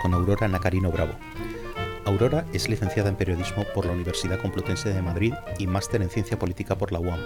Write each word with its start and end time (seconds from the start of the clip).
con 0.00 0.14
Aurora 0.14 0.48
Nacarino 0.48 0.90
Bravo. 0.90 1.12
Aurora 2.04 2.46
es 2.52 2.68
licenciada 2.68 3.10
en 3.10 3.16
periodismo 3.16 3.64
por 3.74 3.84
la 3.84 3.92
Universidad 3.92 4.40
Complutense 4.40 4.92
de 4.92 5.02
Madrid 5.02 5.34
y 5.58 5.66
máster 5.66 6.00
en 6.00 6.08
ciencia 6.08 6.38
política 6.38 6.78
por 6.78 6.90
la 6.90 7.00
UAM, 7.00 7.20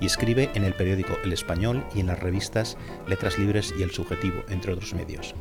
y 0.00 0.06
escribe 0.06 0.50
en 0.54 0.64
el 0.64 0.74
periódico 0.74 1.16
El 1.22 1.32
Español 1.32 1.84
y 1.94 2.00
en 2.00 2.08
las 2.08 2.18
revistas 2.18 2.76
Letras 3.06 3.38
Libres 3.38 3.72
y 3.78 3.82
El 3.82 3.92
Subjetivo, 3.92 4.42
entre 4.48 4.72
otros 4.72 4.94
medios. 4.94 5.34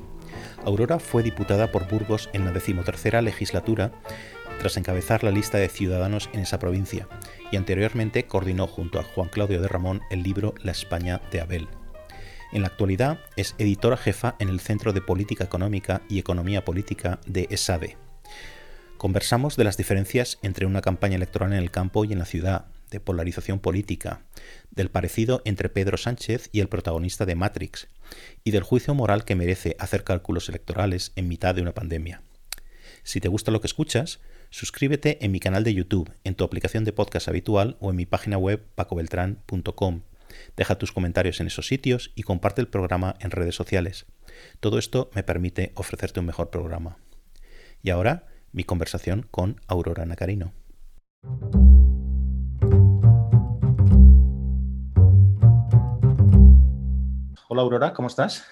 Aurora 0.63 0.99
fue 0.99 1.23
diputada 1.23 1.71
por 1.71 1.87
Burgos 1.87 2.29
en 2.33 2.45
la 2.45 2.51
decimotercera 2.51 3.21
legislatura 3.21 3.91
tras 4.59 4.77
encabezar 4.77 5.23
la 5.23 5.31
lista 5.31 5.57
de 5.57 5.69
ciudadanos 5.69 6.29
en 6.33 6.41
esa 6.41 6.59
provincia, 6.59 7.07
y 7.51 7.57
anteriormente 7.57 8.25
coordinó 8.25 8.67
junto 8.67 8.99
a 8.99 9.03
Juan 9.03 9.29
Claudio 9.29 9.61
de 9.61 9.67
Ramón 9.67 10.01
el 10.09 10.23
libro 10.23 10.53
La 10.61 10.71
España 10.71 11.21
de 11.31 11.41
Abel. 11.41 11.67
En 12.55 12.61
la 12.61 12.69
actualidad 12.69 13.19
es 13.35 13.53
editora 13.57 13.97
jefa 13.97 14.37
en 14.39 14.47
el 14.47 14.61
Centro 14.61 14.93
de 14.93 15.01
Política 15.01 15.43
Económica 15.43 16.03
y 16.07 16.19
Economía 16.19 16.63
Política 16.63 17.19
de 17.27 17.49
ESADE. 17.49 17.97
Conversamos 18.97 19.57
de 19.57 19.65
las 19.65 19.75
diferencias 19.75 20.39
entre 20.41 20.65
una 20.65 20.79
campaña 20.79 21.17
electoral 21.17 21.51
en 21.51 21.59
el 21.59 21.69
campo 21.69 22.05
y 22.05 22.13
en 22.13 22.19
la 22.19 22.23
ciudad, 22.23 22.67
de 22.91 23.01
polarización 23.01 23.59
política, 23.59 24.21
del 24.71 24.89
parecido 24.89 25.41
entre 25.43 25.67
Pedro 25.67 25.97
Sánchez 25.97 26.47
y 26.53 26.61
el 26.61 26.69
protagonista 26.69 27.25
de 27.25 27.35
Matrix, 27.35 27.89
y 28.45 28.51
del 28.51 28.63
juicio 28.63 28.93
moral 28.93 29.25
que 29.25 29.35
merece 29.35 29.75
hacer 29.77 30.05
cálculos 30.05 30.47
electorales 30.47 31.11
en 31.17 31.27
mitad 31.27 31.55
de 31.55 31.61
una 31.61 31.73
pandemia. 31.73 32.21
Si 33.03 33.19
te 33.19 33.27
gusta 33.27 33.51
lo 33.51 33.59
que 33.59 33.67
escuchas, 33.67 34.21
suscríbete 34.49 35.25
en 35.25 35.33
mi 35.33 35.41
canal 35.41 35.65
de 35.65 35.73
YouTube, 35.73 36.09
en 36.23 36.35
tu 36.35 36.45
aplicación 36.45 36.85
de 36.85 36.93
podcast 36.93 37.27
habitual 37.27 37.75
o 37.81 37.89
en 37.89 37.97
mi 37.97 38.05
página 38.05 38.37
web 38.37 38.65
pacobeltran.com. 38.75 40.03
Deja 40.55 40.77
tus 40.77 40.91
comentarios 40.91 41.39
en 41.39 41.47
esos 41.47 41.67
sitios 41.67 42.11
y 42.15 42.23
comparte 42.23 42.61
el 42.61 42.67
programa 42.67 43.15
en 43.19 43.31
redes 43.31 43.55
sociales. 43.55 44.05
Todo 44.59 44.79
esto 44.79 45.09
me 45.13 45.23
permite 45.23 45.71
ofrecerte 45.75 46.19
un 46.19 46.25
mejor 46.25 46.49
programa. 46.49 46.97
Y 47.81 47.89
ahora, 47.89 48.25
mi 48.51 48.63
conversación 48.63 49.27
con 49.31 49.61
Aurora 49.67 50.05
Nacarino. 50.05 50.53
Hola 57.47 57.61
Aurora, 57.61 57.93
¿cómo 57.93 58.07
estás? 58.07 58.45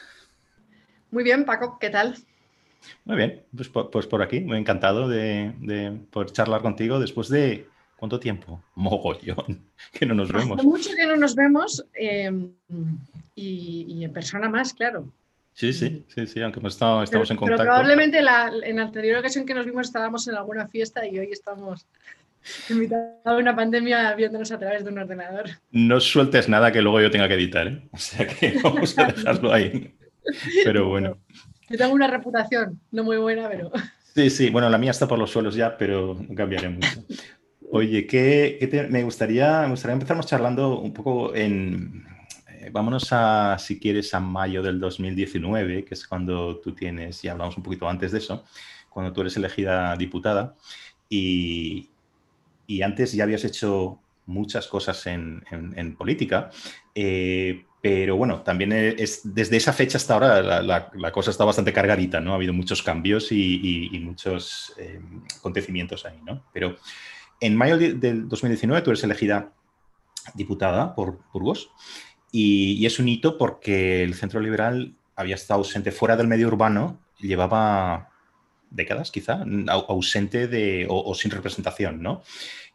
Muy 1.12 1.24
bien, 1.24 1.46
Paco, 1.46 1.78
¿qué 1.80 1.90
tal? 1.90 2.16
Muy 3.06 3.18
bien, 3.18 3.44
pues, 3.56 3.70
pues 3.70 4.08
por 4.08 4.22
aquí, 4.22 4.42
muy 4.42 4.58
encantado 4.58 5.08
de, 5.08 6.02
poder 6.12 6.32
charlar 6.32 6.62
contigo 6.62 7.00
después 7.00 7.30
de 7.30 7.68
¿cuánto 7.98 8.20
tiempo? 8.20 8.62
Mogollón, 8.76 9.62
que 9.92 10.06
no 10.06 10.14
nos 10.14 10.32
vemos. 10.32 10.60
Hace 10.60 10.68
mucho 10.68 10.90
que 10.96 11.06
no 11.06 11.16
nos 11.16 11.36
vemos 11.36 11.86
em, 11.94 12.52
y, 13.36 14.04
en 14.04 14.14
persona 14.14 14.50
más, 14.50 14.74
claro. 14.74 15.08
Sí, 15.54 15.72
sí, 15.72 16.04
sí, 16.08 16.26
sí, 16.26 16.42
aunque 16.42 16.60
hemos 16.60 16.74
estado, 16.74 17.04
estamos 17.04 17.30
en 17.30 17.38
contacto. 17.38 17.62
Pero 17.62 17.70
probablemente 17.70 18.18
en 18.18 18.26
la 18.76 18.84
anterior 18.84 19.20
ocasión 19.20 19.46
que 19.46 19.54
nos 19.54 19.66
vimos 19.66 19.88
estábamos 19.88 20.28
en 20.28 20.36
alguna 20.36 20.68
fiesta 20.68 21.06
y 21.06 21.20
hoy 21.20 21.30
estamos 21.32 21.86
invitados 22.70 23.14
a 23.24 23.36
una 23.36 23.56
pandemia 23.56 24.14
viéndonos 24.16 24.52
a 24.52 24.60
través 24.60 24.84
de 24.84 24.92
un 24.92 25.00
ordenador. 25.00 25.50
No 25.72 26.00
sueltes 26.00 26.50
nada 26.50 26.72
que 26.72 26.82
luego 26.82 27.02
yo 27.02 27.12
tenga 27.12 27.28
que 27.28 27.36
editar, 27.36 27.68
¿eh? 27.68 27.82
O 27.92 27.98
sea 27.98 28.28
que 28.28 28.60
vamos 28.64 28.98
a 28.98 29.06
dejarlo 29.06 29.54
ahí. 29.54 29.94
Pero 30.64 30.88
bueno. 30.88 31.18
Yo 31.70 31.78
tengo 31.78 31.94
una 31.94 32.08
reputación, 32.08 32.80
no 32.92 33.04
muy 33.04 33.18
buena, 33.18 33.50
pero... 33.50 33.72
Sí, 34.14 34.30
sí, 34.30 34.50
bueno, 34.50 34.70
la 34.70 34.78
mía 34.78 34.92
está 34.92 35.08
por 35.08 35.18
los 35.18 35.32
suelos 35.32 35.56
ya, 35.56 35.76
pero 35.78 36.16
no 36.16 36.36
cambiaré 36.36 36.70
mucho. 36.70 37.04
Oye, 37.76 38.06
¿qué, 38.06 38.88
me, 38.92 39.02
gustaría, 39.02 39.68
me 39.68 39.76
charlando 40.26 40.80
un 40.80 40.94
poco 40.94 41.34
en... 41.34 42.06
Eh, 42.48 42.70
vámonos 42.72 43.08
a, 43.10 43.58
si 43.58 43.80
quieres, 43.80 44.14
a 44.14 44.20
mayo 44.20 44.62
del 44.62 44.80
2019, 44.80 45.84
que 45.84 45.96
es 45.96 46.06
cuando 46.08 46.60
tú 46.60 46.74
tienes, 46.74 47.24
y 47.24 47.30
hablamos 47.30 47.58
un 47.58 47.64
poquito 47.64 47.90
antes 47.90 48.12
de 48.12 48.20
eso, 48.20 48.46
cuando 48.92 49.12
tú 49.12 49.22
eres 49.22 49.38
elegida 49.38 49.96
diputada, 49.96 50.54
y, 51.10 51.90
y 52.68 52.84
antes 52.84 53.12
ya 53.14 53.24
habías 53.24 53.44
hecho 53.44 53.98
muchas 54.28 54.68
cosas 54.68 55.08
en, 55.08 55.44
en, 55.50 55.96
política, 55.96 56.52
eh, 56.94 57.66
pero 57.82 58.18
bueno, 58.18 58.44
también 58.44 58.72
es 58.72 59.22
desde 59.24 59.58
esa 59.58 59.74
fecha 59.74 59.98
hasta 59.98 60.14
ahora 60.14 60.62
la, 60.62 61.12
cosa 61.12 61.32
está 61.32 61.44
bastante 61.44 61.74
cargadita, 61.74 62.22
¿no? 62.22 62.34
Ha 62.34 62.36
habido 62.36 62.54
muchos 62.54 62.84
cambios 62.84 63.32
y, 63.32 63.90
muchos 64.04 64.76
eh, 64.78 65.02
acontecimientos 65.40 66.06
ahí, 66.06 66.22
¿no? 66.24 66.44
Pero 66.54 66.78
en 67.44 67.56
mayo 67.56 67.78
del 67.78 68.30
2019 68.30 68.82
tú 68.82 68.92
eres 68.92 69.04
elegida 69.04 69.52
diputada 70.34 70.96
por 70.96 71.20
Burgos 71.34 71.70
y, 72.32 72.86
es 72.86 73.00
un 73.00 73.10
hito 73.10 73.38
porque 73.38 74.04
el 74.04 74.16
Centro 74.16 74.40
Liberal 74.40 74.96
había 75.16 75.36
estado 75.36 75.60
ausente 75.60 75.92
fuera 75.92 76.16
del 76.16 76.28
medio 76.28 76.48
urbano, 76.48 77.00
llevaba 77.20 78.10
décadas 78.70 79.12
quizá, 79.12 79.44
ausente 79.68 80.48
de, 80.48 80.88
o, 80.90 81.14
sin 81.14 81.32
representación, 81.32 82.02
¿no? 82.02 82.24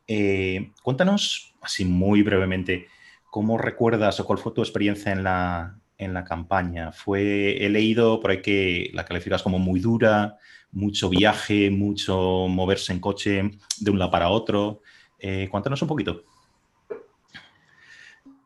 Eh, 0.06 0.71
cuéntanos, 0.83 1.55
así 1.61 1.85
muy 1.85 2.23
brevemente, 2.23 2.87
¿Cómo 3.31 3.59
recuerdas 3.59 4.19
o 4.21 4.25
cuál 4.25 4.39
fue 4.39 4.53
tu 4.53 4.62
experiencia 4.62 5.12
en 5.12 5.23
la, 5.23 5.78
en 5.98 6.14
la 6.14 6.25
campaña? 6.25 6.92
Fue, 6.92 7.64
he 7.64 7.69
leído 7.69 8.20
por 8.20 8.31
ahí 8.31 8.41
que 8.41 8.91
la 8.94 9.04
calificas 9.04 9.42
como 9.42 9.59
muy 9.59 9.81
dura, 9.81 10.38
mucho 10.72 11.09
viaje, 11.09 11.70
mucho 11.70 12.47
moverse 12.48 12.92
en 12.92 13.00
coche 13.00 13.50
de 13.81 13.91
un 13.91 13.98
lado 13.98 14.10
para 14.10 14.31
otro. 14.31 14.81
Eh, 15.19 15.48
cuéntanos 15.50 15.82
un 15.82 15.88
poquito. 15.88 16.22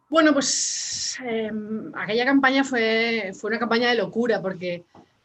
Bueno, 0.09 0.33
pues 0.33 1.19
em, 1.25 1.91
aquella 1.95 2.25
campaña 2.25 2.65
fue, 2.65 3.33
fue 3.35 3.49
una 3.51 3.59
campaña 3.59 3.89
de 3.89 3.97
locura 3.97 4.43
porque 4.43 4.85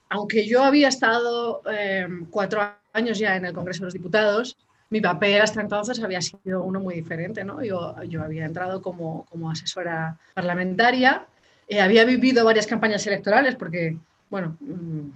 aunque 0.09 0.47
yo 0.47 0.63
había 0.63 0.87
estado 0.87 1.61
em, 1.69 2.25
cuatro 2.29 2.61
años 2.93 3.19
ya 3.19 3.35
en 3.35 3.45
el 3.45 3.53
Congreso 3.53 3.81
de 3.81 3.87
los 3.87 3.93
Diputados, 3.93 4.57
mi 4.89 5.01
papel 5.01 5.41
hasta 5.41 5.59
entonces 5.59 6.01
había 6.01 6.21
sido 6.21 6.63
uno 6.63 6.79
muy 6.79 6.95
diferente, 6.95 7.43
¿no? 7.43 7.61
Yo, 7.61 8.01
yo 8.03 8.23
había 8.23 8.45
entrado 8.45 8.81
como, 8.81 9.25
como 9.25 9.51
asesora 9.51 10.17
parlamentaria, 10.33 11.25
eh, 11.67 11.81
había 11.81 12.05
vivido 12.05 12.45
varias 12.45 12.67
campañas 12.67 13.05
electorales 13.07 13.55
porque, 13.55 13.97
bueno, 14.29 14.57
mm, 14.59 15.09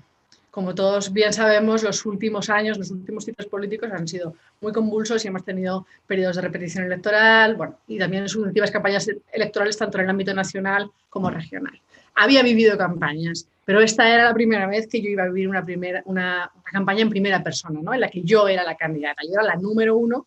como 0.52 0.76
todos 0.76 1.14
bien 1.14 1.32
sabemos, 1.32 1.82
los 1.82 2.06
últimos 2.06 2.50
años, 2.50 2.78
los 2.78 2.92
últimos 2.92 3.24
ciclos 3.24 3.48
políticos 3.48 3.90
han 3.92 4.06
sido 4.08 4.36
muy 4.60 4.74
convulsos 4.74 5.24
y 5.24 5.30
hemos 5.30 5.46
tenido 5.46 5.88
periodos 6.06 6.36
de 6.36 6.42
repetición 6.42 6.86
electoral, 6.86 7.56
bueno, 7.56 7.78
y 7.88 7.98
también 7.98 8.28
sucesivas 8.28 8.70
campañas 8.70 9.10
electorales 9.32 9.78
tanto 9.78 9.98
en 9.98 10.04
el 10.04 10.10
ámbito 10.10 10.34
nacional 10.34 10.92
como 11.10 11.30
regional. 11.30 11.80
Había 12.16 12.44
vivido 12.44 12.78
campañas, 12.78 13.48
pero 13.64 13.80
esta 13.80 14.14
era 14.14 14.26
la 14.26 14.34
primera 14.34 14.68
vez 14.68 14.88
que 14.88 15.02
yo 15.02 15.10
iba 15.10 15.24
a 15.24 15.28
vivir 15.28 15.48
una, 15.48 15.64
primera, 15.64 16.02
una, 16.04 16.52
campaña 16.66 17.02
en 17.02 17.10
primera 17.10 17.42
persona, 17.42 17.80
¿no? 17.82 17.94
en 17.94 18.02
la 18.02 18.10
que 18.10 18.22
yo 18.22 18.50
era 18.50 18.64
la 18.64 18.76
candidata, 18.76 19.22
yo 19.24 19.36
era 19.36 19.44
la 19.44 19.56
número 19.56 19.96
uno 19.96 20.26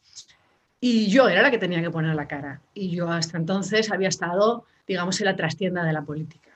y 0.80 1.08
yo 1.08 1.28
era 1.28 1.42
la 1.42 1.50
que 1.50 1.58
tenía 1.58 1.82
que 1.82 1.90
poner 1.90 2.14
la 2.14 2.26
cara. 2.26 2.60
Y 2.72 2.90
yo 2.90 3.10
hasta 3.10 3.36
entonces 3.36 3.90
había 3.90 4.08
estado, 4.08 4.64
digamos, 4.86 5.20
en 5.20 5.26
la 5.26 5.36
trastienda 5.36 5.84
de 5.84 5.92
la 5.92 6.02
política. 6.02 6.50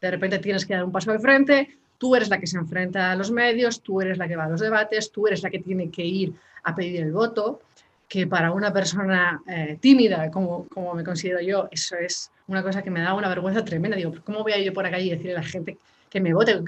De 0.00 0.10
repente 0.10 0.38
tienes 0.38 0.64
que 0.64 0.74
dar 0.74 0.84
un 0.84 0.92
paso 0.92 1.12
de 1.12 1.18
frente, 1.18 1.78
tú 1.98 2.14
eres 2.14 2.28
la 2.28 2.38
que 2.38 2.46
se 2.46 2.56
enfrenta 2.56 3.12
a 3.12 3.16
los 3.16 3.30
medios, 3.30 3.82
tú 3.82 4.00
eres 4.00 4.18
la 4.18 4.28
que 4.28 4.36
va 4.36 4.44
a 4.44 4.48
los 4.48 4.60
debates, 4.60 5.10
tú 5.10 5.26
eres 5.26 5.42
la 5.42 5.50
que 5.50 5.58
tiene 5.58 5.90
que 5.90 6.04
ir 6.04 6.32
a 6.62 6.74
pedir 6.74 7.02
el 7.02 7.12
voto, 7.12 7.60
que 8.08 8.26
para 8.26 8.52
una 8.52 8.72
persona 8.72 9.42
eh, 9.46 9.76
tímida, 9.80 10.30
como, 10.30 10.66
como 10.68 10.94
me 10.94 11.04
considero 11.04 11.40
yo, 11.40 11.68
eso 11.70 11.96
es 11.96 12.30
una 12.46 12.62
cosa 12.62 12.82
que 12.82 12.90
me 12.90 13.00
da 13.00 13.14
una 13.14 13.28
vergüenza 13.28 13.64
tremenda. 13.64 13.96
Digo, 13.96 14.14
¿cómo 14.24 14.42
voy 14.42 14.52
a 14.52 14.58
ir 14.58 14.72
por 14.72 14.84
la 14.84 14.90
calle 14.90 15.04
y 15.04 15.10
decirle 15.10 15.32
a 15.32 15.40
la 15.40 15.42
gente 15.42 15.76
que 16.08 16.20
me 16.20 16.32
vote, 16.32 16.62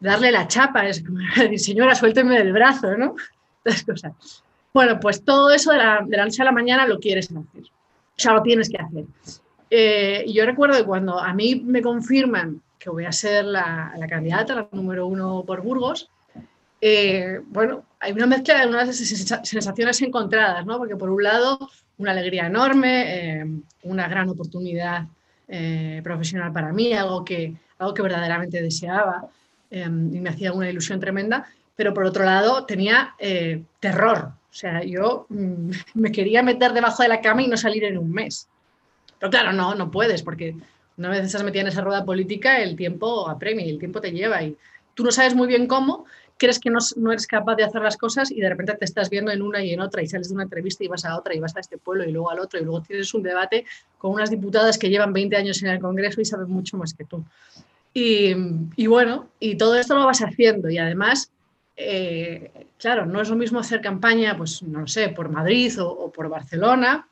darle 0.00 0.32
la 0.32 0.48
chapa, 0.48 0.86
es 0.88 1.02
como 1.02 1.18
señora, 1.58 1.94
suélteme 1.94 2.38
del 2.38 2.52
brazo, 2.52 2.96
¿no? 2.96 3.14
Las 3.64 3.84
cosas. 3.84 4.12
Bueno, 4.72 5.00
pues 5.00 5.22
todo 5.22 5.52
eso 5.52 5.72
de 5.72 5.78
la, 5.78 6.04
de 6.06 6.16
la 6.16 6.24
noche 6.24 6.42
a 6.42 6.44
la 6.44 6.52
mañana 6.52 6.86
lo 6.86 6.98
quieres 6.98 7.26
hacer, 7.26 7.62
o 7.64 8.14
sea, 8.16 8.32
lo 8.32 8.42
tienes 8.42 8.68
que 8.68 8.76
hacer. 8.76 9.04
Eh, 9.78 10.24
yo 10.32 10.46
recuerdo 10.46 10.78
que 10.78 10.86
cuando 10.86 11.20
a 11.20 11.34
mí 11.34 11.56
me 11.56 11.82
confirman 11.82 12.62
que 12.78 12.88
voy 12.88 13.04
a 13.04 13.12
ser 13.12 13.44
la, 13.44 13.92
la 13.98 14.06
candidata, 14.06 14.54
la 14.54 14.68
número 14.72 15.06
uno 15.06 15.44
por 15.46 15.60
Burgos, 15.60 16.08
eh, 16.80 17.40
bueno, 17.48 17.84
hay 18.00 18.12
una 18.12 18.24
mezcla 18.26 18.58
de 18.58 18.68
unas 18.68 18.96
sensaciones 18.96 20.00
encontradas, 20.00 20.64
¿no? 20.64 20.78
Porque 20.78 20.96
por 20.96 21.10
un 21.10 21.22
lado, 21.22 21.58
una 21.98 22.12
alegría 22.12 22.46
enorme, 22.46 23.40
eh, 23.40 23.46
una 23.82 24.08
gran 24.08 24.30
oportunidad 24.30 25.08
profesional 26.02 26.54
para 26.54 26.72
mí, 26.72 26.94
algo 26.94 27.22
que, 27.22 27.54
algo 27.78 27.92
que 27.92 28.02
verdaderamente 28.02 28.62
deseaba 28.62 29.28
em, 29.70 30.14
y 30.14 30.20
me 30.20 30.30
hacía 30.30 30.54
una 30.54 30.70
ilusión 30.70 30.98
tremenda, 31.00 31.46
pero 31.76 31.92
por 31.92 32.06
otro 32.06 32.24
lado 32.24 32.64
tenía 32.64 33.14
eh, 33.18 33.62
terror. 33.78 34.32
O 34.50 34.54
sea, 34.54 34.82
yo 34.82 35.26
mm, 35.28 35.70
me 35.94 36.10
quería 36.10 36.42
meter 36.42 36.72
debajo 36.72 37.02
de 37.02 37.10
la 37.10 37.20
cama 37.20 37.42
y 37.42 37.48
no 37.48 37.58
salir 37.58 37.84
en 37.84 37.98
un 37.98 38.10
mes. 38.10 38.48
Pero 39.18 39.30
claro, 39.30 39.52
no, 39.52 39.74
no 39.74 39.90
puedes, 39.90 40.22
porque 40.22 40.54
una 40.96 41.10
vez 41.10 41.24
estás 41.24 41.42
metida 41.42 41.62
en 41.62 41.68
esa 41.68 41.82
rueda 41.82 42.04
política, 42.04 42.58
el 42.62 42.76
tiempo 42.76 43.28
apremia 43.28 43.66
y 43.66 43.70
el 43.70 43.78
tiempo 43.78 44.00
te 44.00 44.12
lleva 44.12 44.42
y 44.42 44.56
tú 44.94 45.04
no 45.04 45.10
sabes 45.10 45.34
muy 45.34 45.46
bien 45.46 45.66
cómo, 45.66 46.06
crees 46.38 46.58
que 46.58 46.70
no, 46.70 46.78
no, 46.96 47.12
eres 47.12 47.26
capaz 47.26 47.56
de 47.56 47.64
hacer 47.64 47.82
las 47.82 47.96
cosas 47.96 48.30
y 48.30 48.40
de 48.40 48.48
repente 48.48 48.74
te 48.74 48.84
estás 48.84 49.10
viendo 49.10 49.30
en 49.30 49.42
una 49.42 49.62
y 49.62 49.72
en 49.72 49.80
otra 49.80 50.02
y 50.02 50.06
sales 50.06 50.28
de 50.28 50.34
una 50.34 50.44
entrevista 50.44 50.84
y 50.84 50.88
vas 50.88 51.04
a 51.04 51.16
otra 51.16 51.34
y 51.34 51.40
vas 51.40 51.56
a 51.56 51.60
este 51.60 51.78
pueblo 51.78 52.04
y 52.04 52.12
luego 52.12 52.30
al 52.30 52.40
otro 52.40 52.60
y 52.60 52.64
luego 52.64 52.82
tienes 52.82 53.12
un 53.14 53.22
debate 53.22 53.64
con 53.98 54.12
unas 54.12 54.30
diputadas 54.30 54.78
que 54.78 54.88
llevan 54.88 55.12
20 55.12 55.36
años 55.36 55.62
en 55.62 55.70
el 55.70 55.80
Congreso 55.80 56.20
y 56.20 56.24
saben 56.24 56.48
mucho 56.48 56.76
más 56.76 56.94
que 56.94 57.04
tú. 57.04 57.24
Y, 57.98 58.86
bueno, 58.86 59.30
y 59.40 59.56
todo 59.56 59.74
esto 59.74 59.94
lo 59.94 60.04
vas 60.04 60.20
haciendo 60.20 60.68
y 60.68 60.76
además, 60.76 61.32
eh, 61.76 62.66
claro, 62.76 63.06
no 63.06 63.22
es 63.22 63.30
lo 63.30 63.36
mismo 63.36 63.58
hacer 63.58 63.80
campaña, 63.80 64.36
pues 64.36 64.62
no 64.62 64.86
sé, 64.86 65.08
por 65.08 65.30
Madrid 65.30 65.72
o, 65.80 66.12
por 66.12 66.28
Barcelona, 66.28 67.08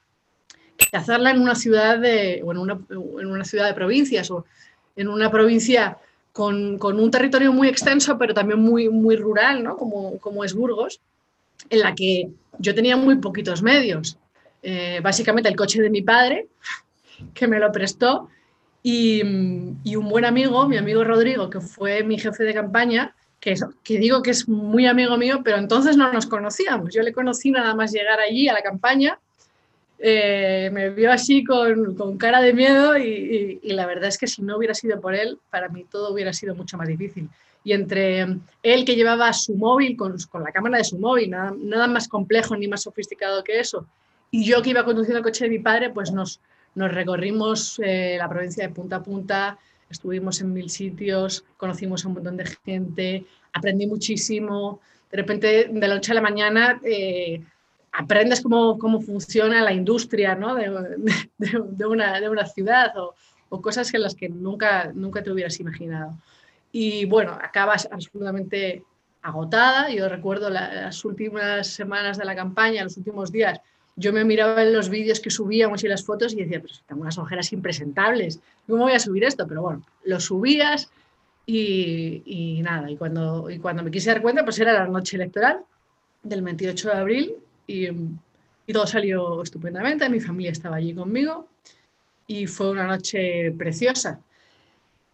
hacerla 0.92 1.30
en 1.30 1.40
una 1.40 1.54
ciudad 1.54 1.98
de, 1.98 2.42
o 2.44 2.52
en 2.52 2.58
una, 3.26 3.44
ciudad 3.44 3.66
de 3.66 3.74
provincias 3.74 4.30
o 4.30 4.44
en 4.96 5.08
una 5.08 5.30
provincia 5.30 5.98
con, 6.32 6.78
con, 6.78 6.98
un 6.98 7.10
territorio 7.10 7.52
muy 7.52 7.68
extenso, 7.68 8.18
pero 8.18 8.34
también 8.34 8.60
muy, 8.60 8.88
muy 8.88 9.16
rural, 9.16 9.62
¿no? 9.62 9.76
como, 9.76 10.18
como 10.18 10.44
es 10.44 10.54
Burgos, 10.54 11.00
en 11.70 11.80
la 11.80 11.94
que 11.94 12.30
yo 12.58 12.74
tenía 12.74 12.96
muy 12.96 13.16
poquitos 13.16 13.62
medios. 13.62 14.18
Eh, 14.62 15.00
básicamente 15.02 15.48
el 15.48 15.56
coche 15.56 15.82
de 15.82 15.90
mi 15.90 16.02
padre, 16.02 16.48
que 17.34 17.46
me 17.46 17.58
lo 17.58 17.70
prestó, 17.70 18.28
y, 18.82 19.22
un 19.22 20.08
buen 20.10 20.26
amigo, 20.26 20.68
mi 20.68 20.76
amigo 20.76 21.04
Rodrigo, 21.04 21.48
que 21.48 21.60
fue 21.60 22.02
mi 22.04 22.18
jefe 22.18 22.44
de 22.44 22.52
campaña, 22.52 23.14
que, 23.40 23.54
que, 23.82 23.98
digo 23.98 24.22
que 24.22 24.30
es 24.30 24.46
muy 24.46 24.86
amigo 24.86 25.16
mío, 25.16 25.40
pero 25.42 25.56
entonces 25.56 25.96
no 25.96 26.12
nos 26.12 26.26
conocíamos. 26.26 26.94
Yo 26.94 27.02
le 27.02 27.12
conocí 27.12 27.50
nada 27.50 27.74
más 27.74 27.92
llegar 27.92 28.20
allí 28.20 28.48
a 28.48 28.52
la 28.52 28.62
campaña, 28.62 29.18
eh, 29.98 30.70
me 30.72 30.90
vio 30.90 31.12
así 31.12 31.44
con, 31.44 32.18
cara 32.18 32.40
de 32.40 32.52
miedo 32.52 32.98
y, 32.98 33.60
la 33.62 33.86
verdad 33.86 34.08
es 34.08 34.18
que 34.18 34.26
si 34.26 34.42
no 34.42 34.56
hubiera 34.56 34.74
sido 34.74 35.00
por 35.00 35.14
él, 35.14 35.38
para 35.50 35.68
mí 35.68 35.84
todo 35.84 36.12
hubiera 36.12 36.32
sido 36.32 36.54
mucho 36.54 36.76
más 36.76 36.88
difícil. 36.88 37.28
Y 37.62 37.72
entre 37.72 38.26
él 38.62 38.84
que 38.84 38.96
llevaba 38.96 39.32
su 39.32 39.54
móvil 39.54 39.96
con, 39.96 40.16
la 40.42 40.52
cámara 40.52 40.78
de 40.78 40.84
su 40.84 40.98
móvil, 40.98 41.30
nada, 41.30 41.86
más 41.86 42.08
complejo 42.08 42.56
ni 42.56 42.68
más 42.68 42.82
sofisticado 42.82 43.42
que 43.42 43.60
eso, 43.60 43.86
y 44.30 44.44
yo 44.44 44.60
que 44.62 44.70
iba 44.70 44.84
conduciendo 44.84 45.18
el 45.18 45.24
coche 45.24 45.44
de 45.44 45.50
mi 45.50 45.60
padre, 45.60 45.90
pues 45.90 46.12
nos, 46.12 46.40
nos 46.74 46.92
recorrimos 46.92 47.80
eh, 47.82 48.16
la 48.18 48.28
provincia 48.28 48.66
de 48.66 48.74
punta 48.74 48.96
a 48.96 49.02
punta, 49.02 49.58
estuvimos 49.88 50.40
en 50.40 50.52
mil 50.52 50.68
sitios, 50.68 51.44
conocimos 51.56 52.04
a 52.04 52.08
un 52.08 52.14
montón 52.14 52.36
de 52.36 52.46
gente, 52.64 53.24
aprendí 53.52 53.86
muchísimo. 53.86 54.80
De 55.10 55.16
repente, 55.18 55.68
de 55.70 55.88
la 55.88 55.94
noche 55.94 56.12
a 56.12 56.16
la 56.16 56.20
mañana, 56.20 56.80
eh, 56.84 57.40
aprendes 57.94 58.40
cómo, 58.40 58.78
cómo, 58.78 59.00
funciona 59.00 59.62
la 59.62 59.72
industria 59.72 60.34
¿no? 60.34 60.54
de, 60.54 60.64
de, 61.38 61.86
una, 61.86 62.20
de, 62.20 62.28
una, 62.28 62.46
ciudad 62.46 62.96
o, 62.98 63.14
o, 63.48 63.62
cosas 63.62 63.92
en 63.94 64.02
las 64.02 64.14
que 64.14 64.28
nunca, 64.28 64.92
nunca 64.92 65.22
te 65.22 65.30
hubieras 65.30 65.58
imaginado. 65.60 66.12
Y 66.72 67.04
bueno, 67.04 67.38
acabas 67.40 67.88
absolutamente 67.90 68.82
agotada. 69.22 69.90
Yo 69.90 70.08
recuerdo 70.08 70.50
las 70.50 71.04
últimas 71.04 71.68
semanas 71.68 72.18
de 72.18 72.24
la 72.24 72.34
campaña, 72.34 72.84
los 72.84 72.96
últimos 72.96 73.30
días, 73.30 73.60
yo 73.96 74.12
me 74.12 74.24
miraba 74.24 74.62
en 74.62 74.72
los 74.72 74.88
vídeos 74.88 75.20
que 75.20 75.30
subíamos 75.30 75.84
y 75.84 75.88
las 75.88 76.04
fotos 76.04 76.32
y 76.32 76.36
decía, 76.36 76.60
pero 76.60 76.74
tengo 76.86 77.02
unas 77.02 77.16
ojeras 77.16 77.52
impresentables, 77.52 78.40
¿cómo 78.66 78.84
voy 78.84 78.92
a 78.92 78.98
subir 78.98 79.22
esto? 79.24 79.46
Pero 79.46 79.62
bueno, 79.62 79.84
lo 80.04 80.18
subías 80.18 80.90
y, 81.46 82.60
nada, 82.62 82.90
y 82.90 82.96
cuando, 82.96 83.48
y 83.50 83.58
cuando 83.58 83.82
me 83.82 83.90
quise 83.90 84.10
dar 84.10 84.22
cuenta, 84.22 84.44
pues 84.44 84.58
era 84.58 84.72
la 84.72 84.86
noche 84.86 85.16
electoral 85.16 85.60
del 86.22 86.42
28 86.42 86.88
de 86.88 86.94
abril 86.94 87.34
y, 87.66 87.88
y 88.66 88.72
todo 88.72 88.86
salió 88.86 89.42
estupendamente, 89.42 90.08
mi 90.08 90.20
familia 90.20 90.52
estaba 90.52 90.76
allí 90.76 90.94
conmigo 90.94 91.48
y 92.26 92.46
fue 92.46 92.70
una 92.70 92.86
noche 92.86 93.52
preciosa. 93.52 94.20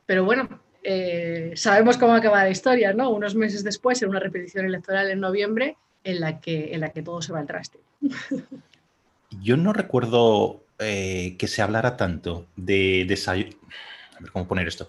Pero 0.06 0.25
bueno, 0.25 0.49
eh, 0.82 1.52
sabemos 1.55 1.97
cómo 1.97 2.14
acaba 2.14 2.44
la 2.44 2.50
historia, 2.50 2.93
¿no? 2.93 3.11
Unos 3.11 3.35
meses 3.35 3.64
después, 3.64 4.02
en 4.02 4.11
una 4.11 4.20
repetición 4.20 4.67
electoral 4.67 5.11
en 5.11 5.20
noviembre, 5.20 5.76
en 6.05 6.20
la 6.20 6.41
que, 6.41 6.75
en 6.75 6.81
la 6.81 6.91
que 6.91 7.02
todo 7.02 7.23
se 7.23 7.32
va 7.32 7.41
al 7.41 7.47
traste. 7.47 7.79
Yo 9.43 9.56
no 9.56 9.73
recuerdo 9.73 10.64
eh, 10.79 11.37
que 11.38 11.47
se 11.47 11.62
hablara 11.62 11.97
tanto 11.97 12.47
de, 12.56 13.06
¿cómo 14.32 14.49
poner 14.49 14.67
esto? 14.67 14.88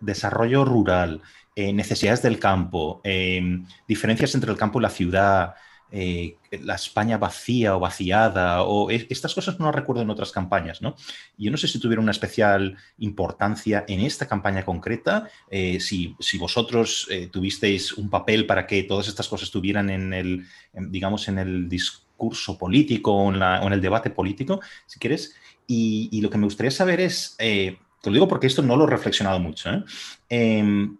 desarrollo 0.00 0.64
rural, 0.64 1.20
eh, 1.54 1.72
necesidades 1.72 2.22
del 2.22 2.38
campo, 2.38 3.00
eh, 3.04 3.42
diferencias 3.86 4.34
entre 4.34 4.50
el 4.50 4.56
campo 4.56 4.78
y 4.78 4.82
la 4.82 4.90
ciudad, 4.90 5.54
eh, 5.92 6.36
la 6.50 6.74
España 6.74 7.16
vacía 7.16 7.76
o 7.76 7.80
vaciada, 7.80 8.62
o 8.62 8.90
estas 8.90 9.34
cosas 9.34 9.58
no 9.60 9.66
las 9.66 9.74
recuerdo 9.74 10.02
en 10.02 10.10
otras 10.10 10.32
campañas, 10.32 10.82
¿no? 10.82 10.96
Yo 11.38 11.50
no 11.50 11.56
sé 11.56 11.68
si 11.68 11.78
tuvieron 11.78 12.04
una 12.04 12.12
especial 12.12 12.76
importancia 12.98 13.84
en 13.86 14.00
esta 14.00 14.26
campaña 14.26 14.64
concreta, 14.64 15.28
eh, 15.48 15.78
si, 15.80 16.16
vosotros 16.38 17.06
eh, 17.10 17.28
tuvisteis 17.28 17.92
un 17.92 18.10
papel 18.10 18.46
para 18.46 18.66
que 18.66 18.82
todas 18.82 19.06
estas 19.06 19.28
cosas 19.28 19.46
estuvieran 19.46 19.88
en 19.90 20.12
el, 20.12 20.46
digamos, 20.72 21.28
en 21.28 21.38
el 21.38 21.68
discurso 21.68 22.58
político 22.58 23.12
o 23.12 23.32
en, 23.32 23.72
el 23.72 23.80
debate 23.80 24.10
político, 24.10 24.60
si 24.86 24.98
quieres. 24.98 25.34
Y, 25.68 26.20
lo 26.20 26.30
que 26.30 26.38
me 26.38 26.44
gustaría 26.44 26.70
saber 26.70 27.00
es, 27.00 27.36
te 27.36 27.78
lo 28.04 28.12
digo 28.12 28.28
porque 28.28 28.48
esto 28.48 28.62
no 28.62 28.76
lo 28.76 28.84
he 28.84 28.90
reflexionado 28.90 29.38
mucho, 29.38 29.84
em, 30.28 30.96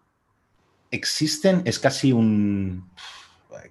existen, 0.91 1.63
es 1.65 1.79
casi 1.79 2.13
un 2.13 2.89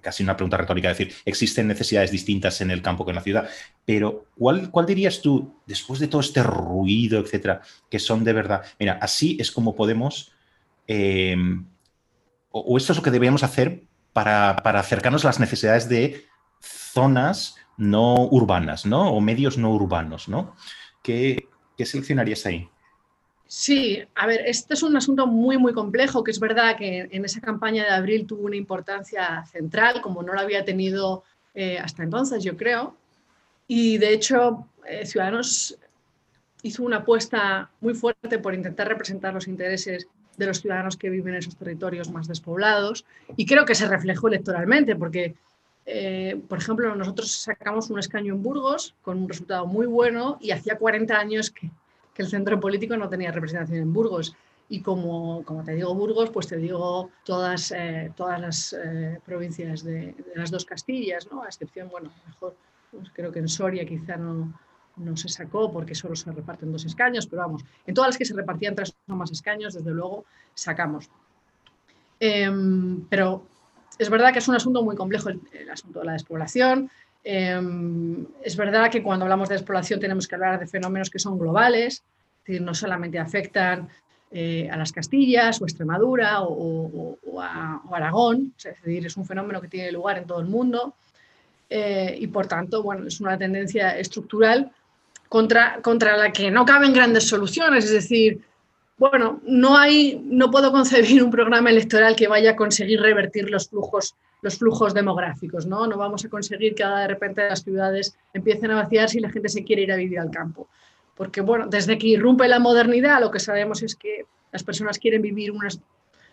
casi 0.00 0.22
una 0.22 0.36
pregunta 0.36 0.56
retórica, 0.56 0.88
decir, 0.88 1.12
existen 1.24 1.68
necesidades 1.68 2.10
distintas 2.10 2.60
en 2.60 2.70
el 2.70 2.82
campo 2.82 3.04
que 3.04 3.10
en 3.10 3.16
la 3.16 3.22
ciudad, 3.22 3.48
pero 3.84 4.26
¿cuál, 4.36 4.70
cuál 4.70 4.86
dirías 4.86 5.20
tú, 5.20 5.60
después 5.66 6.00
de 6.00 6.08
todo 6.08 6.20
este 6.20 6.42
ruido, 6.42 7.20
etcétera, 7.20 7.62
que 7.90 7.98
son 7.98 8.24
de 8.24 8.32
verdad? 8.32 8.62
Mira, 8.78 8.98
así 9.00 9.36
es 9.40 9.50
como 9.50 9.74
podemos, 9.74 10.32
em, 10.86 11.66
o, 12.50 12.76
esto 12.76 12.92
es 12.92 12.98
lo 12.98 13.02
que 13.02 13.10
deberíamos 13.10 13.42
hacer 13.42 13.84
para, 14.12 14.50
acercarnos 14.50 15.24
a 15.24 15.28
las 15.28 15.40
necesidades 15.40 15.88
de 15.88 16.26
zonas 16.60 17.56
no 17.76 18.14
urbanas, 18.30 18.86
¿no? 18.86 19.12
O 19.12 19.20
medios 19.20 19.58
no 19.58 19.70
urbanos, 19.72 20.28
¿no? 20.28 20.56
¿Qué, 21.02 21.48
qué 21.76 21.84
seleccionarías 21.84 22.46
ahí? 22.46 22.70
Sí, 23.48 24.02
a 24.16 24.26
ver, 24.26 24.42
este 24.44 24.74
es 24.74 24.82
un 24.82 24.96
asunto 24.96 25.26
muy, 25.26 25.56
muy 25.56 25.72
complejo, 25.72 26.24
que 26.24 26.32
es 26.32 26.40
verdad 26.40 26.76
que 26.76 27.08
en 27.10 27.24
esa 27.24 27.40
campaña 27.40 27.84
de 27.84 27.90
abril 27.90 28.26
tuvo 28.26 28.42
una 28.46 28.56
importancia 28.56 29.44
central, 29.46 30.00
como 30.02 30.22
no 30.22 30.34
la 30.34 30.40
había 30.40 30.64
tenido 30.64 31.22
eh, 31.54 31.78
hasta 31.78 32.02
entonces, 32.02 32.42
yo 32.42 32.56
creo. 32.56 32.96
Y 33.68 33.98
de 33.98 34.12
hecho, 34.12 34.66
eh, 34.84 35.06
Ciudadanos 35.06 35.78
hizo 36.62 36.82
una 36.82 36.98
apuesta 36.98 37.70
muy 37.80 37.94
fuerte 37.94 38.38
por 38.40 38.52
intentar 38.52 38.88
representar 38.88 39.32
los 39.32 39.46
intereses 39.46 40.08
de 40.36 40.46
los 40.46 40.60
ciudadanos 40.60 40.96
que 40.96 41.08
viven 41.08 41.34
en 41.34 41.38
esos 41.38 41.56
territorios 41.56 42.10
más 42.10 42.26
despoblados. 42.26 43.04
Y 43.36 43.46
creo 43.46 43.64
que 43.64 43.76
se 43.76 43.86
reflejó 43.86 44.26
electoralmente, 44.26 44.96
porque, 44.96 45.36
eh, 45.86 46.40
por 46.48 46.58
ejemplo, 46.58 46.94
nosotros 46.96 47.30
sacamos 47.30 47.90
un 47.90 48.00
escaño 48.00 48.34
en 48.34 48.42
Burgos 48.42 48.94
con 49.02 49.18
un 49.18 49.28
resultado 49.28 49.66
muy 49.66 49.86
bueno 49.86 50.36
y 50.40 50.50
hacía 50.50 50.76
40 50.76 51.16
años 51.16 51.50
que 51.50 51.70
que 52.16 52.22
el 52.22 52.28
centro 52.28 52.58
político 52.58 52.96
no 52.96 53.08
tenía 53.08 53.30
representación 53.30 53.78
en 53.78 53.92
Burgos. 53.92 54.34
Y 54.68 54.80
como, 54.80 55.44
como 55.44 55.62
te 55.62 55.74
digo 55.74 55.94
Burgos, 55.94 56.30
pues 56.30 56.48
te 56.48 56.56
digo 56.56 57.10
todas, 57.24 57.72
eh, 57.76 58.10
todas 58.16 58.40
las 58.40 58.72
eh, 58.72 59.20
provincias 59.24 59.84
de, 59.84 60.14
las 60.34 60.50
dos 60.50 60.64
Castillas, 60.64 61.30
¿no? 61.30 61.42
a 61.42 61.46
excepción, 61.46 61.88
bueno, 61.88 62.10
mejor, 62.26 62.56
pues 62.90 63.10
creo 63.12 63.30
que 63.30 63.38
en 63.38 63.48
Soria 63.48 63.86
quizá 63.86 64.16
no, 64.16 64.58
no 64.96 65.16
se 65.16 65.28
sacó 65.28 65.70
porque 65.70 65.94
solo 65.94 66.16
se 66.16 66.32
reparten 66.32 66.72
dos 66.72 66.84
escaños, 66.84 67.28
pero 67.28 67.42
vamos, 67.42 67.64
en 67.86 67.94
todas 67.94 68.08
las 68.08 68.18
que 68.18 68.24
se 68.24 68.34
repartían 68.34 68.74
tres 68.74 68.96
o 69.06 69.14
más 69.14 69.30
escaños, 69.30 69.74
desde 69.74 69.90
luego, 69.90 70.24
sacamos. 70.54 71.08
Em, 72.18 73.02
pero 73.08 73.46
es 73.98 74.10
verdad 74.10 74.32
que 74.32 74.40
es 74.40 74.48
un 74.48 74.56
asunto 74.56 74.82
muy 74.82 74.96
complejo 74.96 75.28
el, 75.28 75.40
el 75.52 75.70
asunto 75.70 76.00
de 76.00 76.06
la 76.06 76.12
despoblación, 76.14 76.90
Em, 77.28 78.24
es 78.40 78.56
verdad 78.56 78.88
que 78.88 79.02
cuando 79.02 79.24
hablamos 79.24 79.48
de 79.48 79.56
exploración 79.56 79.98
tenemos 79.98 80.28
que 80.28 80.36
hablar 80.36 80.60
de 80.60 80.68
fenómenos 80.68 81.10
que 81.10 81.18
son 81.18 81.36
globales, 81.36 81.94
es 81.94 82.44
decir, 82.46 82.62
no 82.62 82.72
solamente 82.72 83.18
afectan 83.18 83.88
eh, 84.30 84.70
a 84.70 84.76
las 84.76 84.92
Castillas 84.92 85.60
o 85.60 85.64
Extremadura 85.64 86.42
o, 86.42 87.18
a, 87.42 87.82
Aragón, 87.90 88.54
es 88.56 88.62
decir, 88.80 89.04
es 89.04 89.16
un 89.16 89.26
fenómeno 89.26 89.60
que 89.60 89.66
tiene 89.66 89.90
lugar 89.90 90.18
en 90.18 90.26
todo 90.28 90.38
el 90.38 90.46
mundo 90.46 90.94
eh, 91.68 92.16
y 92.16 92.28
por 92.28 92.46
tanto, 92.46 92.84
bueno, 92.84 93.08
es 93.08 93.20
una 93.20 93.36
tendencia 93.36 93.98
estructural 93.98 94.70
contra, 95.28 95.82
contra 95.82 96.16
la 96.16 96.30
que 96.30 96.48
no 96.52 96.64
caben 96.64 96.92
grandes 96.92 97.26
soluciones, 97.26 97.86
es 97.86 97.90
decir, 97.90 98.40
bueno, 98.98 99.40
no 99.44 99.76
hay, 99.76 100.20
no 100.24 100.50
puedo 100.50 100.72
concebir 100.72 101.22
un 101.22 101.30
programa 101.30 101.70
electoral 101.70 102.16
que 102.16 102.28
vaya 102.28 102.52
a 102.52 102.56
conseguir 102.56 103.00
revertir 103.00 103.50
los 103.50 103.68
flujos 103.68 104.14
los 104.42 104.58
flujos 104.58 104.94
demográficos, 104.94 105.66
¿no? 105.66 105.86
No 105.86 105.96
vamos 105.96 106.24
a 106.24 106.28
conseguir 106.28 106.74
que 106.74 106.84
de 106.84 107.08
repente 107.08 107.48
las 107.48 107.62
ciudades 107.62 108.16
empiecen 108.32 108.70
a 108.70 108.76
vaciarse 108.76 109.18
y 109.18 109.20
la 109.20 109.30
gente 109.30 109.48
se 109.48 109.64
quiere 109.64 109.82
ir 109.82 109.92
a 109.92 109.96
vivir 109.96 110.20
al 110.20 110.30
campo. 110.30 110.68
Porque, 111.16 111.40
bueno, 111.40 111.66
desde 111.66 111.98
que 111.98 112.08
irrumpe 112.08 112.46
la 112.46 112.58
modernidad, 112.58 113.20
lo 113.20 113.30
que 113.30 113.40
sabemos 113.40 113.82
es 113.82 113.96
que 113.96 114.26
las 114.52 114.62
personas 114.62 114.98
quieren 114.98 115.22
vivir 115.22 115.50
unas 115.50 115.80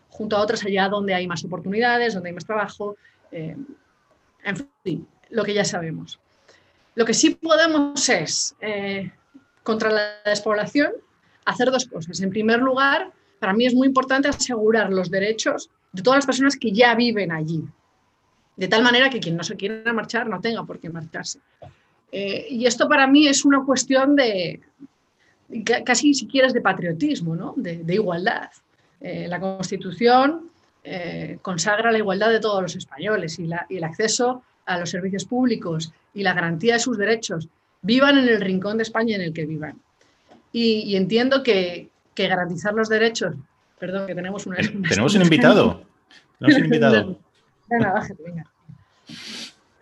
junto 0.09 0.35
a 0.35 0.41
otras 0.41 0.63
allá 0.63 0.89
donde 0.89 1.13
hay 1.13 1.27
más 1.27 1.43
oportunidades, 1.43 2.13
donde 2.13 2.29
hay 2.29 2.35
más 2.35 2.45
trabajo, 2.45 2.97
eh, 3.31 3.55
en 4.43 4.69
fin, 4.83 5.07
lo 5.29 5.43
que 5.43 5.53
ya 5.53 5.65
sabemos. 5.65 6.19
Lo 6.95 7.05
que 7.05 7.15
sí 7.15 7.31
podemos 7.31 8.07
es, 8.09 8.55
eh, 8.61 9.11
contra 9.63 9.89
la 9.89 10.21
despoblación, 10.25 10.91
hacer 11.45 11.71
dos 11.71 11.85
cosas. 11.85 12.19
En 12.21 12.29
primer 12.29 12.59
lugar, 12.59 13.11
para 13.39 13.53
mí 13.53 13.65
es 13.65 13.73
muy 13.73 13.87
importante 13.87 14.27
asegurar 14.27 14.91
los 14.91 15.09
derechos 15.09 15.69
de 15.91 16.01
todas 16.01 16.17
las 16.17 16.25
personas 16.25 16.57
que 16.57 16.71
ya 16.71 16.95
viven 16.95 17.31
allí, 17.31 17.63
de 18.55 18.67
tal 18.67 18.83
manera 18.83 19.09
que 19.09 19.19
quien 19.19 19.35
no 19.35 19.43
se 19.43 19.55
quiera 19.55 19.93
marchar 19.93 20.27
no 20.27 20.39
tenga 20.39 20.63
por 20.63 20.79
qué 20.79 20.89
marcharse. 20.89 21.39
Eh, 22.11 22.47
y 22.49 22.65
esto 22.65 22.87
para 22.87 23.07
mí 23.07 23.27
es 23.27 23.43
una 23.43 23.63
cuestión 23.63 24.15
de, 24.15 24.61
casi 25.85 26.13
si 26.13 26.27
quieres, 26.27 26.53
de 26.53 26.61
patriotismo, 26.61 27.35
¿no? 27.35 27.53
de, 27.57 27.93
igualdad. 27.93 28.49
la 29.01 29.39
Constitución 29.39 30.49
consagra 31.41 31.91
la 31.91 31.97
igualdad 31.97 32.29
de 32.29 32.39
todos 32.39 32.61
los 32.61 32.75
españoles 32.75 33.39
y, 33.39 33.49
el 33.69 33.83
acceso 33.83 34.43
a 34.65 34.79
los 34.79 34.89
servicios 34.89 35.25
públicos 35.25 35.91
y 36.13 36.23
la 36.23 36.33
garantía 36.33 36.73
de 36.73 36.79
sus 36.79 36.97
derechos, 36.97 37.49
vivan 37.81 38.17
en 38.17 38.29
el 38.29 38.41
rincón 38.41 38.77
de 38.77 38.83
España 38.83 39.15
en 39.15 39.21
el 39.21 39.33
que 39.33 39.45
vivan. 39.45 39.79
Y, 40.53 40.95
entiendo 40.95 41.43
que, 41.43 41.89
garantizar 42.15 42.73
los 42.73 42.87
derechos, 42.87 43.35
perdón, 43.77 44.07
que 44.07 44.15
tenemos 44.15 44.45
una... 44.45 44.57
Tenemos 44.89 45.15
un 45.15 45.23
invitado. 45.23 45.83
Tenemos 46.39 46.59
un 46.59 46.65
invitado. 46.65 47.19
venga, 47.67 47.91
bájate, 47.91 48.23
venga. 48.23 48.45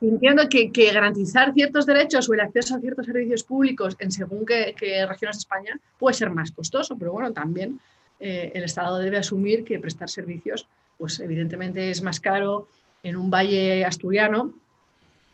Entiendo 0.02 0.50
que, 0.50 0.72
garantizar 0.92 1.54
ciertos 1.54 1.86
derechos 1.86 2.28
o 2.28 2.34
el 2.34 2.40
acceso 2.40 2.76
a 2.76 2.80
ciertos 2.80 3.06
servicios 3.06 3.44
públicos 3.44 3.96
en 4.00 4.12
según 4.12 4.46
qué, 4.48 4.74
regiones 5.08 5.38
de 5.38 5.42
España 5.42 5.80
puede 6.00 6.16
ser 6.16 6.32
más 6.32 6.52
costoso, 6.52 6.98
pero 6.98 7.12
bueno, 7.12 7.32
también 7.32 7.80
eh, 8.20 8.52
el 8.56 8.64
Estado 8.64 8.98
debe 8.98 9.18
asumir 9.18 9.64
que 9.64 9.80
prestar 9.80 10.10
servicios, 10.10 10.68
pues 10.98 11.20
evidentemente 11.20 11.92
es 11.92 12.02
más 12.02 12.20
caro 12.20 12.68
en 13.04 13.16
un 13.16 13.30
valle 13.30 13.86
asturiano 13.86 14.54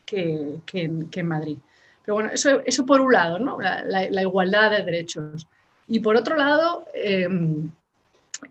que, 0.06 0.60
en, 0.74 1.27
Madrid. 1.27 1.58
Pero 2.07 2.15
bueno, 2.15 2.29
eso, 2.31 2.61
eso 2.65 2.85
por 2.85 3.01
un 3.01 3.11
lado, 3.11 3.37
¿no? 3.37 3.57
la, 3.59 4.21
igualdad 4.21 4.71
de 4.71 4.81
derechos. 4.81 5.45
Y 5.89 5.99
por 5.99 6.15
otro 6.15 6.37
lado, 6.37 6.85
em, 6.93 7.69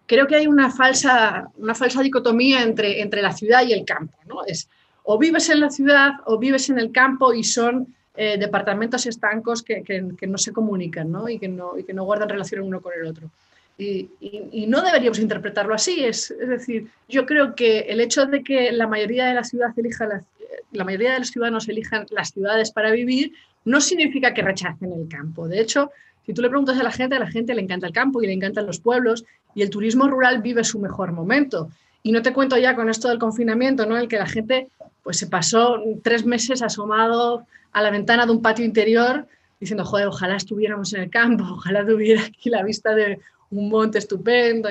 creo 0.05 0.27
que 0.27 0.37
hay 0.37 0.47
una 0.47 0.71
falsa, 0.71 1.49
una 1.57 1.75
falsa 1.75 2.03
dicotomía 2.03 2.63
entre, 2.63 3.01
entre 3.01 3.23
la 3.23 3.33
ciudad 3.33 3.67
y 3.67 3.73
el 3.73 3.87
campo. 3.87 4.13
¿no? 4.27 4.45
Es, 4.45 4.69
o 5.05 5.17
vives 5.17 5.49
en 5.49 5.61
la 5.61 5.71
ciudad 5.71 6.17
o 6.27 6.39
vives 6.39 6.69
en 6.69 6.79
el 6.79 6.93
campo 6.93 7.33
y 7.33 7.45
son 7.45 7.95
eh, 8.15 8.37
departamentos 8.37 9.07
estancos 9.07 9.63
que, 9.63 9.83
no 10.29 10.37
se 10.37 10.53
comunican 10.53 11.11
¿no? 11.11 11.27
Y, 11.27 11.39
que 11.39 11.49
no, 11.49 11.79
y 11.79 11.85
que 11.85 11.95
no 11.95 12.05
guardan 12.05 12.29
relación 12.29 12.61
uno 12.61 12.83
con 12.83 12.93
el 12.93 13.07
otro. 13.07 13.31
Y, 13.79 14.67
no 14.69 14.83
deberíamos 14.83 15.19
interpretarlo 15.19 15.73
así. 15.73 16.05
Es, 16.05 16.35
decir, 16.39 16.89
yo 17.09 17.25
creo 17.25 17.55
que 17.55 17.81
el 17.81 18.01
hecho 18.03 18.27
de 18.27 18.43
que 18.43 18.71
la 18.73 18.87
mayoría 18.87 19.25
de 19.25 19.35
la 19.35 19.45
ciudad 19.45 19.73
elija 19.79 20.25
la 20.73 20.85
mayoría 20.85 21.15
de 21.15 21.21
los 21.21 21.31
ciudadanos 21.31 21.69
elijan 21.69 22.07
las 22.11 22.31
ciudades 22.31 22.71
para 22.71 22.91
vivir 22.91 23.33
no 23.65 23.81
significa 23.81 24.33
que 24.33 24.43
rechacen 24.43 24.93
el 24.93 25.09
campo. 25.09 25.49
De 25.49 25.61
hecho, 25.61 25.91
si 26.25 26.33
tú 26.33 26.43
le 26.43 26.49
preguntas 26.49 26.79
a 26.79 26.83
la 26.83 26.93
gente, 26.93 27.17
a 27.17 27.21
la 27.21 27.31
gente 27.31 27.55
le 27.55 27.63
encanta 27.63 27.87
el 27.87 27.93
campo 27.93 28.23
y 28.23 28.27
le 28.27 28.33
encantan 28.33 28.67
los 28.67 28.81
pueblos 28.81 29.25
y 29.55 29.63
el 29.63 29.71
turismo 29.71 30.09
rural 30.09 30.43
vive 30.43 30.65
su 30.65 30.79
mejor 30.79 31.13
momento. 31.13 31.71
Y 32.03 32.13
no 32.13 32.23
te 32.23 32.33
cuento 32.33 32.57
ya 32.57 32.77
con 32.77 32.89
esto 32.89 33.09
del 33.09 33.19
confinamiento, 33.19 33.87
¿no? 33.87 33.97
El 33.97 34.09
que 34.09 34.19
la 34.19 34.27
gente 34.27 34.69
pues 35.03 35.19
se 35.19 35.27
pasó 35.27 35.83
tres 36.03 36.25
meses 36.25 36.63
asomado 36.63 37.47
a 37.73 37.83
la 37.83 37.91
ventana 37.91 38.27
de 38.27 38.33
un 38.33 38.43
patio 38.43 38.65
interior 38.65 39.27
diciendo, 39.61 39.85
joder, 39.85 40.07
ojalá 40.09 40.37
estuviéramos 40.37 40.93
en 40.93 41.03
el 41.03 41.11
campo, 41.11 41.45
ojalá 41.45 41.87
tuviera 41.87 42.23
aquí 42.23 42.51
la 42.51 42.63
vista 42.63 42.95
de 42.95 43.19
un 43.51 43.69
monte 43.69 43.99
estupendo. 43.99 44.69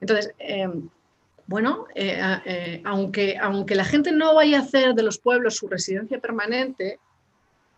Entonces, 0.00 0.32
em, 0.38 0.88
bueno, 1.48 1.86
eh, 1.94 2.20
eh, 2.44 2.82
aunque, 2.84 3.38
aunque 3.40 3.74
la 3.74 3.86
gente 3.86 4.12
no 4.12 4.34
vaya 4.34 4.58
a 4.58 4.62
hacer 4.62 4.94
de 4.94 5.02
los 5.02 5.18
pueblos 5.18 5.56
su 5.56 5.66
residencia 5.66 6.20
permanente, 6.20 7.00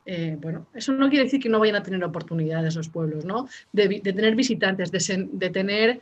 eh, 0.04 0.36
bueno, 0.40 0.66
eso 0.74 0.92
no 0.92 1.08
quiere 1.08 1.26
decir 1.26 1.40
que 1.40 1.48
no 1.48 1.60
vayan 1.60 1.76
a 1.76 1.82
tener 1.84 2.02
oportunidades 2.02 2.74
los 2.74 2.88
pueblos, 2.88 3.24
¿no? 3.24 3.48
De, 3.72 4.00
tener 4.00 4.34
visitantes, 4.34 4.90
de, 4.90 5.50
tener 5.50 6.00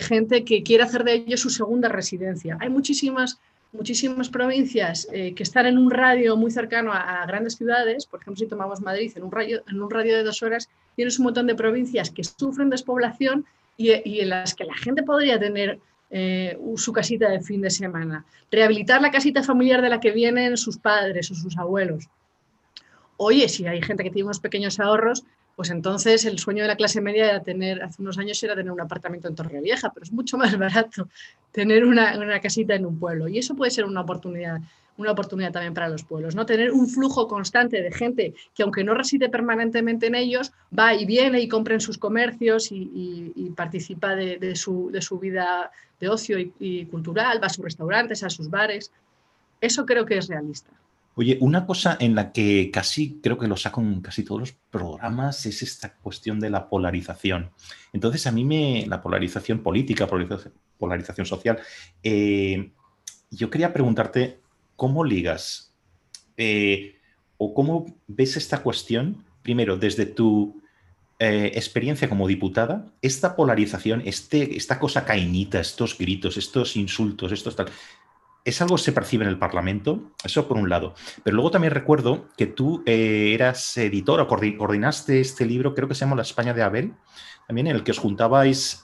gente 0.00 0.44
que 0.44 0.62
quiera 0.62 0.84
hacer 0.84 1.02
de 1.02 1.14
ellos 1.14 1.40
su 1.40 1.50
segunda 1.50 1.88
residencia. 1.88 2.56
Hay 2.60 2.70
muchísimas 2.70 3.40
muchísimas 3.72 4.28
provincias 4.28 5.08
que 5.10 5.42
están 5.42 5.66
en 5.66 5.78
un 5.78 5.90
radio 5.90 6.36
muy 6.36 6.52
cercano 6.52 6.92
a, 6.92 7.26
grandes 7.26 7.56
ciudades, 7.56 8.06
por 8.06 8.20
ejemplo, 8.20 8.38
si 8.38 8.46
tomamos 8.46 8.80
Madrid 8.80 9.10
en 9.16 9.24
un, 9.24 9.32
radio, 9.32 9.64
en 9.68 9.82
un 9.82 9.90
radio 9.90 10.16
de 10.16 10.22
dos 10.22 10.44
horas, 10.44 10.68
tienes 10.94 11.18
un 11.18 11.24
montón 11.24 11.48
de 11.48 11.56
provincias 11.56 12.10
que 12.10 12.22
sufren 12.22 12.70
despoblación 12.70 13.46
y, 13.76 14.20
en 14.20 14.28
las 14.28 14.54
que 14.54 14.62
la 14.62 14.74
gente 14.74 15.02
podría 15.02 15.40
tener 15.40 15.80
eh, 16.10 16.58
su 16.76 16.92
casita 16.92 17.28
de 17.28 17.40
fin 17.40 17.60
de 17.60 17.70
semana, 17.70 18.24
rehabilitar 18.50 19.02
la 19.02 19.10
casita 19.10 19.42
familiar 19.42 19.82
de 19.82 19.88
la 19.88 20.00
que 20.00 20.12
vienen 20.12 20.56
sus 20.56 20.78
padres 20.78 21.30
o 21.30 21.34
sus 21.34 21.56
abuelos. 21.56 22.08
Oye, 23.16 23.48
si 23.48 23.66
hay 23.66 23.80
gente 23.82 24.02
que 24.02 24.10
tiene 24.10 24.26
unos 24.26 24.40
pequeños 24.40 24.80
ahorros, 24.80 25.24
pues 25.56 25.70
entonces 25.70 26.24
el 26.24 26.38
sueño 26.38 26.62
de 26.62 26.68
la 26.68 26.76
clase 26.76 27.00
media 27.00 27.30
era 27.30 27.42
tener, 27.42 27.82
hace 27.82 28.02
unos 28.02 28.18
años 28.18 28.42
era 28.42 28.56
tener 28.56 28.72
un 28.72 28.80
apartamento 28.80 29.28
en 29.28 29.34
Torrevieja, 29.34 29.90
pero 29.92 30.04
es 30.04 30.12
mucho 30.12 30.36
más 30.36 30.56
barato 30.58 31.08
tener 31.52 31.84
una, 31.84 32.40
casita 32.40 32.74
en 32.74 32.86
un 32.86 32.98
pueblo. 32.98 33.28
Y 33.28 33.38
eso 33.38 33.54
puede 33.54 33.70
ser 33.70 33.84
una 33.84 34.00
oportunidad, 34.00 34.60
una 34.96 35.12
oportunidad 35.12 35.52
también 35.52 35.74
para 35.74 35.88
los 35.88 36.04
pueblos, 36.04 36.34
¿no? 36.34 36.46
Tener 36.46 36.72
un 36.72 36.88
flujo 36.88 37.26
constante 37.26 37.82
de 37.82 37.92
gente 37.92 38.34
que 38.54 38.62
aunque 38.62 38.84
no 38.84 38.94
reside 38.94 39.28
permanentemente 39.28 40.06
en 40.06 40.14
ellos, 40.14 40.52
va 40.76 40.94
y 40.94 41.04
viene 41.04 41.40
y 41.40 41.48
compra 41.48 41.74
en 41.74 41.80
sus 41.80 41.98
comercios 41.98 42.68
y, 42.70 43.52
participa 43.56 44.14
de, 44.14 44.56
su, 44.56 44.90
vida 45.20 45.70
de 46.00 46.08
ocio 46.08 46.38
y 46.38 46.86
cultural, 46.86 47.40
va 47.42 47.46
a 47.46 47.50
sus 47.50 47.64
restaurantes, 47.64 48.22
a 48.22 48.30
sus 48.30 48.50
bares. 48.50 48.92
Eso 49.60 49.86
creo 49.86 50.04
que 50.04 50.18
es 50.18 50.28
realista. 50.28 50.70
Oye, 51.16 51.38
una 51.40 51.64
cosa 51.64 51.96
en 52.00 52.14
la 52.14 52.32
que 52.32 52.70
casi 52.72 53.20
creo 53.22 53.38
que 53.38 53.46
lo 53.46 53.56
saco 53.56 53.80
en 53.80 54.00
casi 54.00 54.24
todos 54.24 54.40
los 54.40 54.52
programas 54.52 55.46
es 55.46 55.62
esta 55.62 55.94
cuestión 55.94 56.40
de 56.40 56.50
la 56.50 56.68
polarización. 56.68 57.50
Entonces, 57.92 58.26
a 58.26 58.32
mí 58.32 58.44
me. 58.44 58.84
la 58.88 59.00
polarización 59.00 59.60
política, 59.60 60.08
polarización, 60.08 61.26
social. 61.26 61.60
Eh, 62.02 62.72
yo 63.30 63.48
quería 63.48 63.72
preguntarte 63.72 64.40
cómo 64.76 65.04
ligas 65.04 65.74
eh, 66.36 66.96
o 67.36 67.54
cómo 67.54 67.86
ves 68.06 68.36
esta 68.36 68.62
cuestión, 68.62 69.24
primero, 69.42 69.76
desde 69.76 70.06
tu 70.06 70.62
eh, 71.18 71.52
experiencia 71.54 72.08
como 72.08 72.26
diputada, 72.26 72.92
esta 73.02 73.36
polarización, 73.36 74.02
este, 74.04 74.56
esta 74.56 74.78
cosa 74.78 75.04
cainita, 75.04 75.60
estos 75.60 75.96
gritos, 75.96 76.36
estos 76.36 76.76
insultos, 76.76 77.32
estos 77.32 77.56
tal 77.56 77.68
es 78.44 78.60
algo 78.60 78.76
que 78.76 78.82
se 78.82 78.92
percibe 78.92 79.24
en 79.24 79.30
el 79.30 79.38
Parlamento, 79.38 80.12
eso 80.22 80.46
por 80.46 80.58
un 80.58 80.68
lado. 80.68 80.94
Pero 81.22 81.34
luego 81.34 81.50
también 81.50 81.72
recuerdo 81.72 82.28
que 82.36 82.46
tú 82.46 82.82
eh, 82.84 83.32
eras 83.32 83.76
editor 83.78 84.20
o 84.20 84.28
coordinaste 84.28 85.20
este 85.20 85.46
libro, 85.46 85.74
creo 85.74 85.88
que 85.88 85.94
se 85.94 86.00
llama 86.00 86.16
La 86.16 86.22
España 86.22 86.52
de 86.52 86.62
Abel, 86.62 86.92
también 87.46 87.68
en 87.68 87.76
el 87.76 87.82
que 87.82 87.92
os 87.92 87.98
juntabais 87.98 88.82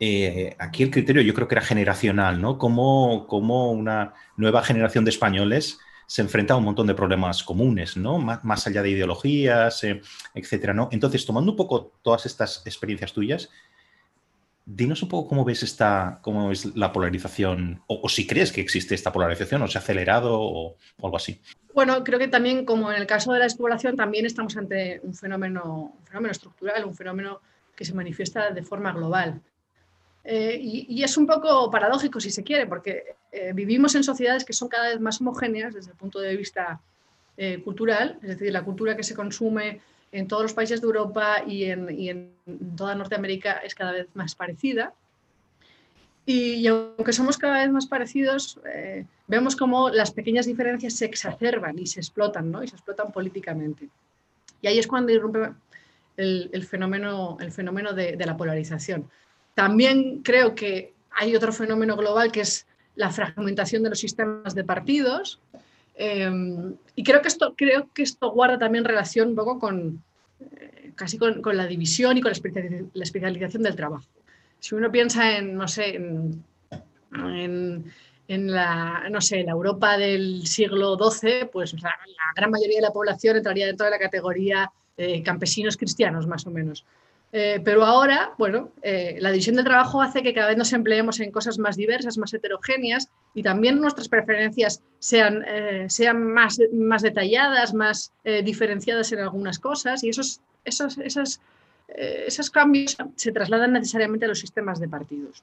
eh, 0.00 0.56
aquí 0.58 0.82
el 0.82 0.90
criterio 0.90 1.22
yo 1.22 1.34
creo 1.34 1.48
que 1.48 1.54
era 1.54 1.62
generacional, 1.62 2.40
¿no? 2.40 2.58
Como, 2.58 3.26
como 3.26 3.72
una 3.72 4.14
nueva 4.36 4.62
generación 4.62 5.04
de 5.04 5.10
españoles 5.10 5.78
se 6.06 6.22
enfrenta 6.22 6.54
a 6.54 6.56
un 6.58 6.64
montón 6.64 6.86
de 6.86 6.94
problemas 6.94 7.42
comunes, 7.42 7.96
¿no? 7.96 8.18
Más, 8.18 8.66
allá 8.66 8.82
de 8.82 8.90
ideologías, 8.90 9.82
eh, 9.84 10.00
etcétera, 10.34 10.74
¿no? 10.74 10.88
Entonces, 10.92 11.24
tomando 11.24 11.52
un 11.52 11.56
poco 11.56 11.92
todas 12.02 12.26
estas 12.26 12.62
experiencias 12.66 13.12
tuyas, 13.12 13.48
Dinos 14.66 15.02
un 15.02 15.10
poco 15.10 15.28
cómo 15.28 15.44
ves 15.44 15.62
esta, 15.62 16.20
cómo 16.22 16.50
es 16.50 16.74
la 16.74 16.90
polarización, 16.90 17.82
o, 17.86 18.08
si 18.08 18.26
crees 18.26 18.50
que 18.50 18.62
existe 18.62 18.94
esta 18.94 19.12
polarización, 19.12 19.60
o 19.60 19.68
se 19.68 19.76
ha 19.76 19.82
acelerado, 19.82 20.40
o, 20.40 20.76
algo 21.02 21.18
así. 21.18 21.38
Bueno, 21.74 22.02
creo 22.02 22.18
que 22.18 22.28
también, 22.28 22.64
como 22.64 22.90
en 22.90 22.98
el 22.98 23.06
caso 23.06 23.30
de 23.32 23.40
la 23.40 23.44
despoblación, 23.44 23.94
también 23.94 24.24
estamos 24.24 24.56
ante 24.56 25.00
un 25.02 25.12
fenómeno, 25.12 25.92
un 25.98 26.06
fenómeno 26.06 26.32
estructural, 26.32 26.82
un 26.86 26.94
fenómeno 26.94 27.42
que 27.76 27.84
se 27.84 27.92
manifiesta 27.92 28.52
de 28.52 28.62
forma 28.62 28.92
global. 28.92 29.42
Eh, 30.24 30.58
y, 30.60 31.02
es 31.02 31.16
un 31.18 31.26
poco 31.26 31.70
paradójico, 31.70 32.18
si 32.18 32.30
se 32.30 32.42
quiere, 32.42 32.66
porque 32.66 33.16
eh, 33.30 33.52
vivimos 33.54 33.94
en 33.94 34.02
sociedades 34.02 34.44
que 34.44 34.54
son 34.54 34.68
cada 34.68 34.88
vez 34.88 34.98
más 34.98 35.20
homogéneas 35.20 35.74
desde 35.74 35.90
el 35.90 35.96
punto 35.98 36.18
de 36.18 36.34
vista 36.34 36.80
eh, 37.36 37.60
cultural, 37.62 38.18
es 38.22 38.28
decir, 38.28 38.52
la 38.52 38.64
cultura 38.64 38.96
que 38.96 39.02
se 39.02 39.14
consume 39.14 39.80
en 40.12 40.28
todos 40.28 40.44
los 40.44 40.54
países 40.54 40.80
de 40.80 40.86
Europa 40.86 41.42
y 41.44 41.64
en, 41.64 42.32
toda 42.76 42.94
Norteamérica 42.94 43.54
es 43.54 43.74
cada 43.74 43.90
vez 43.90 44.06
más 44.14 44.36
parecida. 44.36 44.94
Y, 46.24 46.66
aunque 46.68 47.12
somos 47.12 47.36
cada 47.36 47.58
vez 47.58 47.70
más 47.70 47.86
parecidos, 47.86 48.60
eh, 48.72 49.04
vemos 49.26 49.56
cómo 49.56 49.90
las 49.90 50.12
pequeñas 50.12 50.46
diferencias 50.46 50.94
se 50.94 51.04
exacerban 51.04 51.78
y 51.78 51.86
se 51.86 51.98
explotan, 52.00 52.50
¿no? 52.52 52.62
Y 52.62 52.68
se 52.68 52.76
explotan 52.76 53.10
políticamente. 53.10 53.88
Y 54.62 54.68
ahí 54.68 54.78
es 54.78 54.86
cuando 54.86 55.12
irrumpe 55.12 55.52
el, 56.16 56.64
fenómeno, 56.64 57.36
el 57.40 57.50
fenómeno 57.50 57.92
de, 57.92 58.16
la 58.24 58.36
polarización. 58.36 59.10
También 59.54 60.22
creo 60.22 60.54
que 60.54 60.92
hay 61.10 61.34
otro 61.34 61.52
fenómeno 61.52 61.96
global 61.96 62.32
que 62.32 62.40
es 62.40 62.66
la 62.96 63.10
fragmentación 63.10 63.82
de 63.82 63.90
los 63.90 63.98
sistemas 63.98 64.54
de 64.54 64.64
partidos, 64.64 65.40
Em, 65.94 66.74
y 66.96 67.04
creo 67.04 67.22
que, 67.22 67.28
esto, 67.28 67.54
creo 67.56 67.88
que 67.94 68.02
esto 68.02 68.30
guarda 68.30 68.58
también 68.58 68.84
relación 68.84 69.28
un 69.28 69.36
poco 69.36 69.58
con 69.60 70.02
eh, 70.40 70.92
casi 70.96 71.18
con, 71.18 71.40
con, 71.40 71.56
la 71.56 71.66
división 71.66 72.16
y 72.16 72.20
con 72.20 72.32
la 72.32 73.04
especialización 73.04 73.62
del 73.62 73.76
trabajo. 73.76 74.04
Si 74.58 74.74
uno 74.74 74.90
piensa 74.90 75.36
en, 75.36 75.54
no 75.54 75.68
sé, 75.68 75.96
en, 75.96 76.44
en, 78.26 78.52
la, 78.52 79.08
no 79.10 79.20
sé, 79.20 79.44
la 79.44 79.52
Europa 79.52 79.96
del 79.96 80.46
siglo 80.46 80.96
XII, 80.96 81.46
pues 81.52 81.80
la, 81.80 81.94
gran 82.34 82.50
mayoría 82.50 82.78
de 82.78 82.82
la 82.82 82.92
población 82.92 83.36
entraría 83.36 83.66
dentro 83.66 83.84
de 83.84 83.92
la 83.92 83.98
categoría 83.98 84.72
eh, 84.96 85.22
campesinos 85.22 85.76
cristianos, 85.76 86.26
más 86.26 86.46
o 86.46 86.50
menos. 86.50 86.84
Eh, 87.36 87.60
pero 87.64 87.84
ahora, 87.84 88.32
bueno, 88.38 88.70
eh, 88.80 89.16
la 89.18 89.32
división 89.32 89.56
del 89.56 89.64
trabajo 89.64 90.00
hace 90.00 90.22
que 90.22 90.32
cada 90.32 90.48
vez 90.48 90.56
nos 90.56 90.72
empleemos 90.72 91.18
en 91.18 91.32
cosas 91.32 91.58
más 91.58 91.76
diversas, 91.76 92.16
más 92.16 92.32
heterogéneas 92.32 93.10
y 93.34 93.42
también 93.42 93.80
nuestras 93.80 94.08
preferencias 94.08 94.82
sean, 95.00 95.44
eh, 95.46 95.86
sean 95.88 96.22
más, 96.22 96.60
más 96.72 97.02
detalladas, 97.02 97.74
más 97.74 98.12
diferenciadas 98.44 99.10
en 99.10 99.18
algunas 99.18 99.58
cosas 99.58 100.04
y 100.04 100.10
esos, 100.10 100.40
esos, 100.64 100.96
esas 100.98 101.40
eh, 101.88 102.24
esos 102.26 102.50
cambios 102.50 102.96
se 103.16 103.32
trasladan 103.32 103.72
necesariamente 103.72 104.24
a 104.24 104.28
los 104.28 104.38
sistemas 104.38 104.80
de 104.80 104.88
partidos. 104.88 105.42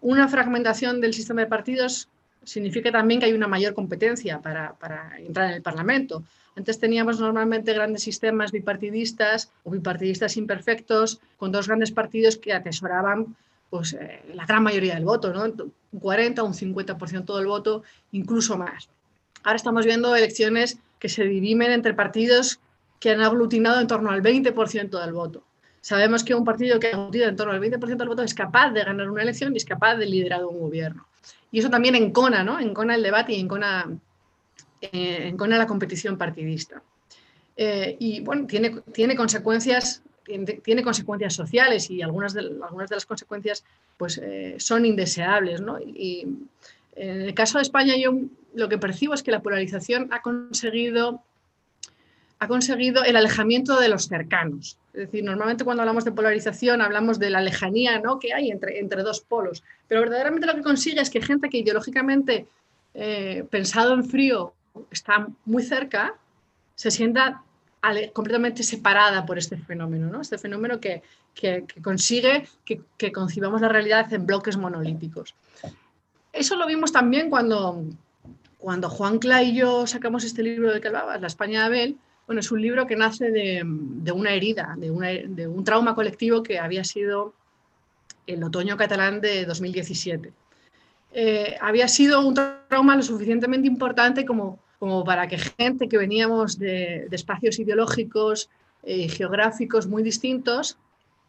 Una 0.00 0.28
fragmentación 0.28 1.00
del 1.00 1.14
sistema 1.14 1.40
de 1.42 1.46
partidos 1.46 2.08
significa 2.44 2.92
también 2.92 3.20
que 3.20 3.26
hay 3.26 3.32
una 3.32 3.48
mayor 3.48 3.74
competencia 3.74 4.40
para, 4.40 4.74
para 4.74 5.18
entrar 5.18 5.48
en 5.48 5.54
el 5.54 5.62
Parlamento. 5.62 6.22
Antes 6.56 6.80
teníamos 6.80 7.20
normalmente 7.20 7.74
grandes 7.74 8.02
sistemas 8.02 8.50
bipartidistas 8.50 9.52
o 9.64 9.70
bipartidistas 9.70 10.36
imperfectos 10.36 11.20
con 11.36 11.52
dos 11.52 11.68
grandes 11.68 11.92
partidos 11.92 12.38
que 12.38 12.54
atesoraban 12.54 13.36
pues, 13.68 13.92
eh, 13.92 14.22
la 14.34 14.46
gran 14.46 14.62
mayoría 14.62 14.94
del 14.94 15.04
voto, 15.04 15.32
¿no? 15.32 15.44
un 15.44 16.00
40 16.00 16.42
o 16.42 16.46
un 16.46 16.54
50% 16.54 17.36
del 17.36 17.46
voto, 17.46 17.82
incluso 18.12 18.56
más. 18.56 18.88
Ahora 19.44 19.56
estamos 19.56 19.84
viendo 19.84 20.16
elecciones 20.16 20.78
que 20.98 21.08
se 21.08 21.24
dirimen 21.24 21.70
entre 21.70 21.94
partidos 21.94 22.58
que 22.98 23.10
han 23.10 23.20
aglutinado 23.20 23.80
en 23.80 23.86
torno 23.86 24.10
al 24.10 24.22
20% 24.22 25.00
del 25.00 25.12
voto. 25.12 25.44
Sabemos 25.80 26.24
que 26.24 26.34
un 26.34 26.44
partido 26.44 26.80
que 26.80 26.88
ha 26.88 26.96
aglutinado 26.96 27.30
en 27.30 27.36
torno 27.36 27.52
al 27.52 27.60
20% 27.60 27.96
del 27.96 28.08
voto 28.08 28.22
es 28.22 28.34
capaz 28.34 28.72
de 28.72 28.82
ganar 28.82 29.08
una 29.08 29.22
elección 29.22 29.52
y 29.52 29.58
es 29.58 29.64
capaz 29.64 29.96
de 29.96 30.06
liderar 30.06 30.44
un 30.44 30.58
gobierno. 30.58 31.06
Y 31.52 31.60
eso 31.60 31.70
también 31.70 31.94
encona, 31.94 32.42
¿no? 32.42 32.58
Encona 32.58 32.96
el 32.96 33.02
debate 33.02 33.34
y 33.34 33.40
encona, 33.40 33.88
eh, 34.80 35.28
encona 35.28 35.58
la 35.58 35.66
competición 35.66 36.18
partidista. 36.18 36.82
Eh, 37.56 37.96
y 37.98 38.20
bueno, 38.20 38.46
tiene, 38.46 38.82
tiene 38.92 39.16
consecuencias 39.16 40.02
tiene, 40.62 40.82
consecuencias 40.82 41.34
sociales 41.34 41.90
y 41.90 42.02
algunas 42.02 42.34
de, 42.34 42.40
algunas 42.40 42.90
de 42.90 42.96
las 42.96 43.06
consecuencias 43.06 43.64
pues, 43.96 44.18
eh, 44.18 44.56
son 44.58 44.84
indeseables. 44.84 45.60
¿no? 45.60 45.78
Y 45.80 46.26
en 46.96 47.20
el 47.22 47.34
caso 47.34 47.58
de 47.58 47.62
España 47.62 47.94
yo 47.96 48.12
lo 48.54 48.68
que 48.68 48.78
percibo 48.78 49.14
es 49.14 49.22
que 49.22 49.30
la 49.30 49.40
polarización 49.40 50.08
ha 50.10 50.22
conseguido, 50.22 51.22
ha 52.38 52.48
conseguido 52.48 53.04
el 53.04 53.16
alejamiento 53.16 53.78
de 53.78 53.88
los 53.88 54.08
cercanos. 54.08 54.78
Es 54.92 55.00
decir, 55.02 55.22
normalmente 55.22 55.64
cuando 55.64 55.82
hablamos 55.82 56.04
de 56.04 56.12
polarización 56.12 56.80
hablamos 56.80 57.18
de 57.18 57.30
la 57.30 57.40
lejanía 57.40 58.00
¿no? 58.00 58.18
que 58.18 58.32
hay 58.32 58.50
entre, 58.50 58.80
entre 58.80 59.02
dos 59.02 59.20
polos, 59.20 59.62
pero 59.88 60.00
verdaderamente 60.00 60.46
lo 60.46 60.54
que 60.54 60.62
consigue 60.62 61.00
es 61.00 61.10
que 61.10 61.20
gente 61.20 61.50
que 61.50 61.58
ideológicamente, 61.58 62.46
eh, 62.94 63.44
pensado 63.50 63.94
en 63.94 64.04
frío, 64.04 64.54
está 64.90 65.26
muy 65.44 65.62
cerca, 65.62 66.14
se 66.74 66.90
sienta 66.90 67.42
completamente 68.12 68.62
separada 68.62 69.24
por 69.24 69.38
este 69.38 69.56
fenómeno, 69.56 70.08
¿no? 70.08 70.20
este 70.20 70.38
fenómeno 70.38 70.80
que, 70.80 71.02
consigue 71.82 72.48
que, 72.64 73.12
concibamos 73.12 73.60
la 73.60 73.68
realidad 73.68 74.12
en 74.12 74.26
bloques 74.26 74.56
monolíticos. 74.56 75.34
Eso 76.32 76.56
lo 76.56 76.66
vimos 76.66 76.92
también 76.92 77.30
cuando, 77.30 77.84
cuando 78.58 78.90
Juan 78.90 79.18
Cla 79.18 79.42
y 79.42 79.56
yo 79.56 79.86
sacamos 79.86 80.24
este 80.24 80.42
libro 80.42 80.72
de 80.72 80.80
que 80.80 80.90
La 80.90 81.26
España 81.26 81.60
de 81.60 81.66
Abel. 81.66 81.98
Bueno, 82.26 82.40
es 82.40 82.50
un 82.50 82.60
libro 82.60 82.88
que 82.88 82.96
nace 82.96 83.30
de, 83.30 83.62
una 84.12 84.32
herida, 84.32 84.74
de, 84.76 85.26
de, 85.28 85.46
un 85.46 85.62
trauma 85.62 85.94
colectivo 85.94 86.42
que 86.42 86.58
había 86.58 86.82
sido 86.82 87.34
el 88.26 88.42
otoño 88.42 88.76
catalán 88.76 89.20
de 89.20 89.44
2017. 89.46 90.32
Eh, 91.12 91.56
había 91.60 91.88
sido 91.88 92.20
un 92.20 92.34
trauma 92.34 92.96
lo 92.96 93.02
suficientemente 93.02 93.66
importante 93.68 94.26
como 94.26 94.58
como 94.78 95.04
para 95.04 95.26
que 95.28 95.38
gente 95.38 95.88
que 95.88 95.98
veníamos 95.98 96.58
de, 96.58 97.08
espacios 97.10 97.58
ideológicos 97.58 98.50
y 98.84 99.04
eh, 99.04 99.08
geográficos 99.08 99.86
muy 99.86 100.02
distintos, 100.02 100.78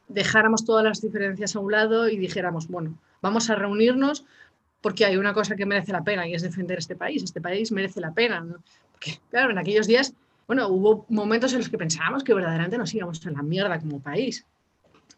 dejáramos 0.07 0.65
todas 0.65 0.83
las 0.83 1.01
diferencias 1.01 1.55
a 1.55 1.59
un 1.59 1.71
lado 1.71 2.09
y 2.09 2.17
dijéramos, 2.17 2.67
bueno, 2.67 2.97
vamos 3.21 3.49
a 3.49 3.55
reunirnos 3.55 4.25
porque 4.81 5.05
hay 5.05 5.17
una 5.17 5.33
cosa 5.33 5.55
que 5.55 5.65
merece 5.65 5.91
la 5.91 6.03
pena 6.03 6.27
y 6.27 6.33
es 6.33 6.41
defender 6.41 6.77
este 6.77 6.95
país. 6.95 7.23
Este 7.23 7.41
país 7.41 7.71
merece 7.71 7.99
la 7.99 8.13
pena. 8.13 8.45
Porque, 8.91 9.19
claro, 9.29 9.51
en 9.51 9.57
aquellos 9.57 9.87
días, 9.87 10.13
bueno, 10.45 10.67
hubo 10.69 11.05
momentos 11.09 11.51
en 11.53 11.59
los 11.59 11.69
que 11.69 11.77
pensábamos 11.77 12.23
que 12.23 12.33
verdaderamente 12.33 12.77
nos 12.77 12.93
íbamos 12.93 13.25
a 13.25 13.31
la 13.31 13.41
mierda 13.41 13.79
como 13.79 13.99
país. 13.99 14.45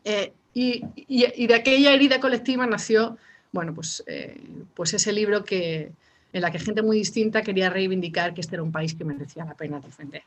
Eh, 0.06 0.34
y, 0.54 0.84
y, 0.96 1.48
de 1.48 1.56
aquella 1.56 1.94
herida 1.94 2.20
colectiva 2.20 2.66
nació, 2.66 3.18
bueno, 3.52 3.74
pues, 3.74 4.04
eh, 4.08 4.42
pues 4.74 4.94
ese 4.94 5.14
libro 5.14 5.44
que, 5.44 5.92
en 6.32 6.42
la 6.42 6.52
que 6.52 6.60
gente 6.60 6.82
muy 6.82 6.98
distinta 6.98 7.42
quería 7.42 7.70
reivindicar 7.70 8.34
que 8.34 8.42
este 8.42 8.56
era 8.56 8.64
un 8.64 8.72
país 8.72 8.94
que 8.94 9.04
merecía 9.04 9.46
la 9.46 9.56
pena 9.56 9.80
defender. 9.80 10.24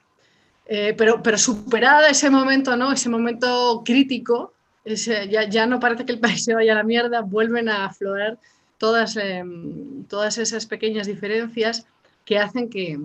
Eh, 0.66 0.94
pero, 0.96 1.22
pero 1.22 1.38
superada 1.38 2.08
ese 2.08 2.30
momento, 2.30 2.76
¿no? 2.76 2.92
ese 2.92 3.08
momento 3.08 3.82
crítico, 3.84 4.52
ya, 4.84 5.48
ya, 5.48 5.66
no 5.66 5.78
parece 5.78 6.04
que 6.04 6.12
el 6.12 6.20
país 6.26 6.44
se 6.44 6.54
vaya 6.54 6.72
a 6.72 6.76
la 6.76 6.82
mierda, 6.82 7.20
vuelven 7.20 7.68
a 7.68 7.86
aflorar 7.86 8.38
todas, 8.78 9.16
em, 9.16 10.04
todas 10.04 10.38
esas 10.38 10.66
pequeñas 10.66 11.06
diferencias 11.06 11.86
que 12.24 12.38
hacen 12.38 12.68
que, 12.68 12.98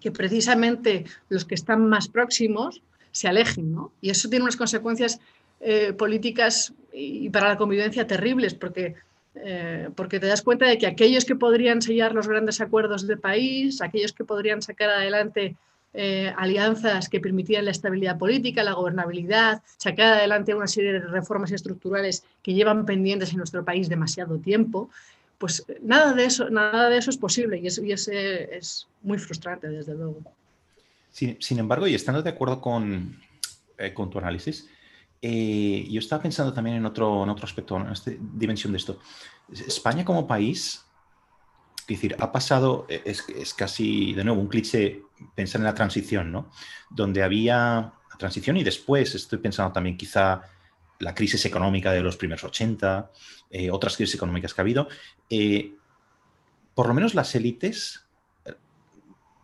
que, 0.00 0.10
precisamente 0.10 1.04
los 1.28 1.44
que 1.44 1.54
están 1.54 1.88
más 1.88 2.08
próximos 2.08 2.82
se 3.12 3.28
alejen. 3.28 3.72
¿no? 3.72 3.92
Y 4.00 4.10
eso 4.10 4.28
tiene 4.28 4.44
unas 4.44 4.56
consecuencias 4.56 5.20
eh, 5.60 5.92
políticas 5.92 6.72
y 6.92 7.30
para 7.30 7.48
la 7.48 7.56
convivencia 7.56 8.06
terribles, 8.06 8.54
porque 8.54 8.94
eh, 9.36 9.88
porque 9.96 10.20
te 10.20 10.26
das 10.26 10.42
cuenta 10.42 10.66
de 10.66 10.78
que 10.78 10.86
aquellos 10.86 11.24
que 11.24 11.34
podrían 11.34 11.82
sellar 11.82 12.14
los 12.14 12.28
grandes 12.28 12.60
acuerdos 12.60 13.06
de 13.06 13.16
país, 13.16 13.80
aquellos 13.82 14.12
que 14.12 14.24
podrían 14.24 14.62
sacar 14.62 14.90
adelante 14.90 15.56
eh, 15.92 16.32
alianzas 16.36 17.08
que 17.08 17.20
permitían 17.20 17.64
la 17.64 17.70
estabilidad 17.70 18.18
política, 18.18 18.62
la 18.62 18.72
gobernabilidad, 18.72 19.62
sacar 19.76 20.14
adelante 20.14 20.54
una 20.54 20.66
serie 20.66 20.92
de 20.94 21.00
reformas 21.00 21.52
estructurales 21.52 22.24
que 22.42 22.54
llevan 22.54 22.84
pendientes 22.84 23.30
en 23.30 23.38
nuestro 23.38 23.64
país 23.64 23.88
demasiado 23.88 24.38
tiempo, 24.38 24.90
pues 25.38 25.64
nada 25.82 26.12
de 26.12 26.24
eso, 26.24 26.48
nada 26.50 26.88
de 26.88 26.98
eso 26.98 27.10
es 27.10 27.16
posible 27.16 27.58
y, 27.58 27.66
es, 27.66 27.78
es, 28.08 28.88
muy 29.02 29.18
frustrante, 29.18 29.68
desde 29.68 29.94
luego. 29.94 30.22
Sin, 31.10 31.58
embargo, 31.58 31.86
y 31.86 31.94
estando 31.94 32.22
de 32.22 32.30
acuerdo 32.30 32.60
eh, 33.78 33.94
con 33.94 34.10
tu 34.10 34.18
análisis, 34.18 34.68
eh, 35.26 35.88
yo 35.88 36.00
estaba 36.00 36.20
pensando 36.20 36.52
también 36.52 36.76
en 36.76 36.84
otro, 36.84 37.22
otro 37.22 37.46
aspecto, 37.46 37.78
en 37.78 37.88
esta 37.88 38.10
dimensión 38.18 38.74
de 38.74 38.76
esto. 38.76 38.98
España 39.66 40.04
como 40.04 40.26
país, 40.26 40.84
es 41.80 41.86
decir, 41.86 42.14
ha 42.18 42.30
pasado, 42.30 42.84
e, 42.90 43.00
es, 43.06 43.54
casi, 43.54 44.12
de 44.12 44.22
nuevo, 44.22 44.42
un 44.42 44.48
cliché 44.48 45.00
pensar 45.34 45.62
en 45.62 45.64
la 45.64 45.74
transición, 45.74 46.30
¿no? 46.30 46.50
Donde 46.90 47.22
había 47.22 47.94
transición 48.18 48.58
y 48.58 48.64
después 48.64 49.14
estoy 49.14 49.38
pensando 49.38 49.72
también 49.72 49.96
quizá 49.96 50.42
la 50.98 51.14
crisis 51.14 51.42
económica 51.46 51.90
de 51.90 52.02
los 52.02 52.18
primeros 52.18 52.44
80, 52.44 53.10
eh, 53.48 53.70
otras 53.70 53.96
crisis 53.96 54.16
económicas 54.16 54.52
que 54.52 54.60
ha 54.60 54.64
habido. 54.64 54.88
Eh, 55.30 55.74
por 56.74 56.86
lo 56.86 56.92
menos 56.92 57.14
las 57.14 57.34
élites, 57.34 58.04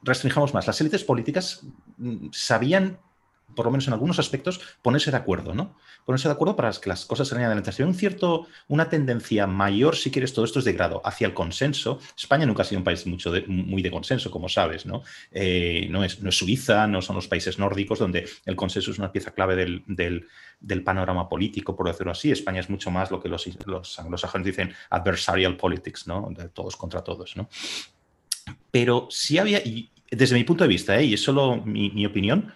restringamos 0.03 0.53
más, 0.53 0.66
las 0.66 0.79
élites 0.83 1.05
políticas 1.05 1.62
mm, 1.97 2.29
sabían 2.33 2.99
por 3.54 3.66
lo 3.66 3.70
menos 3.70 3.86
en 3.86 3.92
algunos 3.92 4.18
aspectos, 4.18 4.60
ponerse 4.82 5.10
de 5.10 5.16
acuerdo, 5.16 5.54
¿no? 5.54 5.76
Ponerse 6.04 6.28
de 6.28 6.32
acuerdo 6.32 6.56
para 6.56 6.70
que 6.72 6.88
las 6.88 7.04
cosas 7.04 7.28
se 7.28 7.34
vayan 7.34 7.50
adelante. 7.50 7.70
Hay 7.76 7.84
un 7.84 7.94
cierto, 7.94 8.46
una 8.68 8.88
tendencia 8.88 9.46
mayor, 9.46 9.96
si 9.96 10.10
quieres, 10.10 10.32
todo 10.32 10.44
esto 10.44 10.58
es 10.58 10.64
de 10.64 10.72
grado, 10.72 11.00
hacia 11.04 11.26
el 11.26 11.34
consenso. 11.34 11.98
España 12.16 12.46
nunca 12.46 12.62
ha 12.62 12.64
sido 12.64 12.78
un 12.78 12.84
país 12.84 13.06
mucho 13.06 13.32
muy 13.46 13.82
de 13.82 13.90
consenso, 13.90 14.30
como 14.30 14.48
sabes, 14.48 14.86
¿no? 14.86 15.02
Eh, 15.30 15.86
no, 15.90 16.04
es, 16.04 16.20
no, 16.20 16.28
es, 16.28 16.36
Suiza, 16.36 16.86
no 16.86 17.02
son 17.02 17.16
los 17.16 17.28
países 17.28 17.58
nórdicos, 17.58 17.98
donde 17.98 18.28
el 18.46 18.56
consenso 18.56 18.90
es 18.90 18.98
una 18.98 19.12
pieza 19.12 19.32
clave 19.32 19.56
del, 19.56 19.82
del, 19.86 20.26
del 20.60 20.82
panorama 20.82 21.28
político, 21.28 21.76
por 21.76 21.86
decirlo 21.86 22.12
así. 22.12 22.30
España 22.30 22.60
es 22.60 22.70
mucho 22.70 22.90
más 22.90 23.10
lo 23.10 23.20
que 23.20 23.28
los, 23.28 23.48
los 23.66 23.98
anglosajones 23.98 24.46
dicen 24.46 24.72
adversarial 24.90 25.56
politics, 25.56 26.06
¿no? 26.06 26.28
De 26.30 26.48
todos 26.48 26.76
contra 26.76 27.02
todos, 27.02 27.36
¿no? 27.36 27.48
Pero 28.70 29.08
sí 29.10 29.38
había, 29.38 29.58
y 29.58 29.90
desde 30.10 30.34
mi 30.34 30.44
punto 30.44 30.64
de 30.64 30.68
vista, 30.68 30.98
¿eh? 30.98 31.04
y 31.04 31.14
es 31.14 31.22
solo 31.22 31.56
mi, 31.56 31.90
mi 31.90 32.06
opinión, 32.06 32.52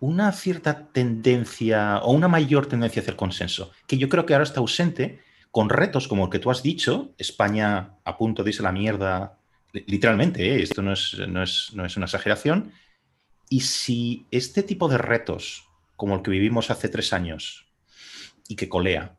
una 0.00 0.32
cierta 0.32 0.88
tendencia 0.88 1.98
o 1.98 2.12
una 2.12 2.28
mayor 2.28 2.66
tendencia 2.66 3.00
hacia 3.00 3.10
el 3.10 3.16
consenso, 3.16 3.72
que 3.86 3.98
yo 3.98 4.08
creo 4.08 4.26
que 4.26 4.34
ahora 4.34 4.44
está 4.44 4.60
ausente 4.60 5.20
con 5.50 5.68
retos 5.68 6.08
como 6.08 6.24
el 6.24 6.30
que 6.30 6.38
tú 6.38 6.50
has 6.50 6.62
dicho, 6.62 7.14
España 7.18 7.94
a 8.04 8.16
punto 8.16 8.44
de 8.44 8.50
irse 8.50 8.62
a 8.62 8.64
la 8.64 8.72
mierda, 8.72 9.38
literalmente, 9.72 10.54
¿eh? 10.54 10.62
esto 10.62 10.82
no 10.82 10.92
es, 10.92 11.16
no, 11.28 11.42
es, 11.42 11.70
no 11.74 11.84
es 11.84 11.96
una 11.96 12.06
exageración, 12.06 12.72
y 13.48 13.60
si 13.60 14.26
este 14.30 14.62
tipo 14.62 14.88
de 14.88 14.98
retos, 14.98 15.66
como 15.96 16.16
el 16.16 16.22
que 16.22 16.30
vivimos 16.30 16.70
hace 16.70 16.88
tres 16.88 17.12
años 17.12 17.66
y 18.46 18.56
que 18.56 18.68
colea, 18.68 19.16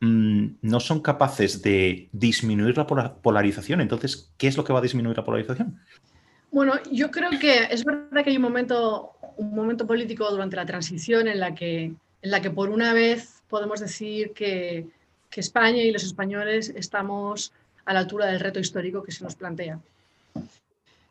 mm, 0.00 0.46
no 0.62 0.80
son 0.80 1.00
capaces 1.00 1.60
de 1.62 2.08
disminuir 2.12 2.76
la 2.76 2.86
polarización, 2.86 3.80
entonces, 3.80 4.32
¿qué 4.38 4.46
es 4.46 4.56
lo 4.56 4.64
que 4.64 4.72
va 4.72 4.78
a 4.78 4.82
disminuir 4.82 5.16
la 5.16 5.24
polarización? 5.24 5.80
Bueno, 6.54 6.74
yo 6.92 7.10
creo 7.10 7.30
que 7.30 7.64
es 7.68 7.84
verdad 7.84 8.22
que 8.22 8.30
hay 8.30 8.36
un 8.36 8.42
momento, 8.42 9.13
un 9.36 9.54
momento 9.54 9.86
político 9.86 10.30
durante 10.30 10.56
la 10.56 10.66
transición 10.66 11.28
en 11.28 11.40
la 11.40 11.54
que, 11.54 11.84
en 11.84 12.30
la 12.30 12.40
que 12.40 12.50
por 12.50 12.70
una 12.70 12.92
vez 12.92 13.42
podemos 13.48 13.80
decir 13.80 14.32
que, 14.32 14.86
que 15.30 15.40
España 15.40 15.82
y 15.82 15.90
los 15.90 16.04
españoles 16.04 16.72
estamos 16.76 17.52
a 17.84 17.92
la 17.92 18.00
altura 18.00 18.26
del 18.26 18.40
reto 18.40 18.60
histórico 18.60 19.02
que 19.02 19.12
se 19.12 19.24
nos 19.24 19.34
plantea. 19.34 19.78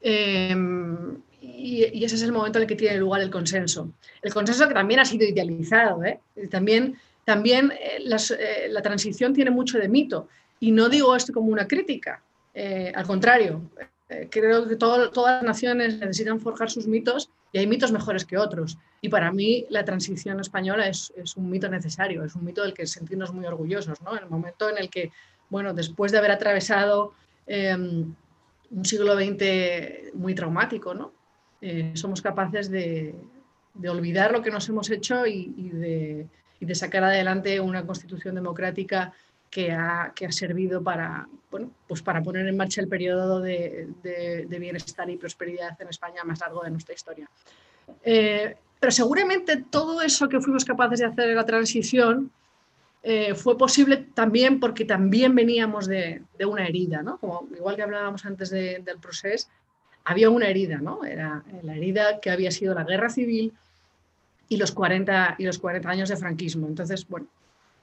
Em, 0.01 1.17
y, 1.41 2.03
ese 2.03 2.15
es 2.15 2.21
el 2.23 2.33
momento 2.33 2.59
en 2.59 2.63
el 2.63 2.67
que 2.67 2.75
tiene 2.75 2.97
lugar 2.97 3.21
el 3.21 3.29
consenso. 3.29 3.91
El 4.21 4.33
consenso 4.33 4.67
que 4.67 4.73
también 4.73 4.99
ha 4.99 5.05
sido 5.05 5.25
idealizado. 5.25 6.03
¿eh? 6.03 6.19
También, 6.49 6.97
también 7.23 7.71
eh, 7.71 8.03
eh, 8.03 8.67
la 8.69 8.81
transición 8.81 9.33
tiene 9.33 9.51
mucho 9.51 9.77
de 9.77 9.87
mito. 9.87 10.27
Y 10.59 10.71
no 10.71 10.89
digo 10.89 11.15
esto 11.15 11.33
como 11.33 11.47
una 11.47 11.67
crítica. 11.67 12.21
al 12.93 13.05
contrario, 13.07 13.61
eh, 14.09 14.27
creo 14.29 14.67
que 14.67 14.75
todas 14.75 15.11
las 15.15 15.43
naciones 15.43 15.99
necesitan 15.99 16.39
forjar 16.39 16.69
sus 16.69 16.87
mitos 16.87 17.29
y 17.51 17.59
hay 17.59 17.67
mitos 17.67 17.91
mejores 17.91 18.25
que 18.25 18.37
otros. 18.37 18.77
Y 19.01 19.09
para 19.09 19.31
mí 19.31 19.65
la 19.69 19.85
transición 19.85 20.39
española 20.39 20.87
es, 20.87 21.13
es 21.15 21.37
un 21.37 21.49
mito 21.49 21.69
necesario, 21.69 22.23
es 22.23 22.35
un 22.35 22.43
mito 22.43 22.63
del 22.63 22.73
que 22.73 22.85
sentirnos 22.87 23.33
muy 23.33 23.45
orgullosos, 23.45 24.01
¿no? 24.01 24.17
En 24.17 24.23
el 24.23 24.29
momento 24.29 24.69
en 24.69 24.77
el 24.77 24.89
que, 24.89 25.11
bueno, 25.49 25.73
después 25.73 26.11
de 26.11 26.17
haber 26.17 26.31
atravesado 26.31 27.13
em, 27.45 28.13
un 28.71 28.85
siglo 28.85 29.15
XX 29.15 30.13
muy 30.15 30.33
traumático, 30.33 30.93
¿no? 30.93 31.13
Eh, 31.61 31.91
somos 31.93 32.21
capaces 32.21 32.69
de, 32.69 33.15
de, 33.75 33.89
olvidar 33.89 34.31
lo 34.31 34.41
que 34.41 34.51
nos 34.51 34.67
hemos 34.67 34.89
hecho 34.89 35.25
y, 35.25 35.53
y, 35.55 35.69
de, 35.69 36.27
y, 36.59 36.65
de, 36.65 36.75
sacar 36.75 37.03
adelante 37.03 37.59
una 37.59 37.85
constitución 37.85 38.35
democrática 38.35 39.13
que 39.53 39.71
ha, 39.71 40.11
que 40.15 40.25
ha 40.25 40.31
servido 40.31 40.81
para, 40.83 41.27
bueno, 41.51 41.69
pues 41.87 42.01
para 42.01 42.23
poner 42.23 42.47
en 42.47 42.57
marcha 42.57 42.81
el 42.81 42.87
periodo 42.87 43.39
de, 43.39 43.87
de, 44.01 44.59
bienestar 44.59 45.07
y 45.11 45.15
prosperidad 45.15 45.79
en 45.79 45.89
España 45.89 46.23
más 46.23 46.39
largo 46.39 46.63
de 46.63 46.71
nuestra 46.71 46.95
historia. 46.95 47.29
Eh, 48.03 48.57
pero 48.79 48.91
seguramente 48.91 49.63
todo 49.69 50.01
eso 50.01 50.27
que 50.27 50.41
fuimos 50.41 50.65
capaces 50.65 51.01
de 51.01 51.05
hacer 51.05 51.29
en 51.29 51.35
la 51.35 51.45
transición 51.45 52.31
eh, 53.03 53.35
fue 53.35 53.55
posible 53.55 53.97
también 54.15 54.59
porque 54.59 54.85
también 54.85 55.35
veníamos 55.35 55.85
de, 55.85 56.23
de 56.35 56.45
una 56.47 56.65
herida, 56.65 57.03
¿no? 57.03 57.19
Como, 57.19 57.47
igual 57.55 57.75
que 57.75 57.83
hablábamos 57.83 58.25
antes 58.25 58.49
de, 58.49 58.79
del 58.79 58.97
proceso, 58.97 59.49
había 60.03 60.31
una 60.31 60.47
herida, 60.47 60.79
¿no? 60.79 61.05
Era 61.05 61.43
la 61.61 61.75
herida 61.75 62.19
que 62.19 62.31
había 62.31 62.49
sido 62.49 62.73
la 62.73 62.85
guerra 62.85 63.11
civil 63.11 63.53
y 64.49 64.57
los 64.57 64.71
40, 64.71 65.35
y 65.37 65.45
los 65.45 65.59
40 65.59 65.87
años 65.87 66.09
de 66.09 66.17
franquismo. 66.17 66.65
Entonces, 66.65 67.07
bueno, 67.07 67.27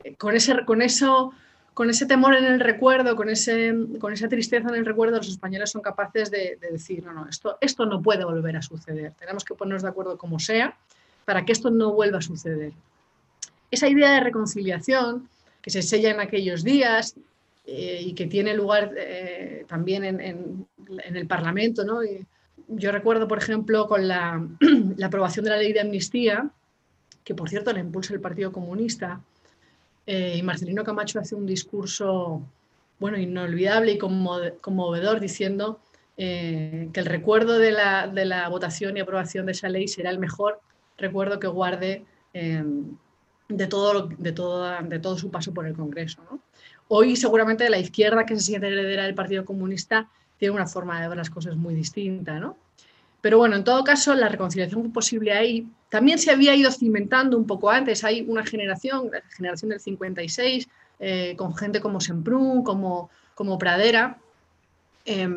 eh, 0.02 0.16
con, 0.16 0.34
ese, 0.34 0.64
con 0.64 0.82
eso 0.82 1.32
con 1.74 1.88
ese 1.88 2.06
temor 2.06 2.34
en 2.34 2.44
el 2.44 2.60
recuerdo, 2.60 3.16
con, 3.16 3.28
ese, 3.28 3.74
con 4.00 4.12
esa 4.12 4.28
tristeza 4.28 4.68
en 4.68 4.74
el 4.74 4.86
recuerdo, 4.86 5.16
los 5.16 5.28
españoles 5.28 5.70
son 5.70 5.82
capaces 5.82 6.30
de, 6.30 6.58
de, 6.60 6.70
decir, 6.72 7.04
no, 7.04 7.12
no, 7.12 7.28
esto, 7.28 7.56
esto 7.60 7.86
no 7.86 8.02
puede 8.02 8.24
volver 8.24 8.56
a 8.56 8.62
suceder. 8.62 9.12
Tenemos 9.18 9.44
que 9.44 9.54
ponernos 9.54 9.82
de 9.82 9.88
acuerdo 9.88 10.18
como 10.18 10.38
sea 10.38 10.76
para 11.24 11.44
que 11.44 11.52
esto 11.52 11.70
no 11.70 11.92
vuelva 11.92 12.18
a 12.18 12.22
suceder. 12.22 12.72
Esa 13.70 13.88
idea 13.88 14.10
de 14.10 14.20
reconciliación 14.20 15.28
que 15.62 15.70
se 15.70 15.82
sella 15.82 16.10
en 16.10 16.20
aquellos 16.20 16.64
días 16.64 17.14
eh, 17.66 18.02
y 18.04 18.14
que 18.14 18.26
tiene 18.26 18.54
lugar 18.54 18.92
eh, 18.96 19.64
también 19.68 20.04
en, 20.04 20.20
en, 20.20 20.66
en, 21.04 21.16
el 21.16 21.26
Parlamento, 21.26 21.84
¿no? 21.84 22.02
Y 22.02 22.26
yo 22.68 22.90
recuerdo, 22.90 23.28
por 23.28 23.38
ejemplo, 23.38 23.86
con 23.86 24.08
la, 24.08 24.44
la 24.96 25.06
aprobación 25.06 25.44
de 25.44 25.50
la 25.50 25.56
ley 25.56 25.72
de 25.72 25.80
amnistía, 25.80 26.50
que 27.22 27.34
por 27.34 27.48
cierto 27.48 27.72
la 27.72 27.80
impulsa 27.80 28.14
el 28.14 28.20
Partido 28.20 28.50
Comunista, 28.50 29.20
eh, 30.12 30.34
y 30.36 30.42
Marcelino 30.42 30.82
Camacho 30.82 31.20
hace 31.20 31.36
un 31.36 31.46
discurso, 31.46 32.42
bueno, 32.98 33.16
inolvidable 33.16 33.92
y 33.92 33.98
conmovedor 33.98 35.20
diciendo 35.20 35.78
eh, 36.16 36.88
que 36.92 36.98
el 36.98 37.06
recuerdo 37.06 37.60
de 37.60 37.70
la, 37.70 38.08
de 38.08 38.24
la, 38.24 38.48
votación 38.48 38.96
y 38.96 39.00
aprobación 39.00 39.46
de 39.46 39.52
esa 39.52 39.68
ley 39.68 39.86
será 39.86 40.10
el 40.10 40.18
mejor 40.18 40.60
recuerdo 40.98 41.38
que 41.38 41.46
guarde 41.46 42.04
eh, 42.34 42.64
de, 43.48 43.66
todo, 43.68 44.08
de, 44.08 44.32
de 44.32 44.98
todo 44.98 45.16
su 45.16 45.30
paso 45.30 45.54
por 45.54 45.68
el 45.68 45.74
Congreso. 45.74 46.20
Hoy 46.88 47.14
seguramente 47.14 47.70
la 47.70 47.78
izquierda 47.78 48.26
que 48.26 48.34
se 48.34 48.42
siente 48.42 48.66
heredera 48.66 49.04
del 49.04 49.14
Partido 49.14 49.44
Comunista 49.44 50.10
tiene 50.38 50.56
una 50.56 50.66
forma 50.66 51.00
de 51.00 51.06
ver 51.06 51.18
las 51.18 51.30
cosas 51.30 51.54
muy 51.54 51.76
distinta, 51.76 52.40
¿no? 52.40 52.56
Pero 53.20 53.38
bueno, 53.38 53.54
en 53.54 53.62
todo 53.62 53.84
caso, 53.84 54.12
la 54.16 54.28
reconciliación 54.28 54.92
posible 54.92 55.34
ahí 55.34 55.68
también 55.90 56.18
se 56.18 56.30
había 56.30 56.54
ido 56.54 56.70
cimentando 56.70 57.36
un 57.36 57.46
poco 57.46 57.70
antes. 57.70 58.04
Hay 58.04 58.22
una 58.26 58.44
generación, 58.44 59.10
la 59.12 59.22
generación 59.36 59.70
del 59.70 59.80
56, 59.80 60.68
eh, 61.00 61.34
con 61.36 61.54
gente 61.54 61.80
como 61.80 62.00
Semprún, 62.00 62.62
como, 62.64 63.10
como 63.34 63.58
Pradera, 63.58 64.18
eh, 65.04 65.28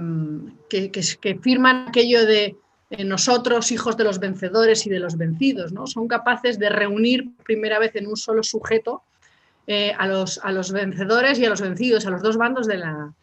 que, 0.69 0.91
que, 0.91 1.35
firman 1.39 1.87
aquello 1.89 2.25
de 2.25 2.55
nosotros, 2.99 3.71
hijos 3.71 3.97
de 3.97 4.03
los 4.03 4.19
vencedores 4.19 4.85
y 4.85 4.89
de 4.89 4.99
los 4.99 5.17
vencidos. 5.17 5.73
¿no? 5.73 5.87
Son 5.87 6.07
capaces 6.07 6.59
de 6.59 6.69
reunir 6.69 7.31
primera 7.43 7.79
vez 7.79 7.95
en 7.95 8.07
un 8.07 8.15
solo 8.15 8.43
sujeto 8.43 9.03
eh, 9.65 9.93
a, 9.97 10.07
los, 10.07 10.39
a 10.43 10.51
los 10.51 10.71
vencedores 10.73 11.39
y 11.39 11.45
a 11.45 11.49
los 11.49 11.61
vencidos, 11.61 12.05
a 12.05 12.09
los 12.09 12.21
dos 12.21 12.35
bandos 12.35 12.67
de 12.67 12.77
la, 12.77 13.13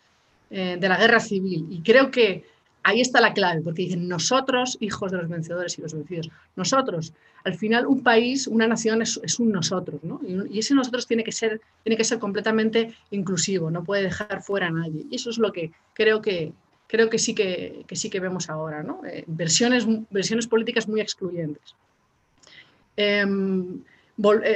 eh, 0.51 0.79
de 0.81 0.89
la 0.89 0.97
guerra 0.97 1.21
civil. 1.21 1.67
Y 1.71 1.83
creo 1.83 2.11
que 2.11 2.45
ahí 2.83 3.01
está 3.01 3.21
la 3.21 3.33
clave, 3.33 3.61
porque 3.63 3.83
dicen 3.83 4.09
nosotros, 4.09 4.77
hijos 4.81 5.13
de 5.13 5.19
los 5.19 5.29
vencedores 5.29 5.79
y 5.79 5.83
los 5.83 5.95
vencidos, 5.95 6.31
nosotros. 6.57 7.13
Al 7.45 7.55
final, 7.55 7.87
un 7.87 8.03
país, 8.03 8.47
una 8.47 8.67
nación 8.67 9.03
es, 9.03 9.19
un 9.39 9.53
nosotros, 9.53 10.03
¿no? 10.03 10.21
Y, 10.27 10.59
ese 10.59 10.75
nosotros 10.75 11.07
tiene 11.07 11.25
que, 11.25 11.33
ser, 11.33 11.61
tiene 11.83 11.97
que 11.97 12.05
ser 12.05 12.19
completamente 12.19 12.95
inclusivo, 13.11 13.71
no 13.71 13.85
puede 13.85 14.05
dejar 14.05 14.43
fuera 14.43 14.69
a 14.69 14.71
nadie. 14.71 15.07
Y 15.11 15.17
eso 15.17 15.31
es 15.31 15.39
lo 15.39 15.53
que 15.53 15.73
creo 15.95 16.21
que, 16.21 16.53
creo 16.87 17.09
que, 17.09 17.19
sí, 17.19 17.35
que, 17.35 17.85
que 17.87 17.97
sí 17.97 18.11
que 18.11 18.21
vemos 18.21 18.51
ahora, 18.51 18.83
¿no? 18.83 19.03
Eh, 19.07 19.25
versiones, 19.27 19.87
versiones 20.11 20.47
políticas 20.47 20.89
muy 20.89 21.01
excluyentes. 21.01 21.75
Eh, 22.97 23.25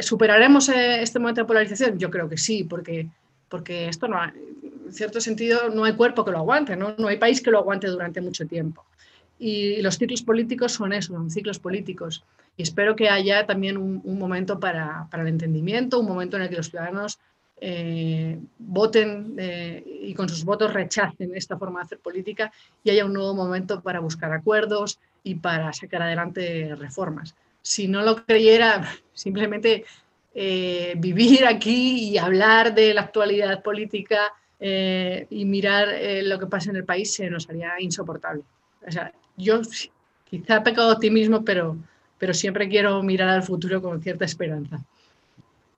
¿Superaremos 0.02 0.68
eh, 0.68 1.02
este 1.02 1.18
momento 1.18 1.40
de 1.40 1.46
polarización? 1.46 1.98
Yo 1.98 2.10
creo 2.10 2.28
que 2.28 2.36
sí, 2.36 2.64
porque, 2.64 3.08
porque 3.54 3.86
esto 3.86 4.08
no, 4.08 4.18
en 4.20 4.92
cierto 4.92 5.20
sentido 5.20 5.68
no 5.68 5.84
hay 5.84 5.92
cuerpo 5.92 6.24
que 6.24 6.32
lo 6.32 6.38
aguante, 6.38 6.74
¿no? 6.74 6.96
no 6.98 7.06
hay 7.06 7.18
país 7.18 7.40
que 7.40 7.52
lo 7.52 7.58
aguante 7.58 7.86
durante 7.86 8.20
mucho 8.20 8.48
tiempo. 8.48 8.84
Y 9.38 9.80
los 9.80 9.96
ciclos 9.96 10.22
políticos 10.22 10.72
son 10.72 10.92
eso, 10.92 11.12
son 11.12 11.30
ciclos 11.30 11.60
políticos. 11.60 12.24
Y 12.56 12.64
espero 12.64 12.96
que 12.96 13.08
haya 13.08 13.46
también 13.46 13.76
un, 13.76 14.00
un 14.02 14.18
momento 14.18 14.58
para, 14.58 15.06
para, 15.08 15.22
el 15.22 15.28
entendimiento, 15.28 16.00
un 16.00 16.08
momento 16.08 16.36
en 16.36 16.42
el 16.42 16.48
que 16.48 16.56
los 16.56 16.70
ciudadanos 16.70 17.20
eh, 17.60 18.40
voten 18.58 19.36
eh, 19.38 19.84
y 20.02 20.14
con 20.14 20.28
sus 20.28 20.44
votos 20.44 20.72
rechacen 20.72 21.36
esta 21.36 21.56
forma 21.56 21.78
de 21.78 21.84
hacer 21.84 21.98
política 22.00 22.52
y 22.82 22.90
haya 22.90 23.04
un 23.04 23.12
nuevo 23.12 23.36
momento 23.36 23.82
para 23.82 24.00
buscar 24.00 24.32
acuerdos 24.32 24.98
y 25.22 25.36
para 25.36 25.72
sacar 25.72 26.02
adelante 26.02 26.74
reformas. 26.74 27.36
Si 27.62 27.86
no 27.86 28.02
lo 28.02 28.26
creyera, 28.26 28.82
simplemente 29.12 29.84
eh, 30.36 30.94
vivir 30.96 31.46
aquí 31.46 32.10
y 32.10 32.18
hablar 32.18 32.74
de 32.74 32.92
la 32.92 33.02
actualidad 33.02 33.62
política 33.62 34.32
eh, 34.58 35.26
y 35.30 35.44
mirar 35.44 35.88
eh, 35.90 36.22
lo 36.22 36.40
que 36.40 36.46
pasa 36.46 36.70
en 36.70 36.76
el 36.76 36.84
país 36.84 37.14
se 37.14 37.30
nos 37.30 37.48
haría 37.48 37.74
insoportable. 37.78 38.42
O 38.86 38.90
sea, 38.90 39.12
yo 39.36 39.60
quizá 40.28 40.62
peco 40.62 40.84
de 40.86 40.92
optimismo, 40.92 41.44
pero, 41.44 41.76
pero 42.18 42.34
siempre 42.34 42.68
quiero 42.68 43.00
mirar 43.02 43.28
al 43.28 43.44
futuro 43.44 43.80
con 43.80 44.02
cierta 44.02 44.24
esperanza. 44.24 44.84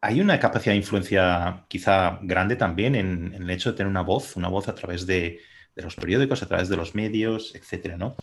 Hay 0.01 0.21
una 0.21 0.41
capacidad 0.41 0.73
de 0.73 0.79
influencia 0.79 1.65
quizá 1.69 2.19
grande 2.23 2.57
también 2.57 2.95
en, 2.95 3.35
en 3.35 3.43
el 3.43 3.51
hecho 3.51 3.73
de 3.73 3.77
tener 3.77 3.91
una 3.91 4.03
voz, 4.03 4.37
una 4.37 4.49
voz 4.49 4.69
a 4.69 4.75
través 4.75 5.07
de, 5.07 5.41
de, 5.75 5.83
los 5.83 5.97
periódicos, 5.97 6.43
a 6.43 6.47
través 6.47 6.69
de 6.69 6.77
los 6.77 6.95
medios, 6.95 7.55
etcétera, 7.55 7.97
¿no? 7.97 8.17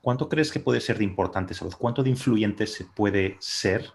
¿Cuánto 0.00 0.28
crees 0.28 0.50
que 0.52 0.60
puede 0.60 0.80
ser 0.80 0.96
de 0.96 1.04
importante 1.04 1.52
esa 1.52 1.64
voz? 1.64 1.76
¿Cuánto 1.76 2.02
de 2.02 2.10
influyente 2.10 2.66
se 2.66 2.84
puede 2.84 3.36
ser 3.40 3.90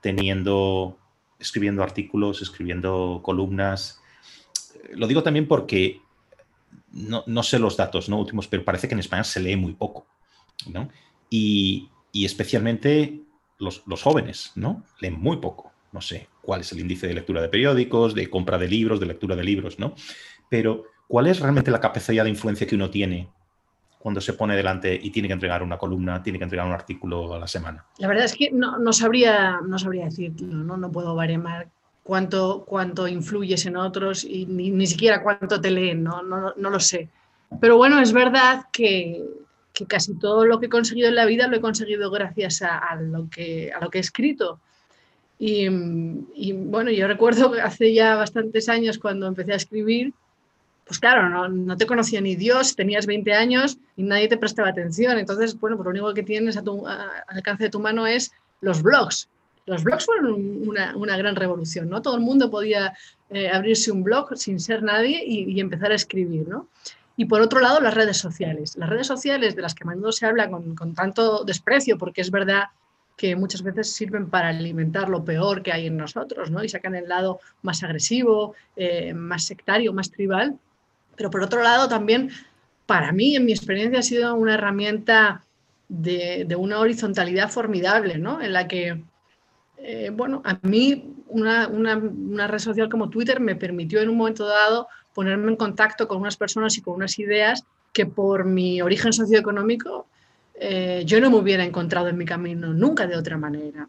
teniendo, 0.00 0.98
escribiendo 1.38 1.82
artículos, 1.82 2.42
escribiendo 2.42 3.20
columnas, 3.22 4.00
lo 4.92 5.06
digo 5.06 5.22
también 5.22 5.46
porque 5.46 6.00
no, 6.92 7.42
sé 7.42 7.58
los 7.58 7.76
datos 7.76 8.08
¿no? 8.08 8.18
últimos, 8.18 8.48
pero 8.48 8.64
parece 8.64 8.88
que 8.88 8.94
en 8.94 9.00
España 9.00 9.24
se 9.24 9.40
lee 9.40 9.56
muy 9.56 9.74
poco. 9.74 10.06
¿no? 10.66 10.88
Y, 11.30 11.90
y, 12.12 12.24
especialmente 12.24 13.22
los, 13.58 13.82
los, 13.86 14.02
jóvenes, 14.02 14.52
¿no? 14.56 14.84
Leen 15.00 15.20
muy 15.20 15.36
poco. 15.36 15.72
No 15.92 16.00
sé 16.00 16.28
cuál 16.42 16.62
es 16.62 16.72
el 16.72 16.80
índice 16.80 17.06
de 17.06 17.14
lectura 17.14 17.40
de 17.40 17.48
periódicos, 17.48 18.14
de 18.14 18.28
compra 18.28 18.58
de 18.58 18.68
libros, 18.68 19.00
de 19.00 19.06
lectura 19.06 19.36
de 19.36 19.44
libros, 19.44 19.78
¿no? 19.78 19.94
Pero, 20.48 20.84
¿cuál 21.06 21.26
es 21.26 21.40
realmente 21.40 21.70
la 21.70 21.80
capacidad 21.80 22.24
de 22.24 22.30
influencia 22.30 22.66
que 22.66 22.74
uno 22.74 22.90
tiene 22.90 23.28
cuando 23.98 24.20
se 24.20 24.32
pone 24.32 24.56
delante 24.56 24.98
y 25.00 25.10
tiene 25.10 25.28
que 25.28 25.34
entregar 25.34 25.62
una 25.62 25.76
columna, 25.76 26.22
tiene 26.22 26.38
que 26.38 26.44
entregar 26.44 26.66
un 26.66 26.72
artículo 26.72 27.34
a 27.34 27.38
la 27.38 27.46
semana? 27.46 27.84
La 27.98 28.08
verdad 28.08 28.24
es 28.24 28.34
que 28.34 28.50
no, 28.50 28.78
no 28.78 28.92
sabría, 28.92 29.60
no 29.60 29.78
sabría 29.78 30.04
decirlo, 30.04 30.64
¿no? 30.64 30.76
no 30.76 30.90
puedo 30.92 31.14
baremar 31.14 31.68
cuánto, 32.08 32.64
cuánto 32.66 33.06
influyes 33.06 33.66
en 33.66 33.76
otros 33.76 34.24
y 34.24 34.46
ni, 34.46 34.70
ni 34.70 34.86
siquiera 34.86 35.22
cuánto 35.22 35.60
te 35.60 35.70
leen, 35.70 36.02
¿no? 36.02 36.22
No, 36.22 36.54
no, 36.56 36.70
lo 36.70 36.80
sé. 36.80 37.10
Pero 37.60 37.76
bueno, 37.76 38.00
es 38.00 38.14
verdad 38.14 38.64
que, 38.72 39.22
que, 39.74 39.84
casi 39.84 40.14
todo 40.14 40.46
lo 40.46 40.58
que 40.58 40.66
he 40.66 40.70
conseguido 40.70 41.08
en 41.08 41.16
la 41.16 41.26
vida 41.26 41.48
lo 41.48 41.56
he 41.56 41.60
conseguido 41.60 42.10
gracias 42.10 42.62
a, 42.62 42.78
a 42.78 42.96
lo, 42.96 43.28
que, 43.28 43.72
a 43.72 43.84
lo 43.84 43.90
que 43.90 43.98
he 43.98 44.00
escrito. 44.00 44.58
Y, 45.38 45.68
y, 46.34 46.52
bueno, 46.52 46.90
yo 46.90 47.06
recuerdo 47.06 47.52
hace 47.62 47.92
ya 47.92 48.16
bastantes 48.16 48.70
años 48.70 48.98
cuando 48.98 49.26
empecé 49.26 49.52
a 49.52 49.56
escribir, 49.56 50.14
pues 50.88 50.98
claro, 50.98 51.48
no, 51.48 51.76
te 51.76 51.86
conocía 51.86 52.20
ni 52.20 52.34
Dios, 52.34 52.74
tenías 52.74 53.06
20 53.06 53.32
años 53.34 53.78
y 53.96 54.02
nadie 54.02 54.26
te 54.26 54.38
prestaba 54.38 54.70
atención. 54.70 55.18
Entonces, 55.18 55.58
bueno, 55.60 55.76
pues 55.76 55.84
lo 55.84 55.90
único 55.90 56.14
que 56.14 56.22
tienes 56.22 56.56
a 56.56 56.62
tu 56.62 56.84
alcance 57.28 57.64
de 57.64 57.70
tu 57.70 57.78
mano 57.78 58.06
es 58.06 58.32
los 58.60 58.82
blogs 58.82 59.28
los 59.68 59.84
blogs 59.84 60.06
fueron 60.06 60.66
una, 60.66 61.16
gran 61.16 61.36
revolución, 61.36 61.88
¿no? 61.88 62.00
Todo 62.00 62.16
el 62.16 62.22
mundo 62.22 62.50
podía 62.50 62.94
eh, 63.30 63.50
abrirse 63.50 63.92
un 63.92 64.02
blog 64.02 64.36
sin 64.36 64.58
ser 64.58 64.82
nadie 64.82 65.22
y, 65.24 65.60
empezar 65.60 65.92
a 65.92 65.94
escribir, 65.94 66.48
¿no? 66.48 66.68
Y 67.16 67.26
por 67.26 67.42
otro 67.42 67.60
lado, 67.60 67.80
las 67.80 67.94
redes 67.94 68.16
sociales. 68.16 68.76
Las 68.76 68.88
redes 68.88 69.06
sociales 69.06 69.54
de 69.54 69.62
las 69.62 69.74
que 69.74 69.84
a 69.84 69.88
menudo 69.88 70.10
se 70.12 70.24
habla 70.24 70.48
con, 70.48 70.74
con 70.74 70.94
tanto 70.94 71.44
desprecio, 71.44 71.98
porque 71.98 72.22
es 72.22 72.30
verdad 72.30 72.64
que 73.16 73.34
muchas 73.34 73.62
veces 73.62 73.92
sirven 73.92 74.30
para 74.30 74.48
alimentar 74.48 75.08
lo 75.08 75.24
peor 75.24 75.62
que 75.62 75.72
hay 75.72 75.86
en 75.88 75.96
nosotros, 75.96 76.50
¿no? 76.50 76.62
Y 76.62 76.68
sacan 76.68 76.94
el 76.94 77.08
lado 77.08 77.40
más 77.62 77.82
agresivo, 77.82 78.54
eh, 78.76 79.12
más 79.12 79.44
sectario, 79.44 79.92
más 79.92 80.10
tribal. 80.10 80.56
Pero 81.18 81.30
por 81.30 81.42
otro 81.42 81.62
lado, 81.62 81.88
también 81.88 82.30
para 82.86 83.12
mí, 83.12 83.36
en 83.36 83.44
mi 83.44 83.52
experiencia, 83.52 83.98
ha 83.98 84.02
sido 84.02 84.34
una 84.34 84.54
herramienta 84.54 85.44
de, 85.88 86.46
una 86.56 86.78
horizontalidad 86.78 87.50
formidable, 87.50 88.16
¿no? 88.16 88.40
En 88.40 88.54
la 88.54 88.66
que, 88.66 89.02
eh, 89.78 90.10
bueno, 90.10 90.40
a 90.44 90.58
mí 90.62 91.12
una, 91.26 91.68
una, 91.68 92.46
red 92.46 92.58
social 92.58 92.88
como 92.88 93.10
Twitter 93.10 93.40
me 93.40 93.56
permitió 93.56 94.00
en 94.00 94.08
un 94.08 94.16
momento 94.16 94.46
dado 94.46 94.88
ponerme 95.12 95.50
en 95.50 95.56
contacto 95.56 96.08
con 96.08 96.18
unas 96.18 96.36
personas 96.36 96.78
y 96.78 96.80
con 96.80 96.94
unas 96.94 97.18
ideas 97.18 97.64
que 97.92 98.06
por 98.06 98.44
mi 98.44 98.80
origen 98.80 99.12
socioeconómico 99.12 100.06
eh, 100.54 101.02
yo 101.04 101.20
no 101.20 101.30
me 101.30 101.36
hubiera 101.36 101.64
encontrado 101.64 102.08
en 102.08 102.16
mi 102.16 102.24
camino 102.24 102.72
nunca 102.72 103.06
de 103.06 103.16
otra 103.16 103.36
manera. 103.36 103.86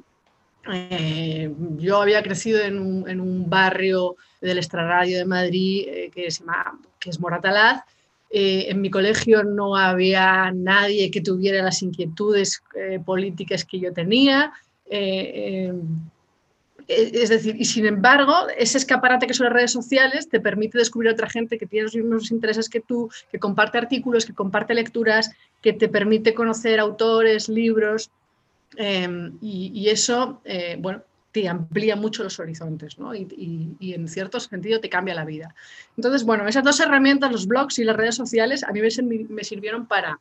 Eh, 0.71 1.51
yo 1.77 2.01
había 2.01 2.21
crecido 2.21 2.61
en 2.61 2.79
un, 2.79 3.49
barrio 3.49 4.17
del 4.41 4.57
extrarradio 4.57 5.17
de 5.17 5.25
Madrid 5.25 6.11
que, 6.13 6.29
se 6.29 6.41
llama, 6.41 6.79
que 6.99 7.09
es 7.09 7.19
Moratalaz, 7.19 7.83
eh, 8.31 8.67
en 8.69 8.81
mi 8.81 8.91
colegio 8.91 9.43
no 9.43 9.75
había 9.75 10.51
nadie 10.51 11.09
que 11.09 11.21
tuviera 11.21 11.63
las 11.63 11.81
inquietudes 11.81 12.61
eh, 12.75 12.99
políticas 13.03 13.65
que 13.65 13.79
yo 13.79 13.91
tenía. 13.91 14.53
Eh, 14.89 15.73
es 16.87 17.29
decir, 17.29 17.55
y 17.59 17.65
sin 17.65 17.85
embargo, 17.85 18.33
ese 18.57 18.79
escaparate 18.79 19.27
que 19.27 19.33
son 19.35 19.45
las 19.45 19.53
redes 19.53 19.71
sociales 19.71 20.27
te 20.27 20.39
permite 20.39 20.79
descubrir 20.79 21.09
a 21.11 21.13
otra 21.13 21.29
gente 21.29 21.59
que 21.59 21.67
tiene 21.67 21.83
los 21.83 21.95
mismos 21.95 22.31
intereses 22.31 22.67
que 22.67 22.79
tú, 22.79 23.09
que 23.31 23.37
comparte 23.37 23.77
artículos, 23.77 24.25
que 24.25 24.33
comparte 24.33 24.73
lecturas, 24.73 25.31
que 25.61 25.73
te 25.73 25.87
permite 25.87 26.33
conocer 26.33 26.79
autores, 26.79 27.47
libros. 27.47 28.09
Y, 28.75 29.71
y, 29.73 29.89
eso, 29.89 30.41
bueno, 30.79 31.03
te 31.31 31.47
amplía 31.47 31.95
mucho 31.95 32.23
los 32.23 32.39
horizontes 32.39 32.97
¿no? 32.97 33.13
y, 33.13 33.75
en 33.79 34.07
cierto 34.07 34.39
sentido 34.39 34.79
te 34.79 34.89
cambia 34.89 35.13
la 35.13 35.25
vida. 35.25 35.53
Entonces, 35.95 36.23
bueno, 36.23 36.47
esas 36.47 36.63
dos 36.63 36.79
herramientas, 36.79 37.31
los 37.31 37.47
blogs 37.47 37.79
y 37.79 37.83
las 37.83 37.95
redes 37.95 38.15
sociales, 38.15 38.63
a 38.63 38.71
mí 38.71 38.81
me, 39.29 39.43
sirvieron 39.43 39.85
para, 39.85 40.19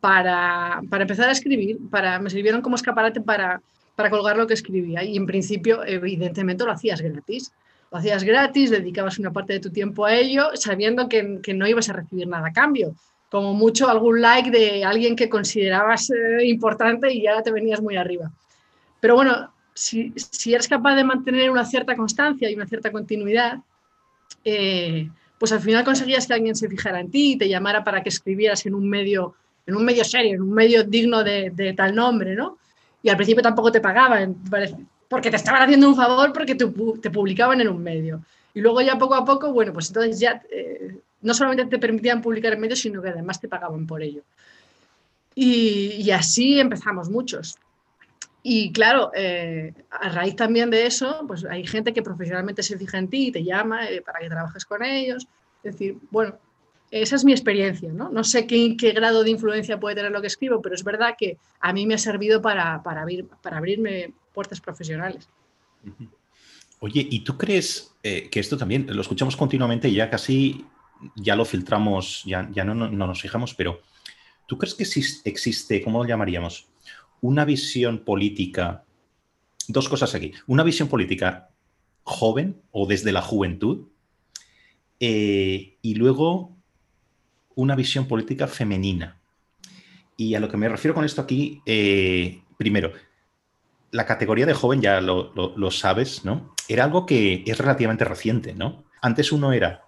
para, 0.00 0.80
para, 0.88 1.02
empezar 1.02 1.28
a 1.28 1.32
escribir, 1.32 1.78
para, 1.90 2.18
me 2.18 2.30
sirvieron 2.30 2.62
como 2.62 2.76
escaparate 2.76 3.20
para, 3.20 3.60
para 3.94 4.10
colgar 4.10 4.36
lo 4.38 4.46
que 4.46 4.54
escribía. 4.54 5.04
Y 5.04 5.16
en 5.16 5.26
principio, 5.26 5.84
evidentemente, 5.84 6.64
lo 6.64 6.72
hacías 6.72 7.00
gratis. 7.02 7.52
Lo 7.92 7.98
hacías 7.98 8.24
gratis, 8.24 8.70
dedicabas 8.70 9.18
una 9.18 9.32
parte 9.32 9.52
de 9.52 9.60
tu 9.60 9.70
tiempo 9.70 10.06
a 10.06 10.14
ello, 10.14 10.50
sabiendo 10.54 11.08
que, 11.08 11.40
que 11.42 11.54
no 11.54 11.66
ibas 11.68 11.88
a 11.88 11.92
recibir 11.92 12.26
nada 12.26 12.48
a 12.48 12.52
cambio. 12.52 12.94
Como 13.30 13.54
mucho 13.54 13.88
algún 13.88 14.20
like 14.20 14.50
de 14.50 14.84
alguien 14.84 15.16
que 15.16 15.28
considerabas 15.28 16.10
eh, 16.10 16.46
importante 16.46 17.12
y 17.12 17.22
ya 17.22 17.42
te 17.42 17.52
venías 17.52 17.82
muy 17.82 17.96
arriba. 17.96 18.30
Pero 19.00 19.14
bueno, 19.14 19.52
si, 19.76 20.14
eres 20.46 20.68
capaz 20.68 20.96
de 20.96 21.04
mantener 21.04 21.50
una 21.50 21.64
cierta 21.64 21.94
constancia 21.94 22.50
y 22.50 22.54
una 22.54 22.66
cierta 22.66 22.90
continuidad, 22.90 23.58
eh, 24.42 25.10
pues 25.38 25.52
al 25.52 25.60
final 25.60 25.84
conseguías 25.84 26.26
que 26.26 26.32
alguien 26.32 26.56
se 26.56 26.68
fijara 26.68 26.98
en 26.98 27.10
ti 27.10 27.32
y 27.32 27.36
te 27.36 27.48
llamara 27.48 27.84
para 27.84 28.02
que 28.02 28.08
escribieras 28.08 28.64
en 28.64 28.74
un 28.74 28.88
medio, 28.88 29.34
en 29.66 29.76
un 29.76 29.84
medio 29.84 30.02
serio, 30.02 30.34
en 30.34 30.42
un 30.42 30.52
medio 30.52 30.82
digno 30.82 31.22
de, 31.22 31.74
tal 31.76 31.94
nombre, 31.94 32.34
¿no? 32.34 32.56
Y 33.02 33.10
al 33.10 33.16
principio 33.16 33.42
tampoco 33.42 33.70
te 33.70 33.82
pagaban, 33.82 34.34
porque 35.08 35.30
te 35.30 35.36
estaban 35.36 35.62
haciendo 35.62 35.88
un 35.90 35.94
favor 35.94 36.32
porque 36.32 36.54
te, 36.54 36.66
publicaban 36.66 37.60
en 37.60 37.68
un 37.68 37.82
medio. 37.82 38.22
Y 38.54 38.60
luego 38.62 38.80
ya 38.80 38.96
poco 38.96 39.14
a 39.14 39.26
poco, 39.26 39.52
bueno, 39.52 39.74
pues 39.74 39.88
entonces 39.88 40.18
ya 40.18 40.42
eh, 40.50 40.96
no 41.20 41.34
solamente 41.34 41.66
te 41.66 41.78
permitían 41.78 42.22
publicar 42.22 42.54
en 42.54 42.60
medios, 42.60 42.78
sino 42.78 43.02
que 43.02 43.10
además 43.10 43.38
te 43.38 43.48
pagaban 43.48 43.86
por 43.86 44.02
ello. 44.02 44.22
Y 45.34 46.10
así 46.12 46.58
empezamos 46.58 47.10
muchos. 47.10 47.58
Y 48.48 48.70
claro, 48.70 49.10
eh, 49.12 49.74
a 49.90 50.08
raíz 50.08 50.36
también 50.36 50.70
de 50.70 50.86
eso, 50.86 51.24
pues 51.26 51.44
hay 51.44 51.66
gente 51.66 51.92
que 51.92 52.00
profesionalmente 52.00 52.62
se 52.62 52.78
fija 52.78 52.96
en 52.96 53.08
ti 53.08 53.26
y 53.26 53.32
te 53.32 53.42
llama 53.42 53.90
eh, 53.90 54.02
para 54.02 54.20
que 54.20 54.28
trabajes 54.28 54.64
con 54.64 54.84
ellos. 54.84 55.26
Es 55.64 55.72
decir, 55.72 55.98
bueno, 56.12 56.38
esa 56.92 57.16
es 57.16 57.24
mi 57.24 57.32
experiencia, 57.32 57.92
¿no? 57.92 58.08
No 58.08 58.22
sé 58.22 58.46
qué, 58.46 58.76
qué, 58.76 58.92
grado 58.92 59.24
de 59.24 59.30
influencia 59.30 59.80
puede 59.80 59.96
tener 59.96 60.12
lo 60.12 60.20
que 60.20 60.28
escribo, 60.28 60.62
pero 60.62 60.76
es 60.76 60.84
verdad 60.84 61.16
que 61.18 61.38
a 61.58 61.72
mí 61.72 61.88
me 61.88 61.94
ha 61.94 61.98
servido 61.98 62.40
para, 62.40 62.84
para, 62.84 63.02
abrir, 63.02 63.26
para 63.42 63.56
abrirme 63.56 64.12
puertas 64.32 64.60
profesionales. 64.60 65.28
Oye, 66.78 67.04
¿y 67.10 67.24
tú 67.24 67.36
crees 67.36 67.96
eh, 68.04 68.28
que 68.30 68.38
esto 68.38 68.56
también 68.56 68.86
lo 68.88 69.00
escuchamos 69.00 69.36
continuamente 69.36 69.88
y 69.88 69.94
ya 69.94 70.08
casi 70.08 70.64
ya 71.16 71.34
lo 71.34 71.44
filtramos, 71.44 72.22
ya, 72.24 72.48
ya 72.52 72.62
no, 72.62 72.76
no, 72.76 72.88
no 72.88 73.08
nos 73.08 73.20
fijamos, 73.20 73.54
pero 73.54 73.80
¿tú 74.46 74.56
crees 74.56 74.76
que 74.76 74.84
existe, 75.28 75.82
¿cómo 75.82 76.00
lo 76.00 76.08
llamaríamos? 76.08 76.68
Una 77.20 77.44
visión 77.44 78.00
política, 78.00 78.84
dos 79.68 79.88
cosas 79.88 80.14
aquí, 80.14 80.32
una 80.46 80.62
visión 80.62 80.88
política 80.88 81.50
joven 82.04 82.62
o 82.70 82.86
desde 82.86 83.12
la 83.12 83.22
juventud 83.22 83.88
eh, 85.00 85.76
y 85.82 85.94
luego 85.94 86.56
una 87.54 87.74
visión 87.74 88.06
política 88.06 88.46
femenina. 88.46 89.20
Y 90.16 90.34
a 90.34 90.40
lo 90.40 90.48
que 90.48 90.56
me 90.56 90.68
refiero 90.68 90.94
con 90.94 91.04
esto 91.04 91.20
aquí, 91.20 91.60
eh, 91.66 92.42
primero, 92.56 92.92
la 93.90 94.06
categoría 94.06 94.46
de 94.46 94.54
joven, 94.54 94.80
ya 94.80 95.00
lo, 95.00 95.32
lo, 95.34 95.70
sabes, 95.70 96.24
¿no? 96.24 96.54
Era 96.68 96.84
algo 96.84 97.06
que 97.06 97.44
es 97.46 97.58
relativamente 97.58 98.04
reciente, 98.04 98.54
¿no? 98.54 98.84
Antes 99.02 99.32
uno 99.32 99.52
era 99.52 99.84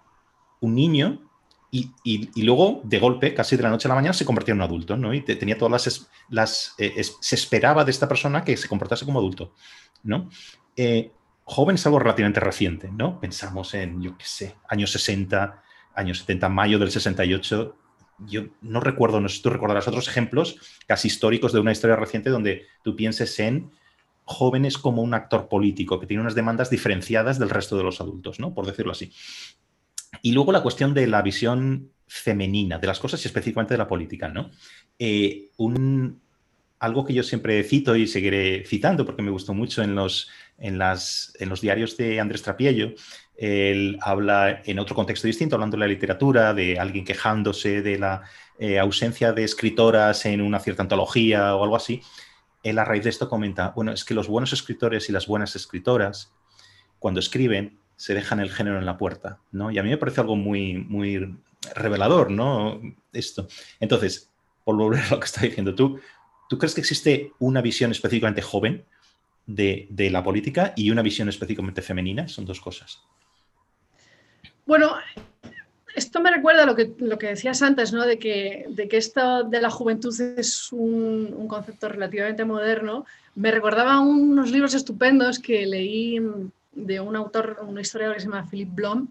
un 0.59 0.75
niño 0.75 1.28
y, 1.71 2.43
luego, 2.43 2.81
de 2.83 2.99
golpe, 2.99 3.33
casi 3.33 3.55
de 3.55 3.63
la 3.63 3.69
noche 3.69 3.87
a 3.87 3.89
la 3.89 3.95
mañana, 3.95 4.13
se 4.13 4.25
convertía 4.25 4.53
en 4.53 4.59
un 4.59 4.63
adulto, 4.63 4.97
¿no? 4.97 5.13
Y 5.13 5.21
tenía 5.21 5.57
todas 5.57 6.07
las... 6.29 6.75
Eh, 6.79 7.03
se 7.19 7.35
esperaba 7.35 7.85
de 7.85 7.91
esta 7.91 8.07
persona 8.07 8.43
que 8.43 8.57
se 8.57 8.67
comportase 8.67 9.05
como 9.05 9.19
adulto, 9.19 9.53
¿no? 10.03 10.29
Eh, 10.75 11.11
joven 11.43 11.75
es 11.75 11.85
algo 11.85 11.99
relativamente 11.99 12.39
reciente, 12.39 12.89
¿no? 12.91 13.19
Pensamos 13.19 13.73
en, 13.73 14.01
yo 14.01 14.17
qué 14.17 14.25
sé, 14.25 14.55
años 14.67 14.91
60, 14.91 15.63
años 15.93 16.19
70, 16.19 16.49
mayo 16.49 16.79
del 16.79 16.89
68. 16.89 17.75
Yo 18.25 18.43
no 18.61 18.79
recuerdo, 18.79 19.21
no 19.21 19.29
sé 19.29 19.37
si 19.37 19.41
tú 19.43 19.49
recordarás 19.49 19.87
otros 19.87 20.07
ejemplos 20.07 20.57
casi 20.87 21.07
históricos 21.07 21.53
de 21.53 21.59
una 21.59 21.71
historia 21.71 21.95
reciente 21.95 22.29
donde 22.29 22.65
tú 22.83 22.95
pienses 22.95 23.39
en 23.39 23.71
jóvenes 24.25 24.77
como 24.77 25.01
un 25.01 25.13
actor 25.13 25.49
político 25.49 25.99
que 25.99 26.05
tiene 26.05 26.21
unas 26.21 26.35
demandas 26.35 26.69
diferenciadas 26.69 27.39
del 27.39 27.49
resto 27.49 27.77
de 27.77 27.83
los 27.83 27.99
adultos, 27.99 28.39
¿no? 28.39 28.53
Por 28.53 28.65
decirlo 28.65 28.91
así. 28.91 29.11
Y 30.21 30.31
luego 30.31 30.51
la 30.51 30.63
cuestión 30.63 30.93
de 30.93 31.07
la 31.07 31.21
visión 31.21 31.91
femenina 32.07 32.79
de 32.79 32.87
las 32.87 32.99
cosas 32.99 33.23
y 33.23 33.27
específicamente 33.27 33.75
de 33.75 33.77
la 33.77 33.87
política, 33.87 34.27
¿no? 34.27 34.49
Eh, 34.97 35.49
un, 35.57 36.21
algo 36.79 37.05
que 37.05 37.13
yo 37.13 37.23
siempre 37.23 37.63
cito 37.63 37.95
y 37.95 38.07
seguiré 38.07 38.65
citando 38.65 39.05
porque 39.05 39.21
me 39.21 39.31
gustó 39.31 39.53
mucho 39.53 39.83
en 39.83 39.95
los, 39.95 40.29
en 40.57 40.77
las, 40.77 41.33
en 41.39 41.49
los 41.49 41.61
diarios 41.61 41.97
de 41.97 42.19
Andrés 42.19 42.41
Trapiello, 42.41 42.93
él 43.39 43.97
habla 44.01 44.61
en 44.65 44.79
otro 44.79 44.93
contexto 44.93 45.25
distinto, 45.25 45.55
hablando 45.55 45.77
de 45.77 45.79
la 45.79 45.87
literatura, 45.87 46.53
de 46.53 46.77
alguien 46.77 47.05
quejándose 47.05 47.81
de 47.81 47.97
la 47.97 48.23
eh, 48.59 48.77
ausencia 48.77 49.31
de 49.31 49.45
escritoras 49.45 50.25
en 50.25 50.41
una 50.41 50.59
cierta 50.59 50.81
antología 50.81 51.55
o 51.55 51.63
algo 51.63 51.77
así. 51.77 52.01
Él 52.63 52.77
a 52.77 52.83
raíz 52.83 53.05
de 53.05 53.11
esto 53.11 53.29
comenta, 53.29 53.71
bueno, 53.73 53.93
es 53.93 54.03
que 54.03 54.13
los 54.13 54.27
buenos 54.27 54.51
escritores 54.51 55.07
y 55.07 55.13
las 55.13 55.25
buenas 55.25 55.55
escritoras, 55.55 56.33
cuando 56.99 57.21
escriben, 57.21 57.78
se 57.99 58.13
dejan 58.13 58.39
el 58.39 58.49
género 58.49 58.79
en 58.79 58.85
la 58.85 58.97
puerta, 58.97 59.39
¿no? 59.51 59.71
Y 59.71 59.77
a 59.77 59.83
mí 59.83 59.89
me 59.89 59.97
parece 59.97 60.21
algo 60.21 60.37
muy, 60.37 60.77
muy 60.77 61.35
revelador, 61.75 62.31
¿no? 62.31 62.79
Esto. 63.11 63.49
Entonces, 63.81 64.29
por 64.63 64.77
volver 64.77 65.01
a 65.03 65.09
lo 65.09 65.19
que 65.19 65.25
está 65.25 65.41
diciendo 65.41 65.75
tú, 65.75 65.99
¿tú 66.47 66.57
crees 66.57 66.73
que 66.73 66.79
existe 66.79 67.33
una 67.39 67.61
visión 67.61 67.91
específicamente 67.91 68.41
joven 68.41 68.85
de, 69.45 69.89
la 70.09 70.23
política 70.23 70.71
y 70.77 70.91
una 70.91 71.01
visión 71.01 71.27
específicamente 71.27 71.81
femenina? 71.81 72.29
Son 72.29 72.45
dos 72.45 72.61
cosas. 72.61 73.01
Bueno, 74.65 74.95
esto 75.93 76.21
me 76.21 76.31
recuerda 76.31 76.63
a 76.63 76.67
lo 76.67 76.77
que, 76.77 76.93
lo 76.99 77.17
que 77.17 77.27
decías 77.27 77.61
antes, 77.61 77.91
¿no? 77.91 78.05
De 78.05 78.17
que, 78.17 78.65
de 78.69 78.87
que 78.87 78.95
esto 78.95 79.43
de 79.43 79.59
la 79.59 79.69
juventud 79.69 80.17
es 80.37 80.71
un, 80.71 81.33
un, 81.35 81.49
concepto 81.49 81.89
relativamente 81.89 82.45
moderno. 82.45 83.05
Me 83.35 83.51
recordaba 83.51 83.99
unos 83.99 84.51
libros 84.51 84.73
estupendos 84.73 85.37
que 85.39 85.65
leí 85.65 86.21
de 86.71 86.99
un 86.99 87.15
autor, 87.15 87.59
un 87.67 87.79
historiador 87.79 88.15
que 88.15 88.21
se 88.21 88.27
llama 88.27 88.47
Philip 88.49 88.69
Blom, 88.73 89.07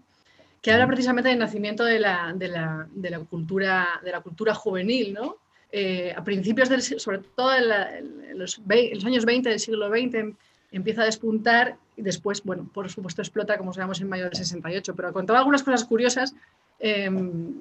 que 0.61 0.71
habla 0.71 0.87
precisamente 0.87 1.29
del 1.29 1.39
nacimiento 1.39 1.83
de 1.85 1.99
la, 1.99 2.33
de 2.35 2.47
la, 2.47 2.87
de 2.91 3.09
la 3.09 3.19
cultura, 3.19 4.01
de 4.03 4.11
la 4.11 4.21
cultura 4.21 4.53
juvenil, 4.53 5.13
¿no? 5.13 5.37
Eh, 5.71 6.13
a 6.15 6.23
principios 6.23 6.67
del 6.67 6.81
sobre 6.81 7.19
todo 7.19 7.53
en, 7.53 8.37
los, 8.39 8.59
los, 8.65 9.05
años 9.05 9.23
20 9.23 9.49
del 9.49 9.59
siglo 9.59 9.87
XX 9.87 10.15
em, 10.15 10.35
empieza 10.71 11.03
a 11.03 11.05
despuntar 11.05 11.77
y 11.95 12.01
después, 12.01 12.43
bueno, 12.43 12.67
por 12.73 12.89
supuesto 12.89 13.21
explota 13.21 13.55
como 13.57 13.71
sabemos 13.71 14.01
en 14.01 14.09
mayo 14.09 14.23
del 14.23 14.33
68, 14.33 14.95
pero 14.95 15.13
contaba 15.13 15.39
algunas 15.39 15.61
cosas 15.61 15.85
curiosas 15.85 16.33
em, 16.79 17.53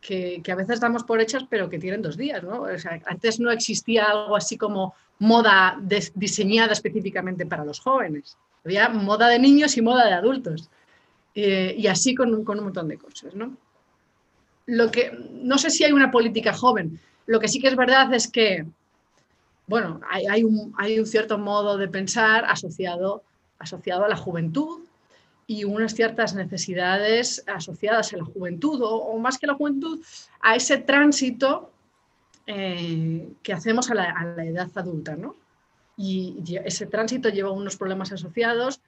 que, 0.00 0.40
que, 0.42 0.52
a 0.52 0.56
veces 0.56 0.80
damos 0.80 1.04
por 1.04 1.20
hechas 1.20 1.44
pero 1.48 1.70
que 1.70 1.78
tienen 1.78 2.02
dos 2.02 2.16
días, 2.16 2.42
¿no? 2.42 2.62
O 2.62 2.78
sea, 2.78 3.00
antes 3.06 3.38
no 3.38 3.52
existía 3.52 4.06
algo 4.06 4.34
así 4.34 4.58
como 4.58 4.94
moda 5.18 5.78
diseñada 6.14 6.72
específicamente 6.72 7.46
para 7.46 7.64
los 7.64 7.80
jóvenes. 7.80 8.36
Había 8.64 8.88
moda 8.88 9.28
de 9.28 9.38
niños 9.38 9.76
y 9.76 9.82
moda 9.82 10.06
de 10.06 10.12
adultos. 10.12 10.68
Eh, 11.34 11.74
y 11.76 11.86
así 11.88 12.14
con, 12.14 12.32
un 12.32 12.44
montón 12.44 12.88
de 12.88 12.98
cosas. 12.98 13.34
¿no? 13.34 13.56
Lo 14.66 14.90
que, 14.90 15.12
no 15.42 15.58
sé 15.58 15.70
si 15.70 15.84
hay 15.84 15.92
una 15.92 16.10
política 16.10 16.52
joven. 16.52 17.00
Lo 17.26 17.40
que 17.40 17.48
sí 17.48 17.60
que 17.60 17.68
es 17.68 17.76
verdad 17.76 18.12
es 18.14 18.28
que, 18.28 18.66
bueno, 19.66 20.00
hay, 20.08 20.44
un, 20.44 20.74
hay 20.76 20.98
un, 20.98 21.06
cierto 21.06 21.38
modo 21.38 21.76
de 21.76 21.88
pensar 21.88 22.44
asociado, 22.44 23.22
asociado 23.58 24.04
a 24.04 24.08
la 24.08 24.16
juventud 24.16 24.80
y 25.46 25.64
unas 25.64 25.94
ciertas 25.94 26.34
necesidades 26.34 27.44
asociadas 27.46 28.12
a 28.12 28.18
la 28.18 28.24
juventud, 28.24 28.80
o, 28.82 29.18
más 29.18 29.38
que 29.38 29.46
la 29.46 29.54
juventud, 29.54 30.00
a 30.40 30.56
ese 30.56 30.78
tránsito 30.78 31.70
eh, 32.46 33.32
que 33.42 33.52
hacemos 33.52 33.90
a 33.90 33.94
la, 33.94 34.36
edad 34.44 34.70
adulta. 34.74 35.16
¿no? 35.16 35.36
Y, 35.96 36.42
ese 36.64 36.86
tránsito 36.86 37.28
lleva 37.28 37.50
unos 37.50 37.76
problemas 37.76 38.12
asociados 38.12 38.80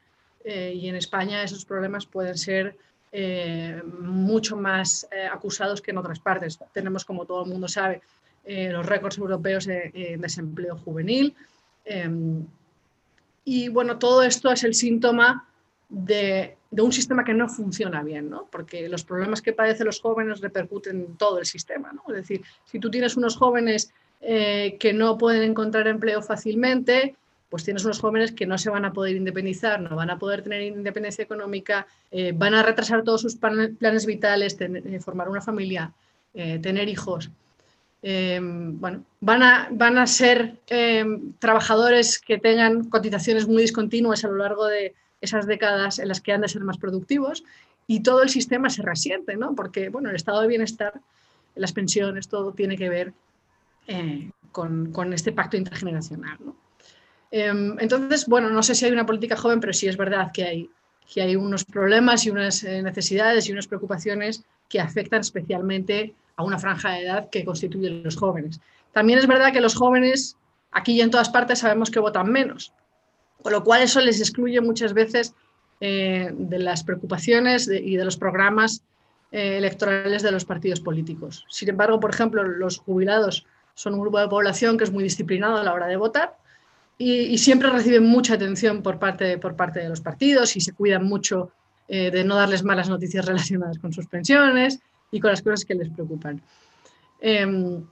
eh, 0.45 0.73
y 0.75 0.88
en 0.88 0.97
España 0.97 1.42
esos 1.42 1.64
problemas 1.64 2.07
pueden 2.07 2.37
ser 2.37 2.77
eh, 3.12 3.83
mucho 4.01 4.57
más 4.57 5.09
acusados 5.33 5.81
que 5.81 5.90
en 5.90 5.99
otras 5.99 6.21
partes. 6.21 6.59
Tenemos, 6.73 7.05
como 7.05 7.25
todo 7.25 7.45
el 7.45 7.51
mundo 7.51 7.69
sabe, 7.69 8.03
los 8.45 8.87
récords 8.87 9.19
europeos 9.19 9.66
en 9.66 10.21
desempleo 10.21 10.77
juvenil. 10.77 11.35
Em, 11.85 12.47
y 13.45 13.69
bueno, 13.69 13.99
todo 13.99 14.23
esto 14.23 14.53
es 14.53 14.62
el 14.62 14.75
síntoma 14.75 15.49
de, 15.88 16.57
un 16.70 16.92
sistema 16.92 17.25
que 17.25 17.35
no 17.35 17.49
funciona 17.49 18.03
bien, 18.03 18.29
¿no? 18.29 18.49
porque 18.51 18.88
los 18.88 19.05
problemas 19.05 19.42
que 19.42 19.53
padecen 19.53 19.87
los 19.87 20.01
jóvenes 20.01 20.40
repercuten 20.40 20.96
en 20.96 21.16
todo 21.16 21.38
el 21.38 21.46
sistema. 21.46 21.92
¿no? 21.92 22.03
Es 22.09 22.16
decir, 22.16 22.42
si 22.64 22.79
tú 22.79 22.90
tienes 22.90 23.16
unos 23.16 23.37
jóvenes 23.37 23.92
eh, 24.20 24.77
que 24.79 24.92
no 24.92 25.16
pueden 25.16 25.42
encontrar 25.42 25.87
empleo 25.88 26.22
fácilmente, 26.22 27.14
pues 27.49 27.64
tienes 27.64 27.85
unos 27.85 28.01
jóvenes 28.01 28.33
que 28.33 28.46
no 28.46 28.59
se 28.59 28.70
van 28.70 28.85
a 28.85 28.92
poder 28.92 29.14
independizar, 29.14 29.81
no 29.81 29.94
van 29.94 30.11
a 30.11 30.18
poder 30.18 30.42
tener 30.42 30.62
independencia 30.62 31.22
económica, 31.22 31.87
eh, 32.11 32.33
van 32.35 32.55
a 32.55 32.62
retrasar 32.62 33.05
todos 33.05 33.22
sus 33.22 33.37
planes 33.37 34.07
vitales, 34.07 34.57
eh, 34.61 35.01
formar 35.01 35.29
una 35.29 35.40
familia, 35.40 35.92
tener 36.35 36.87
hijos. 36.87 37.31
bueno, 38.03 39.05
van 39.20 39.42
a, 39.42 39.68
van 39.70 39.96
a 39.96 40.07
ser 40.07 40.59
trabajadores 41.38 42.18
que 42.18 42.37
tengan 42.37 42.90
cotizaciones 42.90 43.49
muy 43.49 43.62
discontinuas 43.62 44.22
a 44.22 44.29
lo 44.29 44.37
largo 44.37 44.66
de, 44.66 44.94
esas 45.27 45.47
décadas 45.47 45.99
en 45.99 46.09
las 46.09 46.21
que 46.21 46.33
han 46.33 46.41
de 46.41 46.49
ser 46.49 46.62
más 46.62 46.79
productivos 46.79 47.45
y 47.87 48.01
todo 48.01 48.23
el 48.23 48.29
sistema 48.29 48.71
se 48.71 48.83
resiente, 48.83 49.37
¿no? 49.37 49.55
Porque, 49.55 49.89
bueno, 49.89 50.11
el 50.11 50.17
estado 50.17 50.41
de 50.41 50.49
bienestar, 50.49 51.01
las 51.55 51.73
pensiones, 51.73 52.29
todo 52.29 52.53
tiene 52.53 52.77
que 52.77 52.89
ver 52.89 53.12
eh, 53.87 54.31
con, 54.51 55.12
este 55.12 55.33
pacto 55.33 55.57
intergeneracional, 55.57 56.39
¿no? 56.45 56.57
Em, 57.31 57.77
entonces, 57.79 58.27
bueno, 58.27 58.51
no 58.51 58.62
sé 58.62 58.75
si 58.75 58.85
hay 58.85 58.93
una 58.93 59.07
política 59.07 59.37
joven, 59.37 59.61
pero 59.61 59.73
sí 59.73 59.89
es 59.89 59.97
verdad 59.97 60.31
que 60.33 60.45
hay, 60.45 60.71
que 61.12 61.23
hay 61.23 61.37
unos 61.37 61.65
problemas 61.65 62.25
y 62.25 62.31
unas 62.31 62.65
eh, 62.65 62.83
necesidades 62.83 63.49
y 63.49 63.53
unas 63.53 63.67
preocupaciones 63.67 64.45
que 64.69 64.81
afectan 64.81 65.21
especialmente 65.21 66.15
a 66.37 66.45
una 66.45 66.59
franja 66.59 66.93
de 66.93 67.03
edad 67.03 67.31
que 67.31 67.45
constituye 67.45 67.91
los 67.91 68.17
jóvenes. 68.17 68.61
También 68.93 69.19
es 69.19 69.27
verdad 69.27 69.53
que 69.53 69.61
los 69.61 69.75
jóvenes, 69.75 70.37
aquí 70.71 70.95
y 70.95 71.01
en 71.01 71.11
todas 71.11 71.29
partes, 71.29 71.61
sabemos 71.61 71.91
que 71.91 72.01
votan 72.01 72.31
menos. 72.31 72.73
Con 73.42 73.53
lo 73.53 73.62
cual 73.62 73.83
eso 73.83 74.01
les 74.01 74.20
excluye 74.20 74.61
muchas 74.61 74.92
veces 74.92 75.35
eh, 75.81 76.31
de 76.33 76.59
las 76.59 76.83
preocupaciones 76.85 77.68
y 77.68 77.96
de 77.96 78.05
los 78.05 78.16
programas 78.16 78.83
eh, 79.31 79.59
electorales 79.59 80.22
de 80.22 80.33
los 80.33 80.44
partidos 80.44 80.81
políticos. 80.81 81.44
Sin 81.51 81.68
embargo, 81.68 82.01
por 82.01 82.11
ejemplo, 82.11 82.42
los 82.42 82.79
jubilados 82.79 83.46
son 83.75 83.94
un 83.94 84.01
grupo 84.01 84.18
de 84.18 84.29
población 84.29 84.79
que 84.79 84.85
es 84.85 84.92
muy 84.92 85.05
disciplinado 85.05 85.59
a 85.59 85.64
la 85.64 85.75
hora 85.75 85.87
de 85.87 85.96
votar 85.96 86.38
y, 86.96 87.37
siempre 87.37 87.68
reciben 87.68 88.05
mucha 88.05 88.35
atención 88.35 88.83
por 88.83 88.99
parte, 88.99 89.37
por 89.37 89.55
parte 89.55 89.81
de 89.81 89.88
los 89.88 90.01
partidos 90.01 90.57
y 90.57 90.62
se 90.62 90.72
cuidan 90.72 91.05
mucho 91.05 91.51
eh, 91.88 92.11
de 92.11 92.25
no 92.25 92.37
darles 92.37 92.64
malas 92.64 92.88
noticias 92.88 93.27
relacionadas 93.27 93.79
con 93.79 93.92
sus 93.92 94.07
pensiones 94.07 94.81
y 95.11 95.20
con 95.20 95.31
las 95.31 95.42
cosas 95.42 95.64
que 95.64 95.75
les 95.75 95.90
preocupan. 95.90 96.40
Em, 97.20 97.85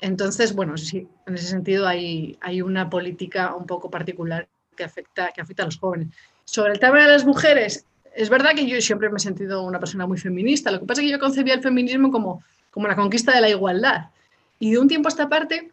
entonces, 0.00 0.54
bueno, 0.54 0.76
sí, 0.76 1.06
en 1.26 1.34
ese 1.34 1.46
sentido 1.46 1.86
hay, 1.86 2.36
hay 2.40 2.62
una 2.62 2.90
política 2.90 3.54
un 3.54 3.66
poco 3.66 3.90
particular 3.90 4.48
que 4.76 4.84
afecta, 4.84 5.32
que 5.32 5.40
afecta 5.40 5.62
a 5.62 5.66
los 5.66 5.78
jóvenes. 5.78 6.08
Sobre 6.44 6.72
el 6.72 6.78
tema 6.78 7.02
de 7.02 7.08
las 7.08 7.24
mujeres, 7.24 7.86
es 8.14 8.28
verdad 8.28 8.54
que 8.54 8.66
yo 8.66 8.80
siempre 8.80 9.08
me 9.08 9.16
he 9.16 9.20
sentido 9.20 9.62
una 9.62 9.78
persona 9.78 10.06
muy 10.06 10.18
feminista. 10.18 10.70
Lo 10.70 10.80
que 10.80 10.86
pasa 10.86 11.00
es 11.00 11.06
que 11.06 11.12
yo 11.12 11.18
concebía 11.18 11.54
el 11.54 11.62
feminismo 11.62 12.10
como, 12.10 12.42
como 12.70 12.88
la 12.88 12.96
conquista 12.96 13.34
de 13.34 13.40
la 13.40 13.48
igualdad. 13.48 14.10
Y 14.58 14.72
de 14.72 14.78
un 14.78 14.88
tiempo 14.88 15.08
a 15.08 15.10
esta 15.10 15.28
parte 15.28 15.70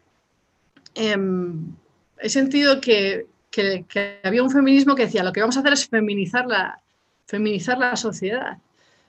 em, 0.94 1.72
he 2.18 2.28
sentido 2.28 2.80
que, 2.80 3.26
que, 3.50 4.20
había 4.22 4.42
un 4.42 4.50
feminismo 4.50 4.94
que 4.94 5.06
decía 5.06 5.22
lo 5.22 5.32
que 5.32 5.40
vamos 5.40 5.56
a 5.56 5.60
hacer 5.60 5.72
es 5.72 5.88
feminizar 5.88 6.46
la, 6.46 6.80
feminizar 7.26 7.78
la 7.78 7.96
sociedad. 7.96 8.58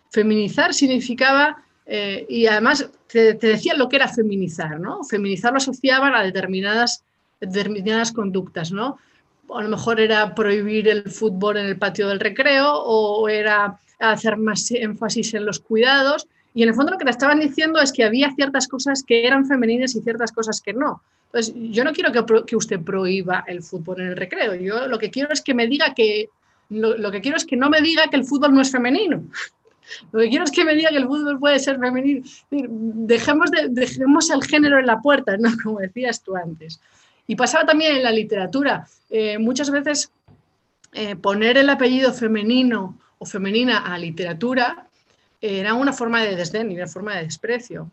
Feminizar 0.09 0.73
significaba, 0.73 1.63
eh, 1.85 2.25
y 2.29 2.47
además 2.47 2.89
te, 3.07 3.33
te, 3.35 3.47
decían 3.47 3.77
lo 3.77 3.87
que 3.87 3.95
era 3.95 4.09
feminizar, 4.09 4.79
¿no? 4.79 5.03
Feminizar 5.03 5.51
lo 5.51 5.57
asociaban 5.57 6.13
a 6.15 6.21
determinadas, 6.21 7.03
determinadas 7.39 8.11
conductas, 8.11 8.71
¿no? 8.71 8.97
A 9.57 9.63
lo 9.63 9.69
mejor 9.69 9.99
era 9.99 10.33
prohibir 10.35 10.87
el 10.87 11.03
fútbol 11.09 11.57
en 11.57 11.65
el 11.65 11.77
patio 11.77 12.07
del 12.07 12.19
recreo 12.19 12.73
o 12.73 13.27
era 13.29 13.79
hacer 13.99 14.37
más 14.37 14.69
énfasis 14.71 15.33
en 15.33 15.45
los 15.45 15.59
cuidados. 15.59 16.27
Y 16.53 16.63
en 16.63 16.69
el 16.69 16.75
fondo 16.75 16.91
lo 16.91 16.97
que 16.97 17.05
te 17.05 17.11
estaban 17.11 17.39
diciendo 17.39 17.79
es 17.79 17.91
que 17.93 18.03
había 18.03 18.33
ciertas 18.33 18.67
cosas 18.67 19.03
que 19.03 19.25
eran 19.25 19.45
femeninas 19.45 19.95
y 19.95 20.01
ciertas 20.01 20.31
cosas 20.31 20.61
que 20.61 20.73
no. 20.73 21.01
Entonces, 21.27 21.53
yo 21.71 21.85
no 21.85 21.93
quiero 21.93 22.11
que, 22.45 22.55
usted 22.55 22.81
prohíba 22.81 23.45
el 23.47 23.63
fútbol 23.63 24.01
en 24.01 24.07
el 24.07 24.17
recreo. 24.17 24.53
Yo 24.55 24.87
lo 24.87 24.99
que 24.99 25.09
quiero 25.09 25.31
es 25.31 25.41
que 25.41 25.53
me 25.53 25.65
diga 25.65 25.93
que, 25.93 26.29
lo, 26.69 27.09
que 27.09 27.21
quiero 27.21 27.37
es 27.37 27.45
que 27.45 27.55
no 27.55 27.69
me 27.69 27.81
diga 27.81 28.09
que 28.09 28.17
el 28.17 28.25
fútbol 28.25 28.53
no 28.53 28.61
es 28.61 28.71
femenino. 28.71 29.23
Lo 30.11 30.19
que 30.19 30.29
quiero 30.29 30.43
es 30.43 30.51
que 30.51 30.65
me 30.65 30.75
diga 30.75 30.89
que 30.89 30.97
el 30.97 31.07
fútbol 31.07 31.39
puede 31.39 31.59
ser 31.59 31.79
femenino. 31.79 32.21
Dejemos, 32.49 33.49
dejemos 33.69 34.29
el 34.29 34.43
género 34.43 34.77
en 34.77 34.87
la 34.87 34.99
puerta, 34.99 35.37
¿no? 35.37 35.49
Como 35.63 35.79
decías 35.79 36.21
tú 36.21 36.35
antes. 36.35 36.81
Y 37.27 37.35
pasaba 37.35 37.65
también 37.65 37.95
en 37.97 38.03
la 38.03 38.11
literatura. 38.11 38.87
Eh, 39.09 39.37
muchas 39.37 39.69
veces 39.69 40.11
eh, 40.93 41.15
poner 41.15 41.57
el 41.57 41.69
apellido 41.69 42.13
femenino 42.13 42.97
o 43.17 43.25
femenina 43.25 43.79
a 43.79 43.97
literatura 43.97 44.87
era 45.39 45.73
una 45.73 45.93
forma 45.93 46.21
de 46.23 46.35
desdén 46.35 46.71
y 46.71 46.75
una 46.75 46.87
forma 46.87 47.15
de 47.15 47.23
desprecio. 47.23 47.89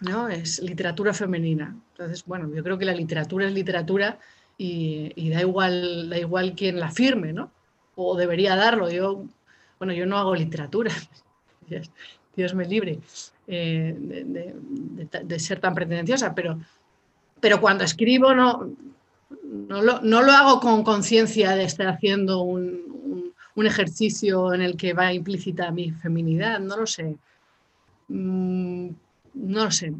¿no? 0.00 0.28
Es 0.28 0.60
literatura 0.60 1.14
femenina. 1.14 1.76
Entonces, 1.92 2.24
bueno, 2.24 2.50
yo 2.54 2.62
creo 2.62 2.78
que 2.78 2.84
la 2.84 2.94
literatura 2.94 3.46
es 3.46 3.52
literatura 3.52 4.18
y, 4.56 5.30
da, 5.30 5.40
igual, 5.40 6.08
da 6.10 6.18
igual 6.18 6.54
quien 6.54 6.78
la 6.78 6.90
firme, 6.90 7.32
¿no? 7.32 7.50
O 7.96 8.16
debería 8.16 8.56
darlo. 8.56 8.90
Yo, 8.90 9.24
bueno, 9.78 9.92
yo 9.92 10.06
no 10.06 10.18
hago 10.18 10.34
literatura, 10.34 10.92
Dios, 12.36 12.54
me 12.54 12.64
libre 12.64 12.98
eh, 13.46 13.94
de, 13.96 15.38
ser 15.38 15.60
tan 15.60 15.74
pretenciosa, 15.74 16.34
pero 16.34 16.58
pero 17.44 17.60
cuando 17.60 17.84
escribo 17.84 18.34
no, 18.34 18.74
no, 19.42 19.82
lo, 20.22 20.32
hago 20.32 20.60
con 20.60 20.82
conciencia 20.82 21.54
de 21.54 21.64
estar 21.64 21.88
haciendo 21.88 22.40
un, 22.40 23.34
ejercicio 23.54 24.54
en 24.54 24.62
el 24.62 24.78
que 24.78 24.94
va 24.94 25.12
implícita 25.12 25.70
mi 25.70 25.90
feminidad, 25.90 26.58
no 26.58 26.78
lo 26.78 26.86
sé. 26.86 27.18
Mm, 28.08 28.88
no 29.34 29.64
lo 29.64 29.70
sé. 29.70 29.92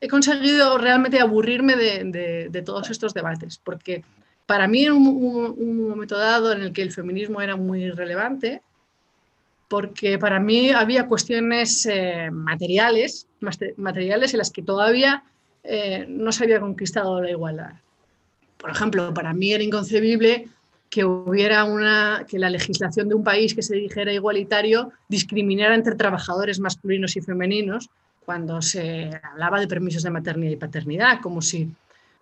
He 0.00 0.06
conseguido 0.06 0.78
realmente 0.78 1.18
aburrirme 1.18 1.74
de, 1.74 2.62
todos 2.64 2.88
estos 2.90 3.12
debates, 3.12 3.58
porque 3.58 4.04
para 4.46 4.68
mí 4.68 4.84
en 4.84 4.92
un, 4.92 5.88
momento 5.88 6.16
dado 6.16 6.52
en 6.52 6.62
el 6.62 6.72
que 6.72 6.82
el 6.82 6.92
feminismo 6.92 7.40
era 7.40 7.56
muy 7.56 7.90
relevante, 7.90 8.62
porque 9.66 10.16
para 10.16 10.38
mí 10.38 10.70
había 10.70 11.08
cuestiones 11.08 11.86
eh, 11.86 12.30
materiales, 12.30 13.26
materiales 13.78 14.32
en 14.32 14.38
las 14.38 14.52
que 14.52 14.62
todavía 14.62 15.24
eh, 15.64 16.06
no 16.08 16.30
se 16.30 16.44
había 16.44 16.60
conquistado 16.60 17.20
la 17.20 17.30
igualdad. 17.30 17.72
Por 18.58 18.70
ejemplo, 18.70 19.12
para 19.12 19.32
mí 19.32 19.52
era 19.52 19.62
inconcebible 19.62 20.48
que 20.90 21.04
hubiera 21.04 21.64
una, 21.64 22.24
que 22.28 22.38
la 22.38 22.50
legislación 22.50 23.08
de 23.08 23.16
un 23.16 23.24
país 23.24 23.54
que 23.54 23.62
se 23.62 23.74
dijera 23.74 24.12
igualitario 24.12 24.92
discriminara 25.08 25.74
entre 25.74 25.96
trabajadores 25.96 26.60
masculinos 26.60 27.16
y 27.16 27.20
femeninos 27.20 27.90
cuando 28.24 28.62
se 28.62 29.10
hablaba 29.22 29.58
de 29.58 29.66
permisos 29.66 30.02
de 30.02 30.10
maternidad 30.10 30.52
y 30.52 30.56
paternidad, 30.56 31.20
como 31.20 31.42
si 31.42 31.68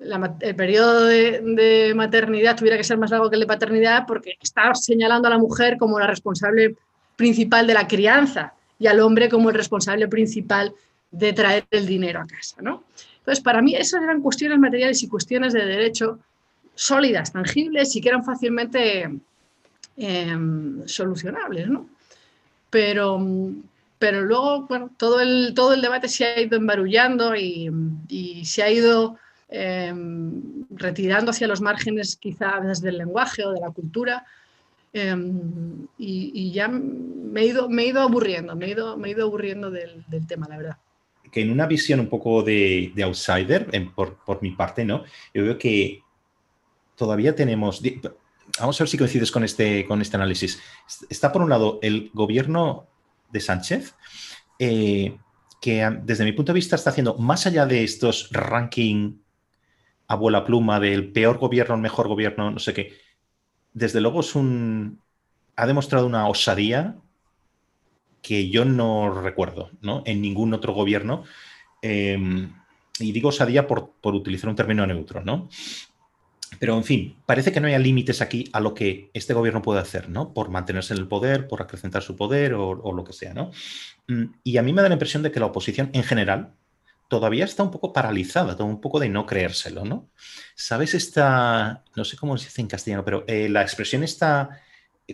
el 0.01 0.57
periodo 0.57 1.05
de, 1.05 1.93
maternidad 1.95 2.57
tuviera 2.57 2.77
que 2.77 2.85
ser 2.85 2.99
más 2.99 3.11
largo 3.11 3.29
que 3.31 3.37
el 3.37 3.41
de 3.41 3.47
paternidad 3.47 4.05
porque 4.07 4.37
está 4.41 4.75
señalando 4.75 5.29
a 5.29 5.33
la 5.33 5.39
mujer 5.39 5.77
como 5.79 5.99
la 5.99 6.07
responsable 6.07 6.77
principal 7.17 7.67
de 7.67 7.75
la 7.75 7.87
crianza 7.87 8.55
y 8.79 8.87
al 8.87 9.01
hombre 9.01 9.29
como 9.29 9.51
el 9.51 9.55
responsable 9.55 10.09
principal 10.09 10.75
de 11.11 11.33
traer 11.33 11.65
el 11.71 11.87
dinero 11.87 12.21
a 12.21 12.27
casa. 12.27 12.57
¿no? 12.63 12.85
Entonces, 13.23 13.45
para 13.45 13.63
mí 13.63 13.77
esas 13.77 14.03
eran 14.03 14.21
cuestiones 14.21 14.59
materiales 14.59 15.01
y 15.05 15.09
cuestiones 15.09 15.53
de 15.53 15.65
derecho 15.65 16.19
sólidas, 16.75 17.33
tangibles 17.33 17.95
y 17.95 18.01
que 18.01 18.09
eran 18.09 18.25
fácilmente 18.25 19.09
em, 19.97 20.87
solucionables, 20.87 21.69
¿no? 21.69 21.89
Pero, 22.69 23.25
pero 24.01 24.23
luego, 24.23 24.67
bueno, 24.67 24.91
todo 24.97 25.21
el, 25.21 25.53
todo 25.55 25.73
el 25.73 25.83
debate 25.83 26.09
se 26.09 26.25
ha 26.25 26.41
ido 26.41 26.57
embarullando 26.57 27.37
y, 27.37 27.71
se 28.45 28.65
ha 28.65 28.71
ido 28.73 29.19
em, 29.49 30.65
retirando 30.71 31.31
hacia 31.31 31.47
los 31.47 31.61
márgenes 31.61 32.17
quizá 32.17 32.59
desde 32.61 32.89
el 32.89 32.99
lenguaje 32.99 33.45
o 33.45 33.53
de 33.53 33.61
la 33.61 33.71
cultura. 33.71 34.27
Em, 34.93 35.87
y, 35.97 36.51
ya 36.51 36.67
me 36.67 37.43
he, 37.43 37.47
ido, 37.47 37.69
me 37.69 37.83
he 37.85 37.87
ido 37.87 38.01
aburriendo, 38.01 38.57
me 38.57 38.67
he 38.67 38.71
ido, 38.71 38.97
me 38.97 39.09
he 39.09 39.11
ido 39.13 39.27
aburriendo 39.27 39.71
del 39.71 40.27
tema, 40.27 40.49
la 40.49 40.57
verdad 40.57 40.77
que 41.33 41.41
en 41.41 41.51
una 41.51 41.67
visión 41.67 41.99
un 41.99 42.09
poco 42.09 42.43
de, 42.43 42.93
outsider, 43.03 43.67
por, 43.95 44.43
mi 44.43 44.51
parte, 44.51 44.85
¿no? 44.85 45.03
Yo 45.33 45.43
veo 45.43 45.59
que 45.59 46.03
todavía 46.95 47.35
tenemos, 47.35 47.83
vamos 48.61 48.79
a 48.79 48.85
ver 48.85 48.89
si 48.89 48.99
coincides 48.99 49.33
con 49.33 49.43
este, 49.43 49.87
con 49.87 50.03
este 50.03 50.17
análisis. 50.17 50.61
Está 51.09 51.33
por 51.33 51.41
un 51.41 51.49
lado 51.49 51.79
el 51.83 52.11
gobierno 52.13 52.87
de 53.31 53.41
Sánchez, 53.41 53.95
eh, 54.59 55.17
que 55.63 55.89
desde 56.03 56.25
mi 56.25 56.33
punto 56.33 56.53
de 56.53 56.57
vista 56.57 56.77
está 56.77 56.91
haciendo, 56.91 57.17
más 57.17 57.47
allá 57.47 57.65
de 57.65 57.83
estos 57.83 58.29
ranking 58.31 59.17
abuela 60.07 60.45
pluma 60.45 60.81
del 60.81 61.13
peor 61.13 61.39
gobierno, 61.39 61.77
el 61.77 61.81
mejor 61.81 62.09
gobierno, 62.09 62.51
no 62.51 62.59
sé 62.59 62.75
qué, 62.75 62.93
desde 63.73 64.03
luego 64.03 64.21
es 64.21 64.35
un, 64.35 65.01
ha 65.57 65.67
demostrado 65.67 66.07
una 66.07 66.29
osadía 66.29 66.97
que 68.23 68.49
yo 68.49 68.65
no 68.65 69.21
recuerdo 69.21 69.71
¿no? 69.83 70.03
en 70.07 70.23
ningún 70.23 70.55
otro 70.55 70.73
gobierno. 70.73 71.25
Em, 71.83 72.53
y 72.99 73.13
digo 73.13 73.31
osadía 73.31 73.67
por, 73.67 73.93
por, 74.01 74.15
utilizar 74.15 74.49
un 74.49 74.57
término 74.57 74.87
neutro, 74.87 75.23
¿no? 75.23 75.49
Pero, 76.59 76.77
en 76.77 76.85
fin, 76.85 77.17
parece 77.27 77.51
que 77.51 77.61
no 77.61 77.67
haya 77.67 77.79
límites 77.79 78.21
aquí 78.21 78.49
a 78.53 78.61
lo 78.61 78.75
que 78.75 79.11
este 79.15 79.35
gobierno 79.35 79.63
puede 79.63 79.81
hacer, 79.81 80.09
¿no? 80.09 80.33
Por 80.33 80.51
mantenerse 80.51 80.95
en 80.95 81.01
el 81.01 81.09
poder, 81.09 81.49
por 81.49 81.63
acrecentar 81.63 82.03
su 82.03 82.15
poder 82.15 82.55
o, 82.55 82.93
lo 82.93 83.05
que 83.05 83.13
sea, 83.13 83.35
¿no? 83.35 83.51
Mm, 84.09 84.25
y 84.45 84.57
a 84.59 84.63
mí 84.63 84.73
me 84.73 84.83
da 84.83 84.89
la 84.89 84.95
impresión 84.95 85.23
de 85.23 85.33
que 85.33 85.41
la 85.41 85.47
oposición 85.47 85.91
en 85.93 86.05
general 86.05 86.55
todavía 87.09 87.45
está 87.45 87.63
un 87.63 87.71
poco 87.71 87.93
paralizada, 87.93 88.57
todo 88.57 88.67
un 88.67 88.81
poco 88.81 89.01
de 89.01 89.09
no 89.09 89.27
creérselo, 89.27 89.85
¿no? 89.85 90.09
¿Sabes 90.55 90.95
esta, 90.95 91.85
no 91.97 92.05
sé 92.05 92.17
cómo 92.17 92.39
se 92.39 92.47
dice 92.47 92.61
en 92.61 92.69
castellano, 92.69 93.05
pero 93.05 93.25
eh, 93.27 93.49
la 93.49 93.63
expresión 93.63 94.03
está 94.03 94.61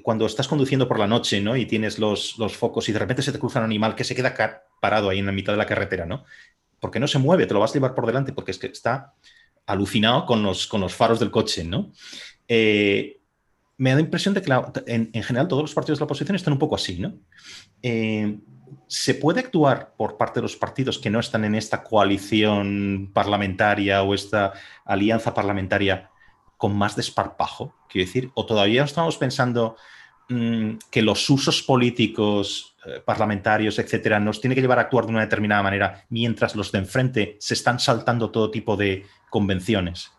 cuando 0.03 0.27
estás 0.27 0.49
conduciendo 0.49 0.89
por 0.89 0.99
la 0.99 1.07
noche, 1.07 1.41
¿no? 1.41 1.57
Y 1.57 1.67
tienes 1.67 1.99
los, 1.99 2.39
los, 2.39 2.57
focos 2.57 2.89
y 2.89 2.93
de 2.93 2.99
repente 2.99 3.23
se 3.23 3.33
te 3.33 3.39
cruza 3.39 3.59
un 3.59 3.65
animal 3.65 3.95
que 3.95 4.05
se 4.05 4.15
queda 4.15 4.35
parado 4.81 5.11
ahí 5.11 5.19
en 5.19 5.27
la 5.27 5.33
mitad 5.33 5.53
de 5.53 5.59
la 5.59 5.67
carretera, 5.67 6.07
¿no? 6.07 6.25
Porque 6.81 7.01
no 7.01 7.07
se 7.07 7.19
mueve, 7.19 7.47
te 7.47 7.55
lo 7.55 7.61
vas 7.61 7.71
a 7.71 7.75
llevar 7.75 7.95
por 7.95 8.07
delante 8.07 8.33
porque 8.33 8.53
es 8.53 8.59
que 8.59 8.69
está 8.69 9.15
alucinado 9.67 10.27
con 10.27 10.43
los, 10.43 10.67
con 10.67 10.81
los 10.81 10.95
faros 10.95 11.21
del 11.21 11.31
coche, 11.31 11.65
¿no? 11.65 11.93
Eh, 12.49 13.21
me 13.77 13.91
da 13.91 13.97
la 13.97 14.03
impresión 14.03 14.35
de 14.35 14.43
que 14.43 14.53
en, 14.87 15.23
general 15.23 15.47
todos 15.47 15.63
los 15.63 15.75
partidos 15.75 15.99
de 15.99 16.03
la 16.03 16.07
oposición 16.07 16.35
están 16.35 16.55
un 16.55 16.59
poco 16.59 16.75
así, 16.75 16.99
¿no? 16.99 17.15
Eh, 17.83 18.39
¿Se 18.87 19.15
puede 19.15 19.41
actuar 19.41 19.95
por 19.97 20.17
parte 20.17 20.41
de 20.41 20.43
los 20.43 20.57
partidos 20.57 20.99
que 20.99 21.11
no 21.11 21.21
están 21.21 21.45
en 21.45 21.55
esta 21.55 21.85
coalición 21.85 23.11
parlamentaria 23.15 24.03
o 24.03 24.15
esta 24.15 24.53
alianza 24.85 25.33
parlamentaria 25.33 26.11
con 26.59 26.77
más 26.77 26.97
desparpajo? 26.97 27.73
Quiero 27.89 28.07
decir, 28.07 28.31
o 28.35 28.45
todavía 28.45 28.85
estamos 28.85 29.17
pensando 29.17 29.77
mm, 30.29 30.73
que 30.91 31.01
los 31.01 31.31
usos 31.31 31.63
políticos, 31.63 32.77
eh, 32.85 33.01
parlamentarios, 33.03 33.79
etcétera, 33.79 34.21
nos 34.21 34.41
tiene 34.41 34.55
que 34.55 34.61
llevar 34.61 34.79
a 34.79 34.83
actuar 34.83 35.07
de 35.07 35.13
una 35.13 35.23
determinada 35.23 35.63
manera, 35.63 36.05
mientras 36.11 36.55
los 36.55 36.71
de 36.71 36.81
enfrente 36.81 37.37
se 37.41 37.55
están 37.55 37.79
saltando 37.79 38.31
todo 38.31 38.51
tipo 38.51 38.77
de 38.77 39.07
convenciones. 39.31 40.11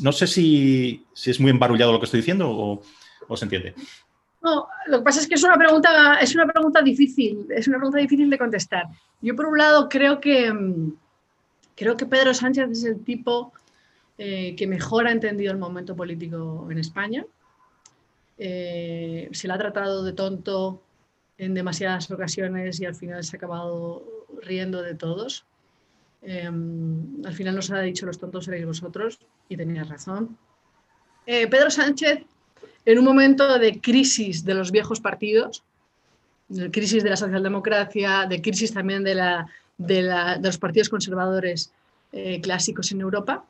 No 0.00 0.10
sé 0.10 0.26
si, 0.26 1.06
es 1.14 1.38
muy 1.38 1.50
embarullado 1.50 1.92
lo 1.92 2.00
que 2.00 2.06
estoy 2.06 2.20
diciendo 2.20 2.50
o, 2.50 2.82
se 3.36 3.44
entiende. 3.44 3.74
No, 4.42 4.66
lo 4.88 4.98
que 4.98 5.04
pasa 5.04 5.20
es 5.20 5.28
que 5.28 5.36
es 5.36 5.44
una 5.44 5.56
pregunta, 5.56 6.18
es 6.20 6.34
una 6.34 6.46
pregunta 6.46 6.82
difícil, 6.82 7.46
es 7.50 7.68
una 7.68 7.78
pregunta 7.78 7.98
difícil 7.98 8.28
de 8.28 8.38
contestar. 8.38 8.86
Yo 9.20 9.36
por 9.36 9.46
un 9.46 9.56
lado 9.56 9.88
creo 9.88 10.20
que 10.20 10.52
mm, 10.52 10.92
creo 11.76 11.96
que 11.96 12.06
Pedro 12.06 12.34
Sánchez 12.34 12.70
es 12.70 12.84
el 12.84 13.04
tipo 13.04 13.52
eh, 14.18 14.54
que 14.56 14.66
mejor 14.66 15.06
ha 15.06 15.10
entendido 15.10 15.52
el 15.52 15.58
momento 15.58 15.96
político 15.96 16.68
en 16.70 16.78
España. 16.78 17.24
Eh, 18.36 19.28
se 19.32 19.48
le 19.48 19.54
ha 19.54 19.58
tratado 19.58 20.04
de 20.04 20.12
tonto 20.12 20.82
en 21.38 21.54
demasiadas 21.54 22.10
ocasiones 22.10 22.78
y 22.80 22.84
al 22.84 22.94
final 22.94 23.24
se 23.24 23.36
ha 23.36 23.38
acabado 23.38 24.04
riendo 24.42 24.82
de 24.82 24.94
todos. 24.94 25.46
Em, 26.20 27.24
al 27.24 27.34
final 27.34 27.56
nos 27.56 27.70
ha 27.70 27.80
dicho 27.80 28.06
los 28.06 28.18
tontos 28.18 28.44
seréis 28.44 28.66
vosotros 28.66 29.18
y 29.48 29.56
tenía 29.56 29.82
razón. 29.84 30.36
Eh, 31.26 31.48
Pedro 31.48 31.70
Sánchez, 31.70 32.24
en 32.84 32.98
un 32.98 33.04
momento 33.04 33.58
de 33.58 33.80
crisis 33.80 34.44
de 34.44 34.54
los 34.54 34.70
viejos 34.70 35.00
partidos, 35.00 35.64
de 36.48 36.70
crisis 36.70 37.02
de 37.02 37.10
la 37.10 37.16
socialdemocracia, 37.16 38.26
de 38.28 38.42
crisis 38.42 38.74
también 38.74 39.04
de, 39.04 39.14
la, 39.14 39.48
los 40.42 40.58
partidos 40.58 40.90
conservadores 40.90 41.72
clásicos 42.42 42.92
en 42.92 43.00
Europa, 43.00 43.46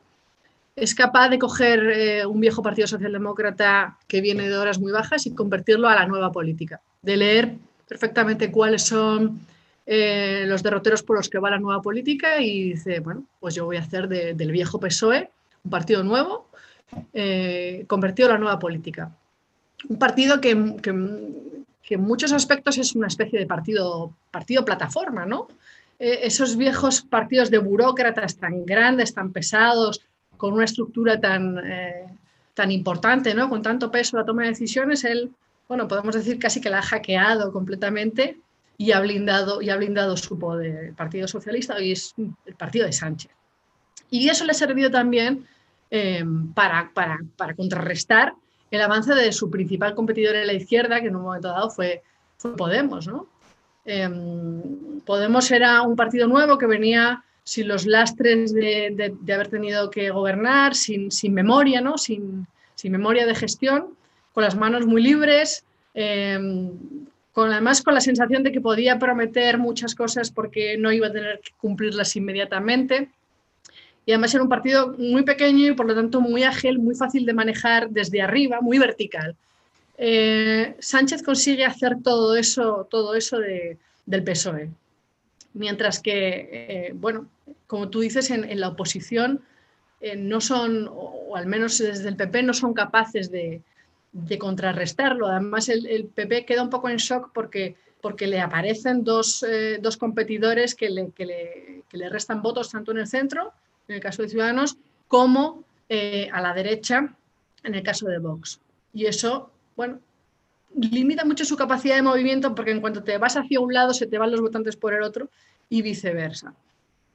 es 0.75 0.95
capaz 0.95 1.29
de 1.29 1.39
coger 1.39 1.79
eh, 1.91 2.25
un 2.25 2.39
viejo 2.39 2.63
partido 2.63 2.87
socialdemócrata 2.87 3.97
que 4.07 4.21
viene 4.21 4.49
de 4.49 4.57
horas 4.57 4.79
muy 4.79 4.91
bajas 4.91 5.25
y 5.27 5.35
convertirlo 5.35 5.87
a 5.87 5.95
la 5.95 6.07
nueva 6.07 6.31
política, 6.31 6.81
de 7.01 7.17
leer 7.17 7.55
perfectamente 7.87 8.51
cuáles 8.51 8.83
son 8.83 9.41
eh, 9.85 10.45
los 10.47 10.63
derroteros 10.63 11.03
por 11.03 11.17
los 11.17 11.29
que 11.29 11.37
va 11.37 11.51
la 11.51 11.59
nueva 11.59 11.81
política 11.81 12.41
y 12.41 12.71
dice, 12.71 13.01
bueno, 13.01 13.25
pues 13.39 13.53
yo 13.53 13.65
voy 13.65 13.77
a 13.77 13.81
hacer 13.81 14.07
del 14.07 14.51
viejo 14.51 14.79
PSOE 14.79 15.29
un 15.63 15.71
partido 15.71 16.03
nuevo, 16.03 16.47
eh, 17.13 17.85
convertido 17.87 18.29
a 18.29 18.33
la 18.33 18.39
nueva 18.39 18.59
política. 18.59 19.15
Un 19.87 19.99
partido 19.99 20.41
que, 20.41 20.51
en 20.51 22.01
muchos 22.01 22.33
aspectos 22.33 22.77
es 22.77 22.95
una 22.95 23.07
especie 23.07 23.39
de 23.39 23.45
partido, 23.45 24.13
partido 24.31 24.65
plataforma, 24.65 25.25
¿no? 25.25 25.47
Esos 25.99 26.57
viejos 26.57 27.01
partidos 27.01 27.49
de 27.49 27.59
burócratas 27.59 28.35
tan 28.37 28.65
grandes, 28.65 29.13
tan 29.13 29.31
pesados, 29.31 30.01
con 30.43 30.55
una 30.55 30.65
estructura 30.65 31.21
tan, 31.21 31.55
tan 32.53 32.69
importante, 32.69 33.33
¿no? 33.33 33.47
Con 33.47 33.61
tanto 33.61 33.89
peso 33.89 34.17
la 34.17 34.25
toma 34.25 34.41
de 34.41 34.49
decisiones, 34.49 35.05
él, 35.05 35.31
bueno, 35.69 35.87
podemos 35.87 36.13
decir 36.13 36.37
casi 36.37 36.59
que 36.59 36.69
la 36.69 36.79
ha 36.79 36.81
hackeado 36.81 37.53
completamente 37.53 38.37
y 38.77 38.91
ha 38.91 38.99
blindado, 38.99 39.61
y 39.61 39.69
ha 39.69 39.77
blindado 39.77 40.17
su 40.17 40.37
poder. 40.37 40.87
El 40.87 40.95
Partido 40.95 41.29
Socialista 41.29 41.75
hoy 41.75 41.93
es 41.93 42.13
el 42.17 42.55
partido 42.55 42.85
de 42.85 42.91
Sánchez. 42.91 43.31
Y 44.09 44.27
eso 44.27 44.43
le 44.43 44.51
ha 44.51 44.53
servido 44.53 44.91
también 44.91 45.47
em, 45.89 46.51
para, 46.51 46.91
para, 46.93 47.19
para, 47.37 47.55
contrarrestar 47.55 48.33
el 48.69 48.81
avance 48.81 49.15
de 49.15 49.31
su 49.31 49.49
principal 49.49 49.95
competidor 49.95 50.35
en 50.35 50.47
la 50.47 50.53
izquierda, 50.53 50.99
que 50.99 51.07
en 51.07 51.15
un 51.15 51.21
momento 51.21 51.47
dado 51.47 51.69
fue, 51.69 52.03
fue 52.35 52.53
Podemos. 52.57 53.07
¿no? 53.07 53.27
Em, 53.85 54.99
Podemos 55.05 55.49
era 55.51 55.83
un 55.83 55.95
partido 55.95 56.27
nuevo 56.27 56.57
que 56.57 56.65
venía 56.65 57.23
sin 57.43 57.67
los 57.67 57.85
lastres 57.85 58.53
de, 58.53 59.15
de, 59.19 59.33
haber 59.33 59.49
tenido 59.49 59.89
que 59.89 60.09
gobernar, 60.09 60.75
sin, 60.75 61.11
sin 61.11 61.33
memoria, 61.33 61.81
¿no? 61.81 61.97
sin, 61.97 62.47
sin, 62.75 62.91
memoria 62.91 63.25
de 63.25 63.35
gestión, 63.35 63.95
con 64.33 64.43
las 64.43 64.55
manos 64.55 64.85
muy 64.85 65.01
libres, 65.01 65.65
eh, 65.93 66.39
con, 67.33 67.51
además 67.51 67.81
con 67.81 67.93
la 67.93 68.01
sensación 68.01 68.43
de 68.43 68.51
que 68.51 68.61
podía 68.61 68.97
prometer 68.97 69.57
muchas 69.57 69.95
cosas 69.95 70.31
porque 70.31 70.77
no 70.77 70.91
iba 70.91 71.07
a 71.07 71.11
tener 71.11 71.39
que 71.41 71.51
cumplirlas 71.57 72.15
inmediatamente. 72.15 73.09
Y 74.05 74.11
además 74.11 74.33
era 74.33 74.43
un 74.43 74.49
partido 74.49 74.95
muy 74.97 75.23
pequeño 75.23 75.67
y 75.67 75.73
por 75.73 75.85
lo 75.85 75.95
tanto 75.95 76.21
muy 76.21 76.43
ágil, 76.43 76.79
muy 76.79 76.95
fácil 76.95 77.25
de 77.25 77.33
manejar 77.33 77.89
desde 77.89 78.21
arriba, 78.21 78.59
muy 78.61 78.77
vertical. 78.77 79.35
Eh, 79.97 80.75
Sánchez 80.79 81.23
consigue 81.23 81.65
hacer 81.65 81.97
todo 82.03 82.35
eso, 82.35 82.87
todo 82.89 83.15
eso 83.15 83.39
del 83.39 84.23
PSOE. 84.23 84.69
Mientras 85.53 85.99
que, 85.99 86.49
eh, 86.51 86.91
bueno, 86.95 87.27
como 87.67 87.89
tú 87.89 87.99
dices, 87.99 88.31
en, 88.31 88.59
la 88.59 88.69
oposición 88.69 89.41
eh, 90.01 90.15
no 90.15 90.41
son, 90.41 90.89
o 90.91 91.35
al 91.35 91.45
menos 91.47 91.77
desde 91.77 92.09
el 92.09 92.15
PP, 92.15 92.43
no 92.43 92.53
son 92.53 92.73
capaces 92.73 93.31
de, 93.31 93.61
de 94.11 94.37
contrarrestarlo. 94.37 95.27
Además, 95.27 95.69
el, 95.69 96.05
PP 96.13 96.45
queda 96.45 96.63
un 96.63 96.69
poco 96.69 96.89
en 96.89 96.97
shock 96.97 97.31
porque, 97.33 97.75
porque 98.01 98.27
le 98.27 98.41
aparecen 98.41 99.03
dos, 99.03 99.45
eh, 99.47 99.79
competidores 99.99 100.75
que 100.75 100.89
le, 100.89 101.11
le, 101.91 102.09
restan 102.09 102.41
votos 102.41 102.71
tanto 102.71 102.91
en 102.91 102.97
el 102.99 103.07
centro, 103.07 103.53
en 103.87 103.95
el 103.95 104.01
caso 104.01 104.23
de 104.23 104.29
Ciudadanos, 104.29 104.77
como 105.07 105.63
a 106.31 106.41
la 106.41 106.53
derecha, 106.55 107.15
en 107.63 107.75
el 107.75 107.83
caso 107.83 108.07
de 108.07 108.17
Vox. 108.17 108.59
Y 108.93 109.05
eso, 109.05 109.51
bueno, 109.75 109.99
limita 110.75 111.25
mucho 111.25 111.45
su 111.45 111.55
capacidad 111.55 111.95
de 111.95 112.01
movimiento 112.01 112.53
porque 112.55 112.71
en 112.71 112.81
cuanto 112.81 113.03
te 113.03 113.17
vas 113.17 113.37
hacia 113.37 113.59
un 113.59 113.73
lado 113.73 113.93
se 113.93 114.07
te 114.07 114.17
van 114.17 114.31
los 114.31 114.41
votantes 114.41 114.75
por 114.75 114.93
el 114.93 115.03
otro 115.03 115.29
y 115.69 115.81
viceversa. 115.81 116.53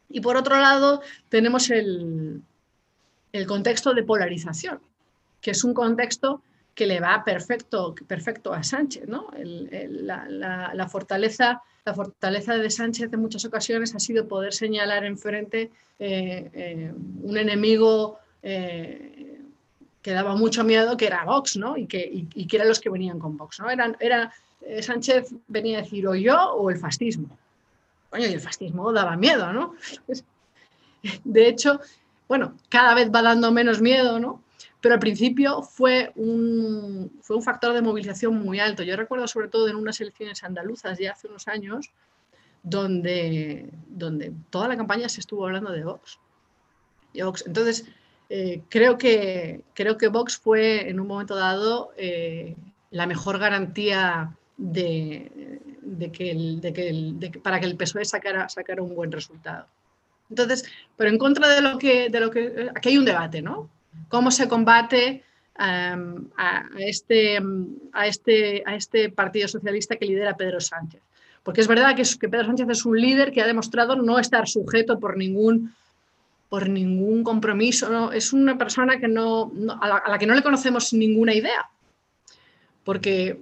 Y 0.08 0.20
por 0.20 0.36
otro 0.36 0.58
lado, 0.58 1.02
tenemos 1.28 1.70
el, 1.70 2.42
el 3.32 3.46
contexto 3.46 3.94
de 3.94 4.02
polarización, 4.02 4.80
que 5.40 5.50
es 5.50 5.64
un 5.64 5.74
contexto 5.74 6.42
que 6.74 6.86
le 6.86 7.00
va 7.00 7.24
perfecto, 7.24 7.94
perfecto 8.06 8.52
a 8.52 8.62
Sánchez. 8.62 9.08
¿no? 9.08 9.30
la, 9.36 10.88
fortaleza, 10.88 11.60
la 11.84 11.92
fortaleza 11.92 12.56
de 12.56 12.70
Sánchez 12.70 13.12
en 13.12 13.20
muchas 13.20 13.44
ocasiones 13.44 13.94
ha 13.96 13.98
sido 13.98 14.28
poder 14.28 14.54
señalar 14.54 15.04
enfrente 15.04 15.72
eh, 15.98 16.50
eh, 16.52 16.92
un 17.22 17.36
enemigo 17.36 18.18
eh, 18.42 19.37
que 20.08 20.14
daba 20.14 20.34
mucho 20.36 20.64
miedo, 20.64 20.96
que 20.96 21.06
era 21.06 21.22
Vox, 21.26 21.58
¿no? 21.58 21.76
y, 21.76 21.86
que, 21.86 22.10
y, 22.10 22.46
que 22.46 22.56
eran 22.56 22.68
los 22.68 22.80
que 22.80 22.88
venían 22.88 23.18
con 23.18 23.36
Vox. 23.36 23.60
¿no? 23.60 23.68
Eran, 23.68 23.94
era, 24.00 24.32
Sánchez 24.80 25.34
venía 25.48 25.76
a 25.76 25.82
decir 25.82 26.08
o 26.08 26.14
yo 26.14 26.54
o 26.54 26.70
el 26.70 26.78
fascismo. 26.78 27.28
Coño, 28.08 28.26
y 28.26 28.32
el 28.32 28.40
fascismo 28.40 28.90
daba 28.90 29.18
miedo, 29.18 29.52
¿no? 29.52 29.74
De 31.24 31.46
hecho, 31.46 31.78
bueno, 32.26 32.54
cada 32.70 32.94
vez 32.94 33.10
va 33.14 33.20
dando 33.20 33.52
menos 33.52 33.82
miedo, 33.82 34.18
¿no? 34.18 34.42
pero 34.80 34.94
al 34.94 35.00
principio 35.00 35.60
fue 35.60 36.10
un, 36.16 37.12
fue 37.20 37.36
un 37.36 37.42
factor 37.42 37.74
de 37.74 37.82
movilización 37.82 38.42
muy 38.42 38.60
alto. 38.60 38.82
Yo 38.84 38.96
recuerdo 38.96 39.28
sobre 39.28 39.48
todo 39.48 39.68
en 39.68 39.76
unas 39.76 40.00
elecciones 40.00 40.42
andaluzas 40.42 40.98
ya 40.98 41.12
hace 41.12 41.28
unos 41.28 41.48
años, 41.48 41.90
donde, 42.62 43.68
donde 43.88 44.32
toda 44.48 44.68
la 44.68 44.76
campaña 44.78 45.10
se 45.10 45.20
estuvo 45.20 45.44
hablando 45.44 45.70
de 45.70 45.84
Vox. 45.84 46.18
Entonces, 47.12 47.84
eh, 48.30 48.62
creo, 48.68 48.98
que, 48.98 49.62
creo 49.74 49.96
que 49.96 50.08
Vox 50.08 50.36
fue 50.36 50.88
en 50.88 51.00
un 51.00 51.06
momento 51.06 51.34
dado 51.34 51.92
eh, 51.96 52.56
la 52.90 53.06
mejor 53.06 53.38
garantía 53.38 54.36
de, 54.56 55.60
que 56.12 56.30
el, 56.30 56.60
de 56.60 56.72
que 57.30 57.38
para 57.42 57.58
que 57.58 57.66
el 57.66 57.76
PSOE 57.76 58.04
sacara, 58.04 58.48
sacara 58.48 58.82
un 58.82 58.94
buen 58.94 59.10
resultado. 59.12 59.66
Entonces, 60.28 60.64
pero 60.96 61.08
en 61.08 61.16
contra 61.16 61.48
de 61.48 61.62
lo 61.62 61.78
que, 61.78 62.10
de 62.10 62.20
lo 62.20 62.30
que 62.30 62.70
aquí 62.74 62.90
hay 62.90 62.98
un 62.98 63.06
debate, 63.06 63.40
¿no? 63.40 63.70
¿Cómo 64.08 64.30
se 64.30 64.46
combate 64.46 65.24
em, 65.58 66.28
a, 66.36 66.68
este, 66.78 67.38
a, 67.92 68.06
este, 68.06 68.62
a 68.66 68.74
este 68.74 69.08
Partido 69.10 69.48
Socialista 69.48 69.96
que 69.96 70.04
lidera 70.04 70.36
Pedro 70.36 70.60
Sánchez? 70.60 71.00
Porque 71.42 71.62
es 71.62 71.68
verdad 71.68 71.96
que, 71.96 72.02
que 72.02 72.28
Pedro 72.28 72.44
Sánchez 72.44 72.68
es 72.68 72.84
un 72.84 73.00
líder 73.00 73.32
que 73.32 73.40
ha 73.40 73.46
demostrado 73.46 73.96
no 73.96 74.18
estar 74.18 74.46
sujeto 74.46 75.00
por 75.00 75.16
ningún 75.16 75.74
por 76.48 76.68
ningún 76.68 77.22
compromiso, 77.24 78.12
es 78.12 78.32
una 78.32 78.56
persona 78.56 78.98
que 78.98 79.08
no, 79.08 79.52
a, 79.80 80.02
la, 80.08 80.18
que 80.18 80.26
no 80.26 80.34
le 80.34 80.42
conocemos 80.42 80.92
ninguna 80.92 81.34
idea, 81.34 81.68
porque 82.84 83.38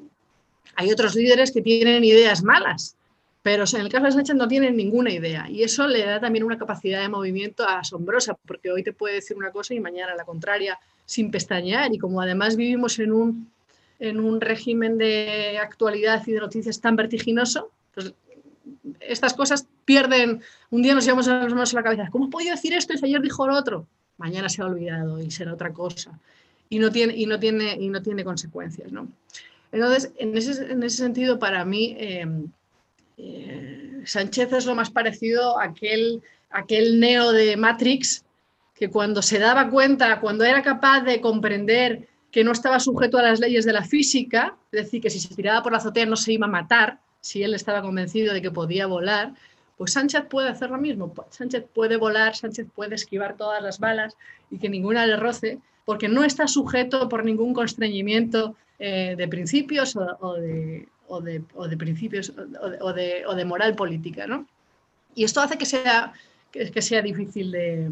hay 0.75 0.91
otros 0.91 1.15
líderes 1.15 1.53
que 1.53 1.63
tienen 1.63 2.03
ideas 2.05 2.43
malas, 2.43 2.97
pero 3.43 3.63
en 3.73 3.81
el 3.81 3.89
caso 3.89 4.07
de 4.07 4.13
Sánchez 4.13 4.35
no 4.35 4.49
tienen 4.49 4.77
ninguna 4.77 5.13
idea. 5.13 5.49
Y 5.49 5.63
eso 5.63 5.87
le 5.87 6.05
da 6.05 6.19
también 6.19 6.45
una 6.45 6.59
capacidad 6.59 7.01
de 7.01 7.09
movimiento 7.09 7.65
asombrosa, 7.65 8.37
porque 8.45 8.73
hoy 8.73 8.83
te 8.83 8.93
puede 8.93 9.15
decir 9.15 9.37
una 9.37 9.53
cosa 9.53 9.73
y 9.73 9.79
mañana 9.79 10.17
la 10.17 10.25
contraria 10.25 10.81
sin 11.05 11.31
pestañear. 11.31 11.95
Y 11.95 11.99
como 11.99 12.21
además 12.21 12.57
vivimos 12.57 12.99
en 12.99 13.13
un, 13.13 13.53
en 14.01 14.19
un 14.19 14.41
régimen 14.41 14.99
de 14.99 15.59
actualidad 15.63 16.27
y 16.27 16.33
de 16.33 16.41
noticias 16.41 16.81
tan 16.81 16.97
vertiginoso, 16.97 17.71
pues 17.95 18.15
estas 18.99 19.33
cosas 19.35 19.69
pierden, 19.87 20.43
un 20.69 20.83
día 20.83 20.95
nos 20.95 21.05
llevamos 21.05 21.27
las 21.27 21.51
manos 21.51 21.73
a 21.73 21.77
la 21.77 21.83
cabeza, 21.83 22.09
¿cómo 22.11 22.29
podido 22.29 22.55
decir 22.55 22.75
esto 22.75 22.93
y 22.95 23.07
ayer 23.07 23.23
dijo 23.23 23.47
lo 23.47 23.55
otro? 23.55 23.87
Mañana 24.19 24.51
se 24.51 24.61
ha 24.61 24.67
olvidado 24.67 25.23
y 25.23 25.31
será 25.31 25.55
otra 25.55 25.73
cosa. 25.73 26.19
Y 26.69 26.79
no 26.79 26.91
tiene, 26.91 27.17
y 27.17 27.25
no 27.27 27.39
tiene, 27.39 27.77
y 27.81 27.89
no 27.89 28.03
tiene 28.03 28.25
consecuencias. 28.25 28.93
¿no? 28.93 29.09
Entonces, 29.73 30.13
en 30.19 30.37
ese, 30.37 30.71
en 30.71 30.83
ese 30.83 30.99
sentido, 30.99 31.39
para 31.39 31.65
mí, 31.65 31.97
em, 31.99 32.49
eh, 33.17 34.03
Sánchez 34.05 34.53
es 34.53 34.67
lo 34.67 34.75
más 34.75 34.91
parecido 34.91 35.59
a 35.59 35.65
aquel, 35.65 36.23
aquel 36.51 37.01
neo 37.01 37.33
de 37.33 37.57
Matrix 37.57 38.25
que 38.75 38.91
cuando 38.91 39.23
se 39.23 39.39
daba 39.39 39.71
cuenta, 39.71 40.21
cuando 40.21 40.45
era 40.45 40.63
capaz 40.63 41.01
de 41.03 41.21
comprender 41.21 42.09
que 42.31 42.45
no 42.45 42.53
estaba 42.53 42.79
sujeto 42.79 43.17
a 43.17 43.23
las 43.23 43.41
leyes 43.41 43.65
de 43.65 43.73
la 43.73 43.83
física, 43.83 44.57
es 44.71 44.85
decir, 44.85 45.01
que 45.01 45.09
si 45.09 45.19
se 45.19 45.35
tiraba 45.35 45.63
por 45.63 45.73
la 45.73 45.79
azotea 45.79 46.05
no 46.05 46.17
se 46.17 46.35
iba 46.35 46.47
a 46.47 46.51
matar, 46.51 47.01
si 47.21 47.43
él 47.43 47.55
estaba 47.55 47.81
convencido 47.81 48.35
de 48.35 48.43
que 48.43 48.51
podía 48.51 48.87
volar, 48.87 49.33
pues 49.77 49.93
Sánchez 49.93 50.25
puede 50.29 50.49
hacer 50.49 50.71
lo 50.71 50.79
mismo. 50.79 51.13
Sánchez 51.31 51.65
puede 51.75 51.97
volar, 51.97 52.35
Sánchez 52.35 52.67
puede 52.75 52.95
esquivar 52.95 53.37
todas 53.37 53.63
las 53.63 53.79
balas 53.79 54.17
y 54.51 54.59
que 54.59 54.69
ninguna 54.69 55.07
le 55.07 55.17
roce, 55.17 55.59
porque 55.85 56.09
no 56.09 56.25
está 56.25 56.47
sujeto 56.49 57.09
por 57.09 57.25
ningún 57.25 57.53
constreñimiento 57.53 58.57
eh, 58.79 59.15
de 59.17 59.29
principios 59.29 59.97
o, 59.97 60.35
de, 60.35 60.89
de, 61.29 61.77
principios 61.77 62.33
o 62.81 62.93
de, 62.93 63.45
moral 63.45 63.75
política. 63.75 64.27
¿no? 64.27 64.47
Y 65.15 65.25
esto 65.25 65.41
hace 65.41 65.59
que 65.59 65.67
sea, 65.67 66.13
que 66.51 66.83
sea 66.83 67.03
difícil 67.03 67.53
de, 67.53 67.91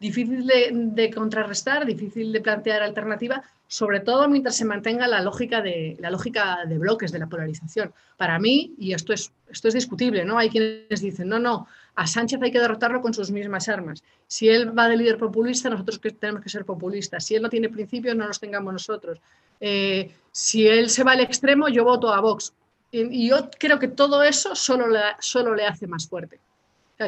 difícil 0.00 0.46
de, 0.46 1.10
contrarrestar, 1.14 1.84
difícil 1.84 2.32
de 2.32 2.40
plantear 2.40 2.82
alternativa, 2.82 3.42
sobre 3.68 4.00
todo 4.00 4.28
mientras 4.28 4.56
se 4.56 4.64
mantenga 4.64 5.06
la 5.06 5.20
lógica 5.20 5.60
de, 5.60 5.96
la 6.00 6.10
lógica 6.10 6.64
de 6.66 6.78
bloques, 6.78 7.12
de 7.12 7.18
la 7.18 7.28
polarización. 7.28 7.92
Para 8.16 8.38
mí, 8.38 8.74
y 8.78 8.94
esto 8.94 9.12
es, 9.12 9.30
esto 9.48 9.68
es 9.68 9.74
discutible, 9.74 10.24
¿no? 10.24 10.38
Hay 10.38 10.48
quienes 10.48 11.00
dicen, 11.00 11.28
no, 11.28 11.38
no, 11.38 11.68
a 11.94 12.06
Sánchez 12.06 12.40
hay 12.42 12.50
que 12.50 12.58
derrotarlo 12.58 13.02
con 13.02 13.12
sus 13.12 13.30
mismas 13.30 13.68
armas. 13.68 14.02
Si 14.26 14.48
él 14.48 14.76
va 14.76 14.88
de 14.88 14.96
líder 14.96 15.18
populista, 15.18 15.68
nosotros 15.68 16.00
tenemos 16.18 16.42
que 16.42 16.48
ser 16.48 16.64
populistas. 16.64 17.24
Si 17.24 17.34
él 17.36 17.42
no 17.42 17.50
tiene 17.50 17.68
principios, 17.68 18.16
no 18.16 18.26
los 18.26 18.40
tengamos 18.40 18.72
nosotros. 18.72 19.20
Eh, 19.60 20.10
si 20.32 20.66
él 20.66 20.88
se 20.88 21.04
va 21.04 21.12
al 21.12 21.20
extremo, 21.20 21.68
yo 21.68 21.84
voto 21.84 22.12
a 22.12 22.20
Vox. 22.20 22.54
Y, 22.90 23.28
yo 23.28 23.50
creo 23.58 23.78
que 23.78 23.88
todo 23.88 24.22
eso 24.22 24.56
solo 24.56 24.88
le, 24.88 25.00
solo 25.20 25.54
le 25.54 25.66
hace 25.66 25.86
más 25.86 26.08
fuerte. 26.08 26.40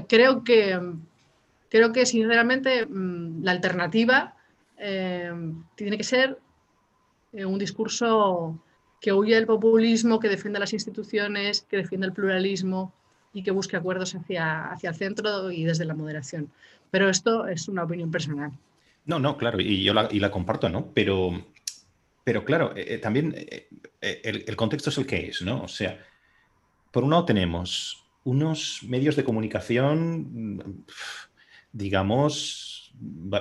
creo 0.07 0.45
que 0.45 0.79
creo 1.73 1.91
que 1.91 2.05
sinceramente 2.05 2.85
mm, 2.85 3.43
la 3.43 3.53
alternativa 3.53 4.37
eh, 4.77 5.33
tiene 5.75 5.97
que 5.97 6.05
ser 6.05 6.39
eh, 7.33 7.47
un 7.47 7.59
discurso 7.59 8.63
que 9.01 9.15
huye 9.15 9.35
del 9.35 9.47
populismo, 9.47 10.21
que 10.21 10.29
defienda 10.29 10.61
las 10.61 10.75
instituciones, 10.75 11.63
que 11.63 11.79
defienda 11.79 12.07
el 12.07 12.13
pluralismo 12.13 12.93
y 13.33 13.43
que 13.43 13.53
busque 13.53 13.79
acuerdos 13.79 14.15
hacia, 14.15 14.67
hacia 14.67 14.91
el 14.91 14.97
centro 14.97 15.51
y 15.51 15.65
desde 15.65 15.87
la 15.87 15.95
moderación. 15.95 16.53
Pero 16.91 17.09
esto 17.09 17.49
es 17.49 17.67
una 17.69 17.85
opinión 17.85 18.11
personal. 18.11 18.53
No, 19.07 19.19
no, 19.19 19.39
claro, 19.39 19.59
y 19.59 19.83
yo 19.83 19.95
la, 19.95 20.09
y 20.11 20.21
la 20.21 20.31
comparto, 20.31 20.69
¿no? 20.69 20.91
Pero, 20.93 21.47
pero 22.23 22.45
claro, 22.45 22.75
eh, 22.77 22.99
también 22.99 23.35
el, 24.03 24.45
el, 24.47 24.57
contexto 24.57 24.91
es 24.91 24.99
el 24.99 25.07
que 25.07 25.29
es, 25.29 25.41
¿no? 25.41 25.63
O 25.63 25.69
sea, 25.69 25.99
por 26.91 27.03
un 27.03 27.11
lado 27.11 27.25
tenemos 27.25 28.05
unos 28.25 28.81
medios 28.83 29.17
de 29.17 29.25
comunicación 29.25 30.85
digamos, 31.73 32.83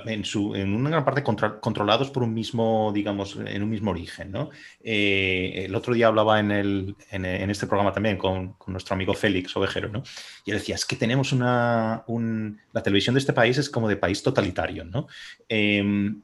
en, 0.05 0.73
una 0.73 0.89
gran 0.89 1.05
parte 1.05 1.23
controlados 1.23 2.09
por 2.09 2.23
un 2.23 2.34
mismo, 2.34 2.91
digamos, 2.93 3.36
en 3.36 3.61
un 3.61 3.69
mismo 3.69 3.91
origen. 3.91 4.32
¿no? 4.32 4.49
Eh, 4.82 5.63
el 5.65 5.75
otro 5.75 5.93
día 5.93 6.07
hablaba 6.07 6.39
en, 6.39 6.51
el, 6.51 6.95
en, 7.11 7.49
este 7.49 7.67
programa 7.67 7.93
también 7.93 8.17
con, 8.17 8.55
nuestro 8.67 8.95
amigo 8.95 9.13
Félix 9.13 9.55
Ovejero, 9.55 9.89
¿no? 9.89 10.03
y 10.45 10.51
él 10.51 10.57
decía, 10.57 10.75
es 10.75 10.86
que 10.86 10.95
tenemos 10.95 11.32
una, 11.32 12.03
un, 12.07 12.59
la 12.73 12.82
televisión 12.82 13.15
de 13.15 13.19
este 13.19 13.34
país 13.34 13.57
es 13.57 13.69
como 13.69 13.88
de 13.88 13.97
país 13.97 14.23
totalitario. 14.23 14.86
¿no? 14.86 15.07
Em, 15.47 16.21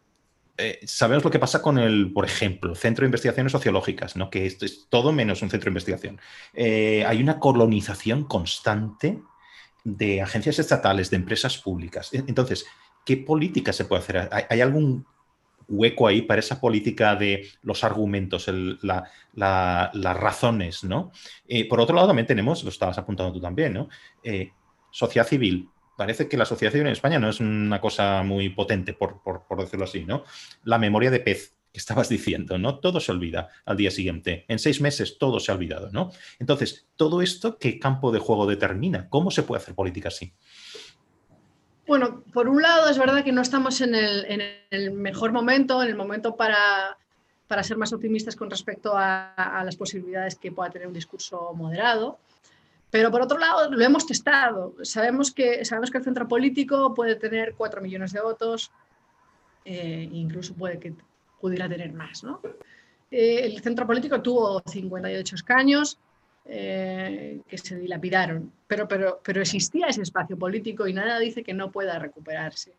eh, 0.57 0.79
sabemos 0.85 1.23
lo 1.23 1.29
que 1.29 1.39
pasa 1.39 1.61
con 1.61 1.77
el, 1.77 2.11
por 2.11 2.25
ejemplo, 2.25 2.73
Centro 2.73 3.03
de 3.03 3.07
Investigaciones 3.07 3.51
Sociológicas, 3.51 4.15
¿no? 4.15 4.29
que 4.31 4.45
esto 4.45 4.65
es 4.65 4.87
todo 4.89 5.11
menos 5.11 5.41
un 5.41 5.51
centro 5.51 5.65
de 5.65 5.71
investigación. 5.71 6.19
Eh, 6.53 7.05
hay 7.05 7.21
una 7.21 7.39
colonización 7.39 8.23
constante 8.23 9.19
de 9.87 10.21
agencias 10.21 10.59
estatales, 10.59 11.09
de 11.09 11.15
empresas 11.15 11.57
públicas. 11.57 12.09
Entonces, 12.11 12.65
¿qué 13.05 13.15
política 13.15 13.71
se 13.71 13.85
puede 13.85 14.01
hacer? 14.01 14.29
¿Hay, 14.49 14.59
algún 14.59 15.05
hueco 15.69 16.07
ahí 16.07 16.23
para 16.23 16.41
esa 16.41 16.59
política 16.59 17.15
de 17.15 17.47
los 17.61 17.85
argumentos, 17.85 18.49
las 18.81 20.17
razones, 20.17 20.83
¿no? 20.83 21.13
Eh, 21.47 21.69
por 21.69 21.79
otro 21.79 21.95
lado, 21.95 22.07
también 22.07 22.27
tenemos, 22.27 22.65
lo 22.65 22.69
estabas 22.69 22.97
apuntando 22.97 23.31
tú 23.31 23.39
también, 23.39 23.73
¿no? 23.73 23.87
Eh, 24.23 24.51
sociedad 24.91 25.25
civil. 25.25 25.69
Parece 25.95 26.27
que 26.27 26.35
la 26.35 26.45
sociedad 26.45 26.73
civil 26.73 26.87
en 26.87 26.93
España 26.93 27.17
no 27.17 27.29
es 27.29 27.39
una 27.39 27.79
cosa 27.79 28.23
muy 28.23 28.49
potente, 28.49 28.93
por, 28.93 29.21
por 29.23 29.61
decirlo 29.61 29.85
así, 29.85 30.03
¿no? 30.03 30.25
La 30.65 30.77
memoria 30.77 31.11
de 31.11 31.21
pez 31.21 31.56
estabas 31.73 32.09
diciendo, 32.09 32.57
¿no? 32.57 32.79
Todo 32.79 32.99
se 32.99 33.11
olvida 33.11 33.49
al 33.65 33.77
día 33.77 33.91
siguiente. 33.91 34.45
En 34.47 34.59
seis 34.59 34.81
meses 34.81 35.17
todo 35.17 35.39
se 35.39 35.51
ha 35.51 35.55
olvidado, 35.55 35.89
¿no? 35.91 36.11
Entonces, 36.39 36.87
todo 36.95 37.21
esto, 37.21 37.57
¿qué 37.57 37.79
campo 37.79 38.11
de 38.11 38.19
juego 38.19 38.47
determina? 38.47 39.09
¿Cómo 39.09 39.31
se 39.31 39.43
puede 39.43 39.61
hacer 39.61 39.75
política 39.75 40.09
así? 40.09 40.33
Bueno, 41.87 42.21
por 42.33 42.49
un 42.49 42.61
lado 42.61 42.89
es 42.89 42.97
verdad 42.97 43.23
que 43.23 43.31
no 43.31 43.41
estamos 43.41 43.79
en 43.79 43.95
el, 43.95 44.91
mejor 44.91 45.31
momento, 45.31 45.81
en 45.81 45.87
el 45.87 45.95
momento 45.95 46.35
para, 46.35 46.97
para, 47.47 47.63
ser 47.63 47.77
más 47.77 47.93
optimistas 47.93 48.35
con 48.35 48.49
respecto 48.49 48.91
a, 48.93 49.61
las 49.63 49.77
posibilidades 49.77 50.35
que 50.35 50.51
pueda 50.51 50.69
tener 50.69 50.87
un 50.87 50.93
discurso 50.93 51.53
moderado. 51.53 52.19
Pero 52.91 53.09
por 53.09 53.21
otro 53.21 53.37
lado, 53.37 53.71
lo 53.71 53.83
hemos 53.83 54.05
testado. 54.05 54.73
Sabemos 54.83 55.31
que, 55.31 55.63
sabemos 55.63 55.89
que 55.89 55.99
el 55.99 56.03
centro 56.03 56.27
político 56.27 56.93
puede 56.93 57.15
tener 57.15 57.53
cuatro 57.55 57.81
millones 57.81 58.11
de 58.11 58.21
votos, 58.21 58.71
eh, 59.63 60.09
incluso 60.11 60.55
puede 60.55 60.79
que 60.79 60.93
pudiera 61.39 61.67
tener 61.67 61.93
más. 61.93 62.23
¿no? 62.23 62.41
Eh, 63.11 63.41
el 63.45 63.61
centro 63.61 63.85
político 63.87 64.21
tuvo 64.21 64.61
58 64.65 65.35
escaños 65.35 65.99
eh, 66.45 67.41
que 67.47 67.57
se 67.57 67.77
dilapidaron, 67.77 68.51
pero, 68.67 68.87
pero, 68.87 69.19
pero 69.23 69.41
existía 69.41 69.87
ese 69.87 70.01
espacio 70.01 70.37
político 70.37 70.87
y 70.87 70.93
nada 70.93 71.19
dice 71.19 71.43
que 71.43 71.53
no 71.53 71.71
pueda 71.71 71.99
recuperarse. 71.99 72.73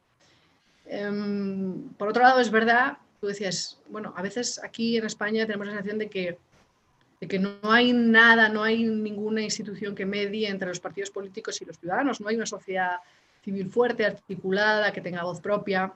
Em, 0.87 1.91
por 1.91 2.09
otro 2.09 2.23
lado, 2.23 2.41
es 2.41 2.51
verdad, 2.51 2.97
tú 3.21 3.27
decías, 3.27 3.79
bueno, 3.89 4.15
a 4.17 4.23
veces 4.23 4.59
aquí 4.63 4.97
en 4.97 5.05
España 5.05 5.45
tenemos 5.45 5.67
la 5.67 5.75
sensación 5.75 5.99
de 5.99 6.09
que, 6.09 6.39
de 7.21 7.29
que 7.29 7.39
no 7.39 7.59
hay 7.65 7.93
nada, 7.93 8.49
no 8.49 8.63
hay 8.63 8.85
ninguna 8.85 9.43
institución 9.43 9.95
que 9.95 10.07
medie 10.07 10.49
entre 10.49 10.69
los 10.69 10.81
partidos 10.81 11.11
políticos 11.11 11.61
y 11.61 11.67
los 11.67 11.79
ciudadanos, 11.79 12.21
no 12.21 12.29
hay 12.29 12.37
una 12.37 12.47
sociedad 12.47 12.97
civil 13.43 13.69
fuerte, 13.71 14.07
articulada, 14.07 14.93
que 14.93 15.01
tenga 15.01 15.25
voz 15.25 15.41
propia. 15.41 15.93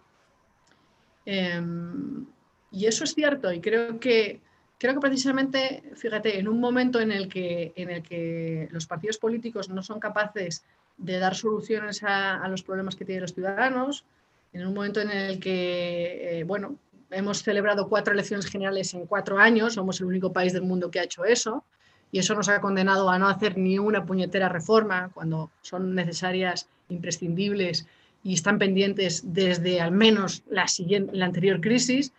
Em, 1.24 2.26
y 2.72 2.86
eso 2.86 3.04
es 3.04 3.14
cierto 3.14 3.52
y 3.52 3.60
creo 3.60 4.00
que, 4.00 4.40
creo 4.78 4.94
que 4.94 5.00
precisamente, 5.00 5.82
fíjate, 5.94 6.38
en 6.38 6.48
un 6.48 6.58
momento 6.58 7.00
en 7.00 7.12
el, 7.12 7.28
que, 7.28 7.72
en 7.76 7.90
el 7.90 8.02
que 8.02 8.68
los 8.72 8.86
partidos 8.86 9.18
políticos 9.18 9.68
no 9.68 9.82
son 9.82 10.00
capaces 10.00 10.64
de 10.96 11.18
dar 11.18 11.34
soluciones 11.34 12.02
a, 12.02 12.46
los 12.48 12.62
problemas 12.62 12.96
que 12.96 13.04
tienen 13.04 13.22
los 13.22 13.34
ciudadanos, 13.34 14.04
en 14.52 14.66
un 14.66 14.74
momento 14.74 15.00
en 15.00 15.10
el 15.10 15.40
que, 15.40 16.40
eh, 16.40 16.44
bueno, 16.44 16.76
hemos 17.10 17.42
celebrado 17.42 17.88
cuatro 17.88 18.12
elecciones 18.12 18.46
generales 18.46 18.92
en 18.94 19.06
cuatro 19.06 19.38
años, 19.38 19.74
somos 19.74 20.00
el 20.00 20.06
único 20.06 20.32
país 20.32 20.52
del 20.52 20.62
mundo 20.62 20.90
que 20.90 21.00
ha 21.00 21.04
hecho 21.04 21.24
eso, 21.24 21.64
y 22.10 22.18
eso 22.18 22.34
nos 22.34 22.48
ha 22.48 22.60
condenado 22.60 23.08
a 23.08 23.18
no 23.18 23.28
hacer 23.28 23.56
ni 23.56 23.78
una 23.78 24.04
puñetera 24.04 24.48
reforma 24.48 25.10
cuando 25.14 25.50
son 25.62 25.94
necesarias, 25.94 26.68
imprescindibles 26.90 27.86
y 28.22 28.34
están 28.34 28.58
pendientes 28.58 29.22
desde 29.32 29.80
al 29.80 29.92
menos 29.92 30.42
la, 30.48 30.68
siguiente, 30.68 31.16
la 31.16 31.24
anterior 31.24 31.60
crisis, 31.60 32.12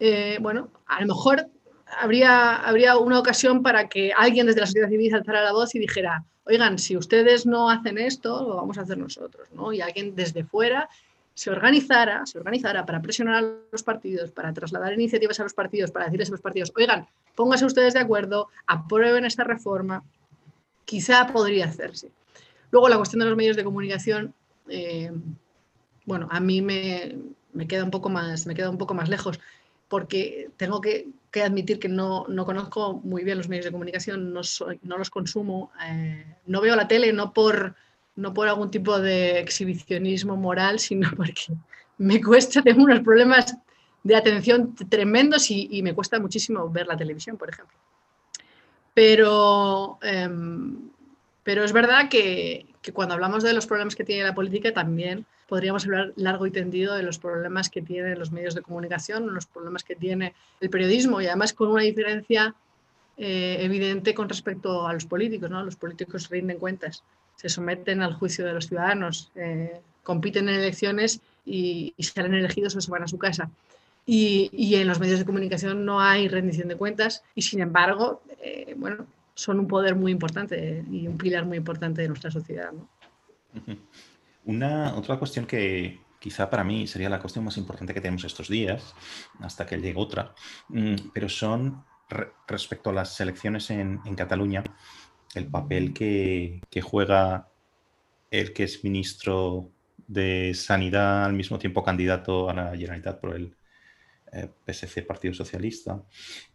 eh, 0.00 0.38
bueno, 0.40 0.70
a 0.86 1.00
lo 1.02 1.06
mejor 1.06 1.46
habría, 2.00 2.56
habría 2.56 2.96
una 2.96 3.18
ocasión 3.18 3.62
para 3.62 3.88
que 3.88 4.12
alguien 4.16 4.46
desde 4.46 4.60
la 4.60 4.66
sociedad 4.66 4.88
civil 4.88 5.14
alzara 5.14 5.44
la 5.44 5.52
voz 5.52 5.74
y 5.74 5.78
dijera, 5.78 6.24
oigan, 6.44 6.78
si 6.78 6.96
ustedes 6.96 7.46
no 7.46 7.70
hacen 7.70 7.98
esto, 7.98 8.42
lo 8.48 8.56
vamos 8.56 8.78
a 8.78 8.82
hacer 8.82 8.98
nosotros, 8.98 9.48
¿no? 9.52 9.72
Y 9.72 9.80
alguien 9.80 10.16
desde 10.16 10.44
fuera 10.44 10.88
se 11.34 11.50
organizara, 11.50 12.26
se 12.26 12.38
organizara 12.38 12.84
para 12.84 13.00
presionar 13.00 13.36
a 13.36 13.54
los 13.72 13.82
partidos, 13.82 14.30
para 14.30 14.52
trasladar 14.52 14.92
iniciativas 14.92 15.38
a 15.40 15.44
los 15.44 15.54
partidos, 15.54 15.90
para 15.90 16.06
decirles 16.06 16.28
a 16.28 16.32
los 16.32 16.40
partidos, 16.40 16.72
oigan, 16.76 17.06
pónganse 17.34 17.64
ustedes 17.64 17.94
de 17.94 18.00
acuerdo, 18.00 18.48
aprueben 18.66 19.24
esta 19.24 19.44
reforma, 19.44 20.02
quizá 20.84 21.26
podría 21.28 21.66
hacerse. 21.66 22.10
Luego 22.70 22.88
la 22.88 22.96
cuestión 22.96 23.20
de 23.20 23.26
los 23.26 23.36
medios 23.36 23.56
de 23.56 23.64
comunicación, 23.64 24.34
eh, 24.68 25.12
bueno, 26.04 26.28
a 26.30 26.40
mí 26.40 26.60
me, 26.62 27.16
queda 27.68 27.84
un 27.84 27.90
poco 27.90 28.08
más, 28.08 28.46
me 28.46 28.54
queda 28.54 28.70
un 28.70 28.78
poco 28.78 28.94
más 28.94 29.08
lejos 29.08 29.40
porque 29.90 30.50
tengo 30.56 30.80
que, 30.80 31.08
admitir 31.44 31.80
que 31.80 31.88
no, 31.88 32.24
conozco 32.46 33.00
muy 33.02 33.24
bien 33.24 33.36
los 33.36 33.48
medios 33.48 33.64
de 33.64 33.72
comunicación, 33.72 34.32
no, 34.32 34.40
no 34.82 34.98
los 34.98 35.10
consumo, 35.10 35.72
eh, 35.84 36.24
no 36.46 36.60
veo 36.60 36.76
la 36.76 36.86
tele 36.86 37.12
no 37.12 37.32
por, 37.32 37.74
no 38.14 38.32
por 38.32 38.46
algún 38.46 38.70
tipo 38.70 39.00
de 39.00 39.40
exhibicionismo 39.40 40.36
moral, 40.36 40.78
sino 40.78 41.10
porque 41.16 41.42
me 41.98 42.22
cuesta, 42.22 42.62
tengo 42.62 42.84
unos 42.84 43.00
problemas 43.00 43.56
de 44.04 44.14
atención 44.14 44.76
tremendos 44.88 45.50
y, 45.50 45.82
me 45.82 45.92
cuesta 45.92 46.20
muchísimo 46.20 46.70
ver 46.70 46.86
la 46.86 46.96
televisión, 46.96 47.36
por 47.36 47.50
ejemplo. 47.50 47.76
Pero, 48.94 49.98
em, 50.02 50.88
pero 51.42 51.64
es 51.64 51.72
verdad 51.72 52.08
que, 52.08 52.66
que 52.80 52.92
cuando 52.92 53.14
hablamos 53.14 53.42
de 53.42 53.54
los 53.54 53.66
problemas 53.66 53.96
que 53.96 54.04
tiene 54.04 54.22
la 54.22 54.36
política 54.36 54.72
también 54.72 55.26
podríamos 55.50 55.84
hablar 55.84 56.12
largo 56.14 56.46
y 56.46 56.52
tendido 56.52 56.94
de 56.94 57.02
los 57.02 57.18
problemas 57.18 57.68
que 57.68 57.82
tienen 57.82 58.16
los 58.20 58.30
medios 58.30 58.54
de 58.54 58.62
comunicación, 58.62 59.34
los 59.34 59.46
problemas 59.46 59.82
que 59.82 59.96
tiene 59.96 60.32
el 60.60 60.70
periodismo 60.70 61.20
y 61.20 61.26
además 61.26 61.52
con 61.52 61.68
una 61.68 61.82
diferencia 61.82 62.54
eh, 63.18 63.56
evidente 63.60 64.14
con 64.14 64.28
respecto 64.28 64.86
a 64.86 64.92
los 64.92 65.06
políticos. 65.06 65.50
Los 65.50 65.74
políticos 65.74 66.30
rinden 66.30 66.58
cuentas, 66.58 67.02
se 67.34 67.48
someten 67.48 68.00
al 68.00 68.14
juicio 68.14 68.46
de 68.46 68.52
los 68.52 68.68
ciudadanos, 68.68 69.32
eh, 69.34 69.80
compiten 70.04 70.48
en 70.48 70.54
elecciones 70.54 71.20
y, 71.44 71.94
salen 71.98 72.34
elegidos 72.34 72.76
o 72.76 72.80
se 72.80 72.90
van 72.90 73.02
a 73.02 73.08
su 73.08 73.18
casa. 73.18 73.50
Y, 74.06 74.74
en 74.76 74.86
los 74.86 75.00
medios 75.00 75.18
de 75.18 75.24
comunicación 75.24 75.84
no 75.84 76.00
hay 76.00 76.28
rendición 76.28 76.68
de 76.68 76.76
cuentas 76.76 77.24
y 77.34 77.42
sin 77.42 77.60
embargo, 77.60 78.22
eh, 78.40 78.74
bueno, 78.76 79.04
son 79.34 79.58
un 79.58 79.66
poder 79.66 79.96
muy 79.96 80.12
importante 80.12 80.84
y 80.92 81.08
un 81.08 81.18
pilar 81.18 81.44
muy 81.44 81.56
importante 81.58 82.02
de 82.02 82.08
nuestra 82.08 82.30
sociedad. 82.30 82.70
Una 84.44 84.94
otra 84.96 85.18
cuestión 85.18 85.46
que 85.46 86.00
quizá 86.20 86.50
para 86.50 86.62
mí 86.62 86.86
sería 86.86 87.08
la 87.08 87.18
cuestión 87.18 87.44
más 87.44 87.56
importante 87.56 87.94
que 87.94 88.00
tenemos 88.00 88.24
estos 88.24 88.48
días, 88.48 88.94
hasta 89.40 89.66
que 89.66 89.78
llegue 89.78 89.98
otra, 89.98 90.34
mm, 90.68 91.10
pero 91.12 91.28
son 91.28 91.84
respecto 92.46 92.90
a 92.90 92.92
las 92.92 93.20
elecciones 93.20 93.70
en, 93.70 93.98
Cataluña, 94.16 94.62
el 95.34 95.46
papel 95.46 95.92
que, 95.94 96.60
juega 96.82 97.48
el 98.30 98.52
que 98.52 98.64
es 98.64 98.84
ministro 98.84 99.70
de 100.08 100.52
Sanidad, 100.54 101.24
al 101.24 101.34
mismo 101.34 101.58
tiempo 101.58 101.84
candidato 101.84 102.50
a 102.50 102.54
la 102.54 102.70
Generalitat 102.76 103.20
por 103.20 103.36
el 103.36 103.56
eh, 104.32 104.48
PSC, 104.66 105.02
Partido 105.02 105.34
Socialista. 105.34 106.02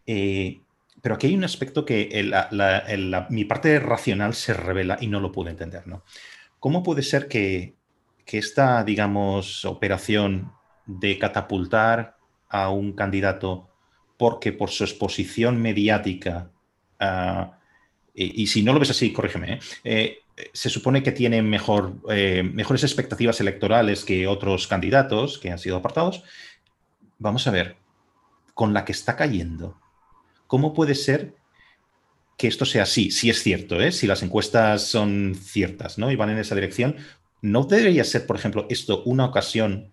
Eh, 0.06 0.60
pero 1.02 1.14
aquí 1.14 1.26
hay 1.28 1.34
un 1.34 1.44
aspecto 1.44 1.84
que 1.84 2.30
mi 3.30 3.44
parte 3.44 3.78
racional 3.78 4.34
se 4.34 4.54
revela 4.54 4.98
y 5.00 5.08
no 5.08 5.20
lo 5.20 5.32
puedo 5.32 5.48
entender. 5.50 5.86
¿no? 5.86 6.04
¿Cómo 6.66 6.82
puede 6.82 7.02
ser 7.02 7.28
que 7.28 7.76
esta, 8.26 8.82
digamos, 8.82 9.64
operación 9.64 10.50
de 10.84 11.16
catapultar 11.16 12.16
a 12.48 12.70
un 12.70 12.92
candidato 12.92 13.70
porque 14.16 14.50
por 14.50 14.70
su 14.70 14.82
exposición 14.82 15.62
mediática, 15.62 16.50
ah, 16.98 17.56
y, 18.12 18.48
si 18.48 18.64
no 18.64 18.72
lo 18.72 18.80
ves 18.80 18.90
así, 18.90 19.12
corrígeme, 19.12 19.52
¿eh? 19.52 19.60
Eh, 19.84 20.18
se 20.52 20.68
supone 20.68 21.04
que 21.04 21.12
tiene 21.12 21.40
mejor, 21.40 22.00
eh, 22.10 22.42
mejores 22.42 22.82
expectativas 22.82 23.40
electorales 23.40 24.04
que 24.04 24.26
otros 24.26 24.66
candidatos 24.66 25.38
que 25.38 25.52
han 25.52 25.60
sido 25.60 25.76
apartados, 25.76 26.24
vamos 27.20 27.46
a 27.46 27.52
ver, 27.52 27.76
con 28.54 28.74
la 28.74 28.84
que 28.84 28.90
está 28.90 29.14
cayendo, 29.14 29.78
¿cómo 30.48 30.74
puede 30.74 30.96
ser 30.96 31.36
que 32.36 32.48
esto 32.48 32.64
sea 32.64 32.82
así? 32.82 33.10
Si 33.10 33.30
es 33.30 33.42
cierto, 33.42 33.78
si 33.92 34.06
las 34.06 34.22
encuestas 34.22 34.82
son 34.82 35.34
ciertas 35.34 35.98
¿no? 35.98 36.10
y 36.10 36.16
van 36.16 36.30
en 36.30 36.38
esa 36.38 36.54
dirección, 36.54 36.96
¿No 37.42 37.64
debería 37.64 38.04
ser, 38.04 38.26
por 38.26 38.36
ejemplo, 38.36 38.66
esto 38.70 39.02
una 39.04 39.24
ocasión 39.24 39.92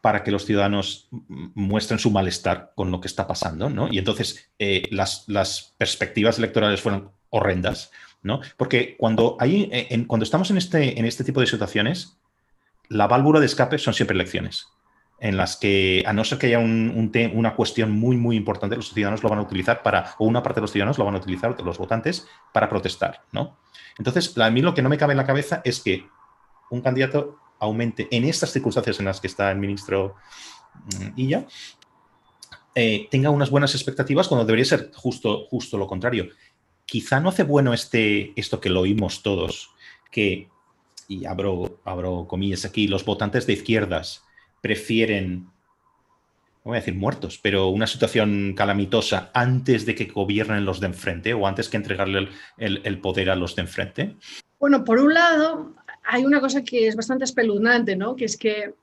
para 0.00 0.24
que 0.24 0.32
los 0.32 0.46
ciudadanos 0.46 1.08
muestren 1.54 2.00
su 2.00 2.10
malestar 2.10 2.72
con 2.74 2.90
lo 2.90 3.00
que 3.00 3.06
está 3.06 3.28
pasando, 3.28 3.70
¿no? 3.70 3.88
Y 3.88 3.98
entonces 3.98 4.50
eh, 4.58 4.88
las, 4.90 5.74
perspectivas 5.78 6.38
electorales 6.38 6.80
fueron 6.80 7.12
horrendas, 7.30 7.92
¿no? 8.22 8.40
Porque 8.56 8.96
cuando, 8.98 9.36
hay, 9.38 9.68
eh, 9.70 10.04
cuando 10.08 10.24
estamos 10.24 10.50
en 10.50 10.56
este, 10.56 10.98
en 10.98 11.04
este 11.04 11.22
tipo 11.22 11.40
de 11.40 11.46
situaciones, 11.46 12.16
la 12.88 13.06
válvula 13.06 13.38
de 13.38 13.46
escape 13.46 13.78
son 13.78 13.94
siempre 13.94 14.16
elecciones, 14.16 14.66
en 15.22 15.36
las 15.36 15.56
que, 15.56 16.02
a 16.04 16.12
no 16.12 16.24
ser 16.24 16.38
que 16.38 16.48
haya 16.48 16.58
una 16.58 17.54
cuestión 17.54 17.92
muy, 17.92 18.16
muy 18.16 18.34
importante, 18.34 18.74
los 18.74 18.92
ciudadanos 18.92 19.22
lo 19.22 19.28
van 19.28 19.38
a 19.38 19.42
utilizar 19.42 19.80
para, 19.84 20.16
o 20.18 20.26
una 20.26 20.42
parte 20.42 20.58
de 20.58 20.62
los 20.62 20.72
ciudadanos 20.72 20.98
lo 20.98 21.04
van 21.04 21.14
a 21.14 21.18
utilizar, 21.18 21.56
los 21.62 21.78
votantes, 21.78 22.26
para 22.52 22.68
protestar, 22.68 23.22
¿no? 23.30 23.56
Entonces, 23.98 24.36
a 24.36 24.50
mí 24.50 24.62
lo 24.62 24.74
que 24.74 24.82
no 24.82 24.88
me 24.88 24.98
cabe 24.98 25.12
en 25.12 25.18
la 25.18 25.24
cabeza 25.24 25.62
es 25.64 25.80
que 25.80 26.04
un 26.72 26.80
candidato 26.80 27.38
aumente 27.60 28.08
en 28.10 28.24
estas 28.24 28.50
circunstancias 28.50 28.98
en 28.98 29.04
las 29.04 29.20
que 29.20 29.28
está 29.28 29.52
el 29.52 29.58
ministro 29.58 30.16
mm, 30.86 31.12
Illa, 31.14 31.46
eh, 32.74 33.06
tenga 33.08 33.30
unas 33.30 33.50
buenas 33.50 33.76
expectativas 33.76 34.26
cuando 34.26 34.44
debería 34.44 34.64
ser 34.64 34.90
justo, 34.92 35.46
justo 35.48 35.78
lo 35.78 35.86
contrario. 35.86 36.30
Quizá 36.84 37.20
no 37.20 37.28
hace 37.28 37.44
bueno 37.44 37.72
este, 37.72 38.32
esto 38.34 38.60
que 38.60 38.70
lo 38.70 38.80
oímos 38.80 39.22
todos, 39.22 39.70
que, 40.10 40.48
y 41.06 41.26
abro, 41.26 41.78
abro 41.84 42.26
comillas 42.26 42.64
aquí, 42.64 42.88
los 42.88 43.04
votantes 43.04 43.46
de 43.46 43.52
izquierdas 43.52 44.24
prefieren, 44.62 45.50
no 46.64 46.70
voy 46.70 46.76
a 46.78 46.80
decir 46.80 46.94
muertos, 46.94 47.38
pero 47.42 47.68
una 47.68 47.86
situación 47.86 48.54
calamitosa 48.56 49.30
antes 49.34 49.84
de 49.84 49.94
que 49.94 50.06
gobiernen 50.06 50.64
los 50.64 50.80
de 50.80 50.86
enfrente 50.86 51.34
o 51.34 51.46
antes 51.46 51.68
que 51.68 51.76
entregarle 51.76 52.30
el 52.56 52.98
poder 53.00 53.28
a 53.28 53.36
los 53.36 53.54
de 53.54 53.62
enfrente. 53.62 54.16
Bueno, 54.62 54.84
por 54.84 55.00
un 55.00 55.12
lado, 55.12 55.74
hay 56.04 56.24
una 56.24 56.40
cosa 56.40 56.62
que 56.62 56.86
es 56.86 56.94
bastante 56.94 57.24
espeluznante, 57.24 57.96
¿no? 57.96 58.14
que 58.14 58.26
es 58.26 58.36
que 58.36 58.74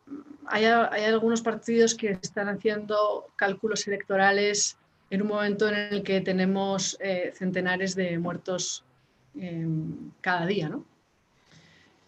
hay, 0.47 0.65
algunos 0.65 1.41
partidos 1.41 1.95
que 1.95 2.17
están 2.21 2.49
haciendo 2.49 3.27
cálculos 3.37 3.87
electorales 3.87 4.77
en 5.09 5.21
un 5.21 5.29
momento 5.29 5.69
en 5.69 5.75
el 5.75 6.03
que 6.03 6.19
tenemos 6.19 6.97
eh, 6.99 7.31
centenares 7.33 7.95
de 7.95 8.17
muertos 8.17 8.83
em, 9.39 10.11
cada 10.19 10.45
día. 10.45 10.67
¿no? 10.67 10.85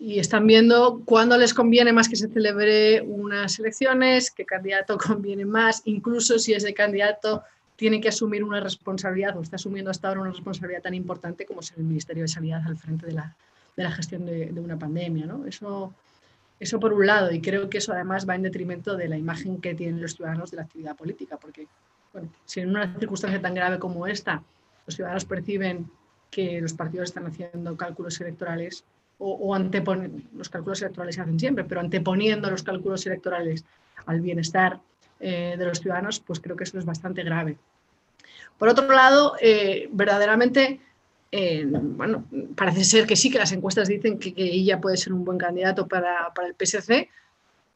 Y 0.03 0.17
están 0.17 0.47
viendo 0.47 1.03
cuándo 1.05 1.37
les 1.37 1.53
conviene 1.53 1.93
más 1.93 2.09
que 2.09 2.15
se 2.15 2.27
celebre 2.27 3.03
unas 3.03 3.59
elecciones, 3.59 4.31
qué 4.31 4.45
candidato 4.45 4.97
conviene 5.07 5.45
más, 5.45 5.83
incluso 5.85 6.39
si 6.39 6.53
ese 6.53 6.73
candidato 6.73 7.43
tiene 7.75 8.01
que 8.01 8.09
asumir 8.09 8.43
una 8.43 8.59
responsabilidad 8.59 9.37
o 9.37 9.41
está 9.41 9.57
asumiendo 9.57 9.91
hasta 9.91 10.07
ahora 10.07 10.21
una 10.21 10.31
responsabilidad 10.31 10.81
tan 10.81 10.95
importante 10.95 11.45
como 11.45 11.61
ser 11.61 11.77
el 11.77 11.83
Ministerio 11.83 12.23
de 12.23 12.29
Sanidad 12.29 12.63
al 12.65 12.77
frente 12.77 13.05
de 13.05 13.11
la, 13.11 13.35
de 13.77 13.83
la 13.83 13.91
gestión 13.91 14.25
de, 14.25 14.51
una 14.57 14.79
pandemia. 14.79 15.27
¿no? 15.27 15.45
Eso, 15.45 15.93
eso 16.59 16.79
por 16.79 16.93
un 16.93 17.05
lado, 17.05 17.31
y 17.31 17.39
creo 17.39 17.69
que 17.69 17.77
eso 17.77 17.93
además 17.93 18.27
va 18.27 18.33
en 18.33 18.41
detrimento 18.41 18.97
de 18.97 19.07
la 19.07 19.19
imagen 19.19 19.61
que 19.61 19.75
tienen 19.75 20.01
los 20.01 20.15
ciudadanos 20.15 20.49
de 20.49 20.57
la 20.57 20.63
actividad 20.63 20.95
política, 20.95 21.37
porque 21.37 21.67
bueno, 22.11 22.27
si 22.45 22.61
en 22.61 22.71
una 22.71 22.97
circunstancia 22.97 23.39
tan 23.39 23.53
grave 23.53 23.77
como 23.77 24.07
esta 24.07 24.41
los 24.87 24.95
ciudadanos 24.95 25.25
perciben 25.25 25.87
que 26.31 26.59
los 26.59 26.73
partidos 26.73 27.09
están 27.09 27.27
haciendo 27.27 27.77
cálculos 27.77 28.19
electorales 28.19 28.83
o, 29.23 29.53
anteponen, 29.53 30.27
los 30.35 30.49
cálculos 30.49 30.81
electorales 30.81 31.15
se 31.15 31.21
hacen 31.21 31.39
siempre, 31.39 31.63
pero 31.63 31.79
anteponiendo 31.79 32.49
los 32.49 32.63
cálculos 32.63 33.05
electorales 33.05 33.63
al 34.05 34.19
bienestar 34.19 34.79
eh, 35.19 35.55
de 35.57 35.65
los 35.65 35.79
ciudadanos, 35.79 36.19
pues 36.19 36.39
creo 36.39 36.55
que 36.55 36.63
eso 36.63 36.79
es 36.79 36.85
bastante 36.85 37.23
grave. 37.23 37.57
Por 38.57 38.69
otro 38.69 38.87
lado, 38.87 39.35
eh, 39.39 39.89
verdaderamente 39.91 40.79
bueno, 41.71 42.25
parece 42.55 42.83
ser 42.83 43.07
que 43.07 43.15
sí, 43.15 43.31
que 43.31 43.37
las 43.37 43.51
encuestas 43.51 43.87
dicen 43.87 44.19
que, 44.19 44.33
ella 44.35 44.81
puede 44.81 44.97
ser 44.97 45.13
un 45.13 45.23
buen 45.23 45.37
candidato 45.37 45.87
para, 45.87 46.31
el 46.45 46.55
PSC, 46.55 47.09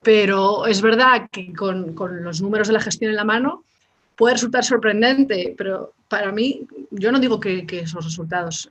pero 0.02 0.68
es 0.68 0.82
verdad 0.82 1.30
que 1.32 1.54
con, 1.54 1.96
los 2.24 2.42
números 2.42 2.68
de 2.68 2.74
la 2.74 2.82
gestión 2.82 3.12
en 3.12 3.16
la 3.16 3.24
mano 3.24 3.64
puede 4.16 4.36
resultar 4.36 4.64
sorprendente, 4.64 5.54
pero 5.58 5.94
para 6.08 6.32
mí, 6.32 6.68
yo 6.92 7.12
no 7.12 7.20
digo 7.20 7.40
que, 7.40 7.66
esos 7.72 8.06
resultados 8.06 8.70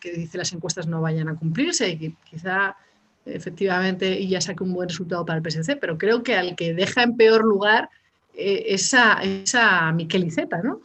que 0.00 0.12
dicen 0.12 0.38
las 0.38 0.52
encuestas 0.52 0.86
no 0.86 1.00
vayan 1.00 1.28
a 1.28 1.36
cumplirse 1.36 1.90
y 1.90 1.98
que 1.98 2.14
quizá 2.28 2.76
efectivamente 3.24 4.18
ella 4.18 4.40
saque 4.40 4.64
un 4.64 4.72
buen 4.72 4.88
resultado 4.88 5.24
para 5.24 5.38
el 5.38 5.44
PSC, 5.44 5.76
pero 5.76 5.96
creo 5.96 6.22
que 6.22 6.36
al 6.36 6.56
que 6.56 6.74
deja 6.74 7.02
en 7.02 7.16
peor 7.16 7.44
lugar 7.44 7.88
eh, 8.34 8.64
esa, 8.68 9.22
esa 9.22 9.92
Miqueliceta, 9.92 10.60
¿no? 10.62 10.80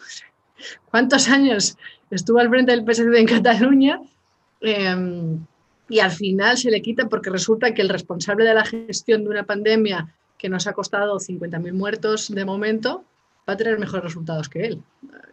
¿Cuántos 0.89 1.30
años 1.30 1.78
estuvo 2.12 2.39
al 2.39 2.49
frente 2.49 2.72
del 2.72 2.86
PSC 2.86 3.20
en 3.20 3.26
Cataluña, 3.26 4.01
em, 4.62 5.45
y 5.89 5.99
al 5.99 6.12
final 6.12 6.58
se 6.58 6.70
le 6.70 6.82
quita 6.82 7.08
porque 7.08 7.30
resulta 7.30 7.74
que 7.74 7.82
el 7.82 7.89
responsable 7.89 8.45
de 8.45 8.53
la 8.53 8.66
gestión 8.66 9.24
de 9.24 9.30
una 9.30 9.43
pandemia 9.43 10.14
que 10.38 10.49
nos 10.49 10.68
ha 10.68 10.74
costado 10.74 11.20
50.000 11.20 11.74
muertos 11.74 12.30
de 12.30 12.45
momento 12.45 13.03
va 13.47 13.53
a 13.53 13.57
tener 13.57 13.79
mejores 13.79 14.03
resultados 14.03 14.49
que 14.49 14.65
él. 14.65 14.83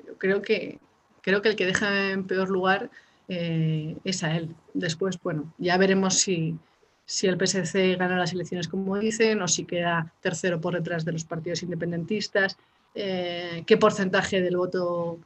Yo 0.06 0.18
creo 0.18 0.42
que, 0.42 0.78
creo 1.22 1.42
que 1.42 1.48
el 1.48 1.56
que 1.56 1.66
deja 1.66 2.10
en 2.10 2.26
peor 2.26 2.50
lugar 2.50 2.90
eh, 3.28 3.96
es 4.04 4.22
a 4.22 4.36
él. 4.36 4.54
Después, 4.72 5.18
bueno, 5.22 5.52
ya 5.58 5.76
veremos 5.76 6.14
si, 6.14 6.56
si 7.04 7.26
el 7.26 7.38
PSC 7.38 7.96
gana 7.96 8.18
las 8.18 8.32
elecciones 8.32 8.68
como 8.68 8.98
dicen 8.98 9.42
o 9.42 9.48
si 9.48 9.64
queda 9.64 10.12
tercero 10.20 10.60
por 10.60 10.74
detrás 10.74 11.04
de 11.04 11.12
los 11.12 11.24
partidos 11.24 11.62
independentistas, 11.62 12.56
eh, 12.94 13.64
qué 13.66 13.76
porcentaje 13.76 14.40
del 14.40 14.56
voto 14.56 15.18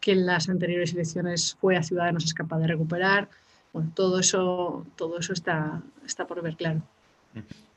que 0.00 0.12
en 0.12 0.26
las 0.26 0.48
anteriores 0.48 0.92
elecciones 0.92 1.56
fue 1.60 1.76
a 1.76 1.82
Ciudadanos 1.82 2.24
es 2.24 2.34
capaz 2.34 2.58
de 2.58 2.66
recuperar. 2.66 3.28
Bueno, 3.72 3.90
todo 3.94 4.18
eso, 4.20 4.86
todo 4.96 5.18
eso 5.18 5.32
está, 5.32 5.82
está 6.04 6.26
por 6.26 6.42
ver 6.42 6.56
claro. 6.56 6.82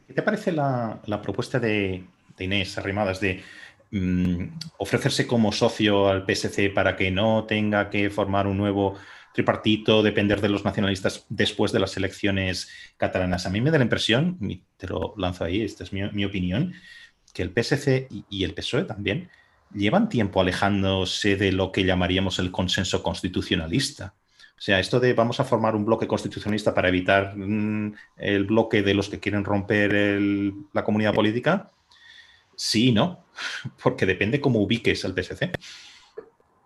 ¿Qué 0.08 0.14
te 0.14 0.22
parece 0.22 0.52
la, 0.52 1.00
propuesta 1.22 1.60
de, 1.60 2.06
Inés 2.40 2.78
Arrimadas 2.78 3.20
de 3.20 3.44
ofrecerse 4.78 5.26
como 5.26 5.52
socio 5.52 6.08
al 6.10 6.26
PSC 6.26 6.70
para 6.74 6.96
que 6.96 7.12
no 7.12 7.46
tenga 7.46 7.90
que 7.90 8.10
formar 8.10 8.48
un 8.48 8.58
nuevo 8.58 8.96
tripartito, 9.34 10.04
depender 10.04 10.42
de 10.42 10.50
los 10.50 10.66
nacionalistas 10.66 11.26
después 11.30 11.72
de 11.72 11.80
las 11.80 11.98
elecciones 11.98 12.70
catalanas? 12.98 13.46
A 13.46 13.50
mí 13.50 13.62
me 13.62 13.72
da 13.72 13.78
la 13.78 13.84
impresión, 13.84 14.38
y 14.42 14.64
te 14.78 14.88
lo 14.88 15.14
lanzo 15.18 15.44
ahí, 15.44 15.62
esta 15.62 15.84
es 15.84 15.94
mi, 15.94 16.26
opinión, 16.26 16.74
que 17.34 17.42
el 17.42 17.52
PSC 17.52 18.08
y 18.30 18.44
el 18.44 18.54
PSOE 18.54 18.84
también 18.84 19.30
llevan 19.74 20.10
tiempo 20.10 20.42
alejándose 20.42 21.36
de 21.36 21.52
lo 21.52 21.72
que 21.72 21.86
llamaríamos 21.86 22.40
el 22.40 22.52
consenso 22.52 23.04
constitucionalista. 23.04 24.16
O 24.58 24.62
sea, 24.62 24.80
esto 24.80 25.00
de 25.00 25.14
vamos 25.14 25.40
a 25.40 25.46
formar 25.46 25.76
un 25.76 25.86
bloque 25.86 26.08
constitucionalista 26.08 26.74
para 26.74 26.90
evitar 26.90 27.36
mm, 27.38 27.94
el 28.18 28.46
bloque 28.46 28.82
de 28.84 28.94
los 28.94 29.08
que 29.10 29.20
quieren 29.20 29.46
romper 29.46 29.94
la 30.74 30.84
comunidad 30.84 31.14
política, 31.14 31.72
sí, 32.56 32.92
¿no? 32.92 33.29
Porque 33.84 34.06
depende 34.06 34.42
cómo 34.42 34.62
ubiques 34.62 35.04
al 35.06 35.14
PSC. 35.14 35.52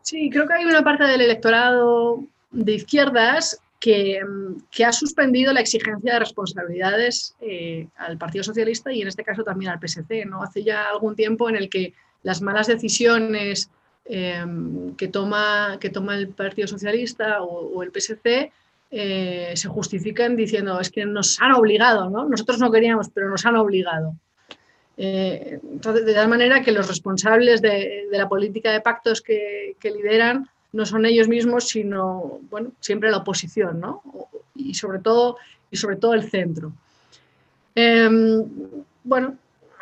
Sí, 0.02 0.30
creo 0.30 0.48
que 0.48 0.54
hay 0.54 0.66
una 0.66 0.84
parte 0.84 1.06
del 1.06 1.22
electorado 1.22 2.24
de 2.52 2.74
izquierdas 2.74 3.60
que, 3.80 4.22
ha 4.86 4.92
suspendido 4.92 5.52
la 5.54 5.60
exigencia 5.60 6.14
de 6.14 6.20
responsabilidades 6.20 7.36
eh, 7.42 7.88
al 7.98 8.18
Partido 8.18 8.44
Socialista 8.44 8.92
y 8.92 9.02
en 9.02 9.08
este 9.08 9.24
caso 9.24 9.44
también 9.44 9.72
al 9.72 9.80
PSC. 9.80 10.26
¿no? 10.26 10.44
Hace 10.44 10.64
ya 10.64 10.90
algún 10.90 11.16
tiempo 11.16 11.50
en 11.50 11.56
el 11.56 11.70
que 11.70 11.94
las 12.22 12.42
malas 12.42 12.68
decisiones 12.68 13.70
Em, 14.06 14.96
que, 14.96 15.08
toma, 15.08 15.78
que 15.80 15.90
toma 15.90 16.16
el 16.18 16.28
Partido 16.28 16.68
Socialista 16.68 17.42
o, 17.42 17.82
el 17.84 17.92
PSC 17.92 18.52
eh, 18.92 19.54
se 19.56 19.68
justifican 19.70 20.36
diciendo 20.36 20.80
es 20.80 20.90
que 20.90 21.06
nos 21.06 21.42
han 21.42 21.54
obligado, 21.54 22.10
¿no? 22.10 22.28
Nosotros 22.28 22.60
no 22.60 22.70
queríamos, 22.70 23.10
pero 23.10 23.30
nos 23.30 23.46
han 23.46 23.56
obligado. 23.56 24.16
Eh, 24.98 25.60
entonces, 25.72 26.06
de 26.06 26.14
tal 26.14 26.28
manera 26.28 26.62
que 26.62 26.72
los 26.72 26.88
responsables 26.88 27.62
de, 27.62 28.08
la 28.12 28.30
política 28.30 28.72
de 28.72 28.82
pactos 28.82 29.22
que, 29.22 29.76
lideran 29.84 30.50
no 30.72 30.86
son 30.86 31.06
ellos 31.06 31.28
mismos, 31.28 31.68
sino 31.68 32.40
bueno, 32.50 32.72
siempre 32.80 33.12
la 33.12 33.18
oposición, 33.18 33.80
¿no? 33.80 34.02
Y 34.56 34.74
sobre 34.74 35.00
todo, 35.00 35.38
y 35.70 35.78
sobre 35.78 35.98
todo 35.98 36.14
el 36.14 36.30
centro. 36.30 36.74
Em, 37.76 38.44
bueno, 39.04 39.38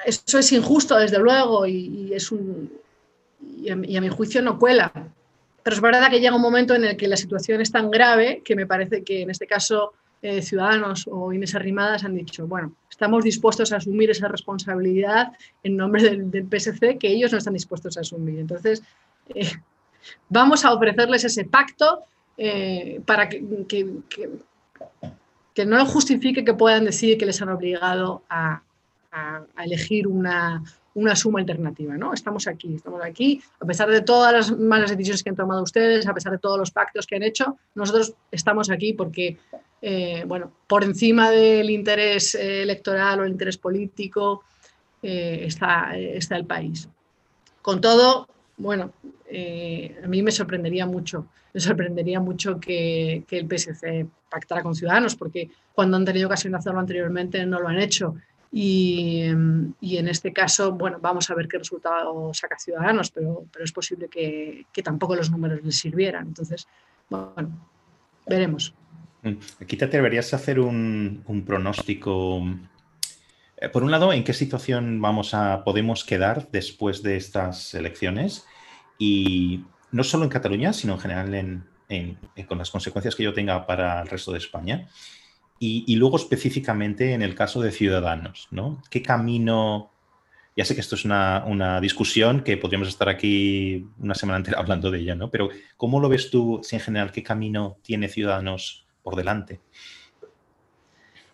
eso 0.05 0.39
es 0.39 0.51
injusto, 0.51 0.97
desde 0.97 1.19
luego, 1.19 1.65
y 1.65 2.13
es 2.13 2.31
un, 2.31 2.69
y 3.61 3.69
a, 3.69 4.01
mi 4.01 4.09
juicio 4.09 4.41
no 4.41 4.59
cuela. 4.59 4.91
Pero 5.63 5.75
es 5.75 5.81
verdad 5.81 6.09
que 6.09 6.19
llega 6.19 6.35
un 6.35 6.41
momento 6.41 6.73
en 6.73 6.85
el 6.85 6.97
que 6.97 7.07
la 7.07 7.17
situación 7.17 7.61
es 7.61 7.71
tan 7.71 7.91
grave 7.91 8.41
que 8.43 8.55
me 8.55 8.65
parece 8.65 9.03
que 9.03 9.21
en 9.21 9.29
este 9.29 9.45
caso 9.45 9.93
eh, 10.21 10.41
Ciudadanos 10.41 11.07
o 11.11 11.33
Inés 11.33 11.55
Arrimadas 11.55 12.03
han 12.03 12.15
dicho, 12.15 12.47
bueno, 12.47 12.73
estamos 12.89 13.23
dispuestos 13.23 13.71
a 13.71 13.77
asumir 13.77 14.09
esa 14.11 14.27
responsabilidad 14.27 15.33
en 15.63 15.77
nombre 15.77 16.03
del, 16.03 16.47
PSC 16.47 16.97
que 16.97 17.07
ellos 17.07 17.31
no 17.31 17.37
están 17.37 17.53
dispuestos 17.53 17.97
a 17.97 18.01
asumir. 18.01 18.39
Entonces, 18.39 18.83
eh, 19.33 19.51
vamos 20.29 20.65
a 20.65 20.73
ofrecerles 20.73 21.23
ese 21.23 21.45
pacto 21.45 22.03
eh, 22.37 23.01
para 23.05 23.29
que, 23.29 23.43
que, 23.67 23.89
que, 25.53 25.65
no 25.65 25.85
justifique 25.85 26.45
que 26.45 26.53
puedan 26.53 26.85
decir 26.85 27.17
que 27.17 27.25
les 27.25 27.41
han 27.41 27.49
obligado 27.49 28.23
a 28.29 28.61
elegir 29.57 30.07
una, 30.07 30.63
una 30.93 31.15
suma 31.15 31.39
alternativa, 31.39 31.95
¿no? 31.97 32.13
Estamos 32.13 32.47
aquí, 32.47 32.75
estamos 32.75 33.01
aquí, 33.03 33.41
a 33.59 33.65
pesar 33.65 33.89
de 33.89 34.01
todas 34.01 34.33
las 34.33 34.57
malas 34.57 34.89
decisiones 34.89 35.23
que 35.23 35.29
han 35.29 35.35
tomado 35.35 35.63
ustedes, 35.63 36.07
a 36.07 36.13
pesar 36.13 36.33
de 36.33 36.37
todos 36.37 36.57
los 36.57 36.71
pactos 36.71 37.07
que 37.07 37.15
han 37.15 37.23
hecho, 37.23 37.57
nosotros 37.75 38.13
estamos 38.31 38.69
aquí 38.69 38.93
porque, 38.93 39.37
eh, 39.81 40.23
bueno, 40.27 40.51
por 40.67 40.83
encima 40.83 41.31
del 41.31 41.69
interés 41.69 42.35
eh, 42.35 42.61
electoral 42.61 43.19
o 43.19 43.23
el 43.23 43.31
interés 43.31 43.57
político 43.57 44.43
eh, 45.01 45.43
está, 45.45 45.97
está 45.97 46.37
el 46.37 46.45
país. 46.45 46.87
Con 47.61 47.81
todo, 47.81 48.27
bueno, 48.57 48.93
a 49.03 50.07
mí 50.07 50.21
me 50.21 50.31
sorprendería 50.31 50.85
mucho, 50.85 51.27
me 51.53 51.59
sorprendería 51.59 52.19
mucho 52.19 52.59
que, 52.59 53.23
que 53.27 53.37
el 53.37 53.47
PSC 53.47 54.05
pactara 54.29 54.63
con 54.63 54.75
Ciudadanos, 54.75 55.15
porque 55.15 55.49
cuando 55.73 55.97
han 55.97 56.05
tenido 56.05 56.27
ocasión 56.27 56.53
de 56.53 56.59
hacerlo 56.59 56.79
anteriormente 56.79 57.45
no 57.45 57.59
lo 57.59 57.67
han 57.67 57.79
hecho. 57.79 58.15
Y, 58.53 59.21
en 59.21 60.07
este 60.07 60.33
caso, 60.33 60.73
bueno, 60.73 60.97
vamos 61.01 61.29
a 61.29 61.35
ver 61.35 61.47
qué 61.47 61.57
resultado 61.57 62.33
saca 62.33 62.59
Ciudadanos, 62.59 63.09
pero, 63.09 63.45
pero 63.51 63.63
es 63.63 63.71
posible 63.71 64.09
que, 64.09 64.65
tampoco 64.83 65.15
los 65.15 65.31
números 65.31 65.63
les 65.63 65.77
sirvieran. 65.77 66.27
Entonces, 66.27 66.67
bueno, 67.09 67.49
veremos. 68.27 68.73
Mm, 69.23 69.33
aquí 69.61 69.77
te 69.77 69.85
atreverías 69.85 70.33
a 70.33 70.37
hacer 70.37 70.59
un, 70.59 71.23
pronóstico. 71.45 72.43
Eh, 73.57 73.69
por 73.69 73.83
un 73.83 73.91
lado, 73.91 74.13
¿en 74.13 74.23
qué 74.23 74.33
situación 74.33 75.01
vamos 75.01 75.33
a, 75.33 75.63
podemos 75.63 76.03
quedar 76.03 76.49
después 76.51 77.03
de 77.03 77.17
estas 77.17 77.73
elecciones? 77.73 78.45
Y 78.97 79.65
no 79.91 80.03
solo 80.03 80.23
en 80.23 80.29
Cataluña, 80.29 80.73
sino 80.73 80.93
en 80.93 80.99
general 80.99 81.63
con 82.47 82.57
las 82.57 82.71
consecuencias 82.71 83.15
que 83.15 83.23
yo 83.23 83.33
tenga 83.33 83.65
para 83.65 84.01
el 84.01 84.07
resto 84.07 84.31
de 84.31 84.37
España. 84.37 84.87
Y, 85.59 85.95
luego 85.95 86.17
específicamente 86.17 87.13
en 87.13 87.21
el 87.21 87.35
caso 87.35 87.61
de 87.61 87.71
Ciudadanos, 87.71 88.47
¿no? 88.49 88.81
¿Qué 88.89 89.03
camino... 89.03 89.91
Ya 90.57 90.65
sé 90.65 90.73
que 90.73 90.81
esto 90.81 90.95
es 90.95 91.05
una, 91.05 91.79
discusión 91.79 92.41
que 92.41 92.57
podríamos 92.57 92.87
estar 92.87 93.07
aquí 93.09 93.87
una 93.99 94.15
semana 94.15 94.37
entera 94.37 94.57
hablando 94.59 94.89
de 94.89 94.99
ella, 94.99 95.13
¿no? 95.13 95.29
Pero 95.29 95.49
¿cómo 95.77 95.99
lo 95.99 96.09
ves 96.09 96.31
tú, 96.31 96.61
si 96.63 96.77
en 96.77 96.81
general, 96.81 97.11
qué 97.11 97.21
camino 97.21 97.77
tiene 97.83 98.09
Ciudadanos 98.09 98.87
por 99.03 99.15
delante? 99.15 99.59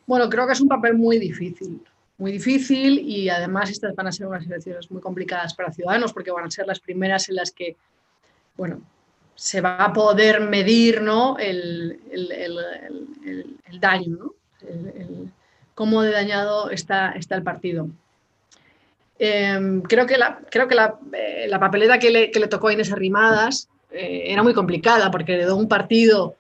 Bueno, 0.05 0.29
creo 0.29 0.47
que 0.47 0.53
es 0.53 0.61
un 0.61 0.69
papel 0.69 0.95
muy 0.95 1.19
difícil, 1.19 1.81
muy 2.17 2.31
difícil 2.31 2.99
y 2.99 3.29
además 3.29 3.69
estas 3.69 3.93
van 3.93 4.07
a 4.07 4.11
ser 4.11 4.27
unas 4.27 4.45
elecciones 4.45 4.89
muy 4.89 5.01
complicadas 5.01 5.53
para 5.53 5.71
Ciudadanos 5.73 6.13
porque 6.13 6.31
van 6.31 6.45
a 6.45 6.51
ser 6.51 6.65
las 6.65 6.79
primeras 6.79 7.27
en 7.27 7.35
las 7.35 7.51
que, 7.51 7.75
bueno, 8.55 8.81
se 9.35 9.61
va 9.61 9.83
a 9.83 9.93
poder 9.93 10.39
medir 10.39 11.01
¿no? 11.01 11.37
el, 11.37 11.99
daño, 13.79 14.17
¿no? 14.17 14.33
cómo 15.75 16.01
de 16.01 16.11
dañado 16.11 16.71
está, 16.71 17.11
está 17.11 17.35
el 17.35 17.43
partido. 17.43 17.89
Em, 19.19 19.81
creo 19.81 20.05
que, 20.05 20.17
la, 20.17 20.39
creo 20.49 20.67
que 20.67 20.75
la, 20.75 20.97
eh, 21.13 21.49
papeleta 21.59 21.99
que 21.99 22.09
le, 22.09 22.47
tocó 22.47 22.69
a 22.69 22.73
Inés 22.73 22.91
Arrimadas 22.91 23.67
eh, 23.91 24.23
era 24.27 24.41
muy 24.41 24.53
complicada 24.53 25.11
porque 25.11 25.33
heredó 25.33 25.55
un 25.57 25.67
partido 25.67 26.36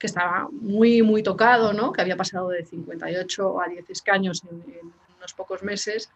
que 0.00 0.06
estaba 0.06 0.48
muy, 0.50 1.02
muy 1.02 1.22
tocado, 1.22 1.72
¿no? 1.72 1.92
que 1.92 2.00
había 2.00 2.16
pasado 2.16 2.48
de 2.48 2.64
58 2.64 3.60
a 3.60 3.68
10 3.68 3.90
escaños 3.90 4.42
en, 4.50 4.62
unos 5.18 5.34
pocos 5.34 5.62
meses. 5.62 6.08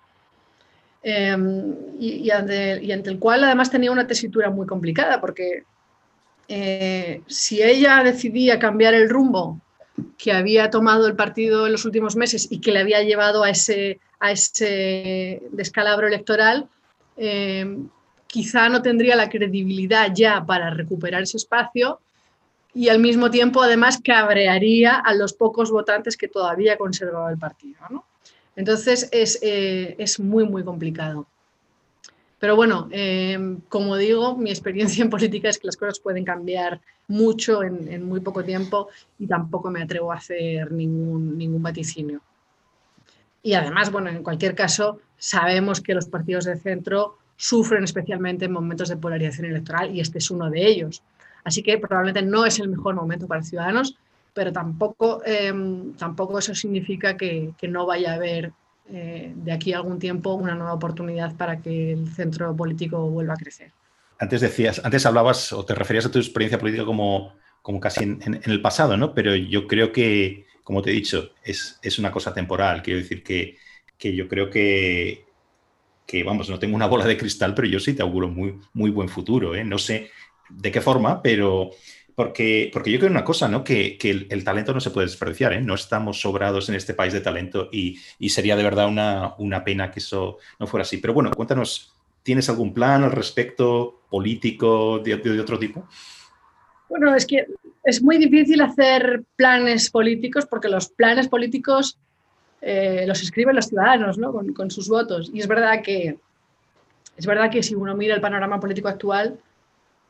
Em, 1.03 1.75
y, 2.01 2.31
ante, 2.31 2.73
el 2.81 3.19
cual 3.19 3.45
además 3.45 3.71
tenía 3.71 3.93
una 3.93 4.07
tesitura 4.07 4.49
muy 4.49 4.67
complicada, 4.67 5.21
porque 5.21 5.65
eh, 6.49 7.21
si 7.27 7.63
ella 7.63 8.03
decidía 8.03 8.59
cambiar 8.59 8.95
el 8.95 9.11
rumbo 9.11 9.61
que 10.17 10.33
había 10.33 10.71
tomado 10.71 11.07
el 11.07 11.15
partido 11.15 11.67
en 11.67 11.73
los 11.73 11.85
últimos 11.85 12.17
meses 12.17 12.49
y 12.51 12.61
que 12.63 12.73
le 12.73 12.81
había 12.81 13.03
llevado 13.03 13.45
a 13.45 13.51
ese, 13.51 14.01
a 14.19 14.33
ese 14.33 15.43
descalabro 15.53 16.07
electoral, 16.07 16.69
eh, 17.19 17.67
quizá 18.27 18.71
no 18.71 18.81
tendría 18.81 19.15
la 19.15 19.29
credibilidad 19.29 20.11
ya 20.15 20.45
para 20.45 20.71
recuperar 20.71 21.23
ese 21.23 21.37
espacio 21.37 22.01
y 22.75 22.89
al 22.89 22.99
mismo 22.99 23.31
tiempo 23.31 23.63
además 23.63 24.01
cabrearía 24.03 24.97
a 24.97 25.15
los 25.15 25.33
pocos 25.33 25.71
votantes 25.71 26.17
que 26.17 26.29
todavía 26.29 26.77
conservaba 26.77 27.31
el 27.31 27.39
partido. 27.39 27.79
Entonces 28.57 29.09
es, 29.13 29.39
eh, 29.43 29.95
es 29.99 30.19
muy, 30.19 30.45
muy 30.45 30.65
complicado. 30.65 31.27
Pero 32.39 32.57
bueno, 32.57 32.89
eh, 32.91 33.39
como 33.69 33.97
digo, 33.97 34.37
mi 34.37 34.51
experiencia 34.51 35.03
en 35.03 35.11
política 35.11 35.49
es 35.49 35.59
que 35.59 35.67
las 35.67 35.77
cosas 35.77 35.99
pueden 35.99 36.25
cambiar 36.25 36.81
mucho 37.09 37.63
en, 37.63 38.05
muy 38.07 38.21
poco 38.21 38.45
tiempo 38.45 38.89
y 39.19 39.27
tampoco 39.27 39.71
me 39.71 39.83
atrevo 39.83 40.13
a 40.13 40.17
hacer 40.17 40.71
ningún, 40.73 41.39
ningún 41.39 41.63
vaticinio. 41.63 42.21
Y 43.43 43.55
además, 43.55 43.91
bueno, 43.91 44.11
en 44.11 44.23
cualquier 44.23 44.55
caso, 44.55 44.99
sabemos 45.17 45.81
que 45.81 45.95
los 45.95 46.07
partidos 46.07 46.45
de 46.45 46.57
centro 46.57 47.19
sufren 47.37 47.85
especialmente 47.85 48.47
en 48.47 48.53
momentos 48.53 48.89
de 48.89 48.97
polarización 48.97 49.47
electoral 49.47 49.95
y 49.95 50.01
este 50.01 50.19
es 50.19 50.31
uno 50.31 50.51
de 50.51 50.67
ellos. 50.67 51.03
Así 51.45 51.63
que 51.63 51.79
probablemente 51.79 52.23
no 52.23 52.47
es 52.47 52.59
el 52.59 52.69
mejor 52.69 52.95
momento 52.95 53.27
para 53.27 53.43
Ciudadanos, 53.43 53.97
pero 54.33 54.53
tampoco, 54.53 55.23
em, 55.25 55.93
tampoco 55.95 56.39
eso 56.39 56.55
significa 56.55 57.17
que, 57.17 57.53
no 57.69 57.87
vaya 57.87 58.13
a 58.13 58.15
haber 58.15 58.53
eh, 58.91 59.33
de 59.35 59.53
aquí 59.53 59.73
a 59.73 59.79
algún 59.79 59.99
tiempo 59.99 60.35
una 60.35 60.55
nueva 60.55 60.75
oportunidad 60.75 61.35
para 61.37 61.61
que 61.61 61.93
el 61.93 62.09
centro 62.09 62.55
político 62.55 63.09
vuelva 63.09 63.35
a 63.35 63.37
crecer. 63.37 63.71
Antes 64.19 64.41
decías, 64.41 64.81
antes 64.85 65.07
hablabas 65.07 65.53
o 65.53 65.65
te 65.65 65.75
referías 65.75 66.07
a 66.07 66.11
tu 66.11 66.19
experiencia 66.19 66.59
política 66.59 66.85
como, 66.85 67.35
como 67.63 67.81
casi 67.81 68.05
en, 68.05 68.41
el 68.45 68.61
pasado, 68.61 68.97
¿no? 68.97 69.15
Pero 69.15 69.35
yo 69.35 69.67
creo 69.67 69.93
que, 69.93 70.47
como 70.63 70.83
te 70.83 70.91
he 70.91 70.95
dicho, 70.95 71.31
es, 71.43 71.79
es 71.83 71.99
una 71.99 72.11
cosa 72.11 72.35
temporal. 72.35 72.83
Quiero 72.83 73.01
decir 73.01 73.23
que, 73.23 73.57
que 73.99 74.15
yo 74.15 74.29
creo 74.29 74.51
que, 74.51 75.25
que, 76.07 76.25
vamos, 76.25 76.51
no 76.51 76.59
tengo 76.59 76.77
una 76.77 76.87
bola 76.87 77.07
de 77.07 77.17
cristal, 77.17 77.55
pero 77.55 77.69
yo 77.69 77.81
sí 77.81 77.95
te 77.95 78.03
auguro 78.03 78.29
muy, 78.29 78.59
muy 78.73 78.91
buen 78.91 79.09
futuro. 79.09 79.55
¿eh? 79.55 79.65
No 79.65 79.79
sé 79.79 80.11
de 80.57 80.73
qué 80.73 80.81
forma, 80.81 81.23
pero 81.23 81.71
porque, 82.15 82.71
porque 82.73 82.93
yo 82.93 82.99
creo 82.99 83.11
una 83.11 83.25
cosa, 83.25 83.49
¿no? 83.49 83.65
Que, 83.65 83.99
el, 84.01 84.45
talento 84.45 84.73
no 84.73 84.81
se 84.81 84.91
puede 84.91 85.07
desperdiciar, 85.07 85.53
¿eh? 85.53 85.61
No 85.61 85.75
estamos 85.75 86.21
sobrados 86.21 86.69
en 86.69 86.77
este 86.77 86.95
país 86.95 87.13
de 87.13 87.21
talento 87.21 87.69
y, 87.73 87.99
sería 88.29 88.57
de 88.57 88.63
verdad 88.63 88.89
una, 88.89 89.35
una, 89.39 89.65
pena 89.65 89.91
que 89.91 89.99
eso 89.99 90.39
no 90.61 90.67
fuera 90.67 90.83
así. 90.83 90.99
Pero 90.99 91.13
bueno, 91.13 91.31
cuéntanos, 91.33 91.93
¿tienes 92.23 92.49
algún 92.49 92.73
plan 92.73 93.03
al 93.03 93.13
respecto 93.13 94.03
político 94.09 95.01
de, 95.01 95.41
otro 95.41 95.59
tipo? 95.59 95.89
Bueno, 96.89 97.15
es 97.15 97.27
que 97.27 97.47
es 97.83 98.03
muy 98.03 98.19
difícil 98.19 98.61
hacer 98.61 99.25
planes 99.35 99.91
políticos 99.91 100.47
porque 100.47 100.69
los 100.69 100.89
planes 100.89 101.29
políticos 101.29 101.99
eh, 102.63 103.05
los 103.07 103.23
escriben 103.23 103.57
los 103.57 103.67
ciudadanos 103.67 104.19
¿no? 104.19 104.33
con, 104.33 104.71
sus 104.71 104.89
votos. 104.89 105.31
Y 105.35 105.41
es 105.41 105.49
verdad 105.49 105.83
que 105.83 106.17
es 107.17 107.27
verdad 107.27 107.51
que 107.51 107.63
si 107.63 107.75
uno 107.75 107.95
mira 107.95 108.15
el 108.15 108.21
panorama 108.21 108.59
político 108.59 108.89
actual, 108.89 109.39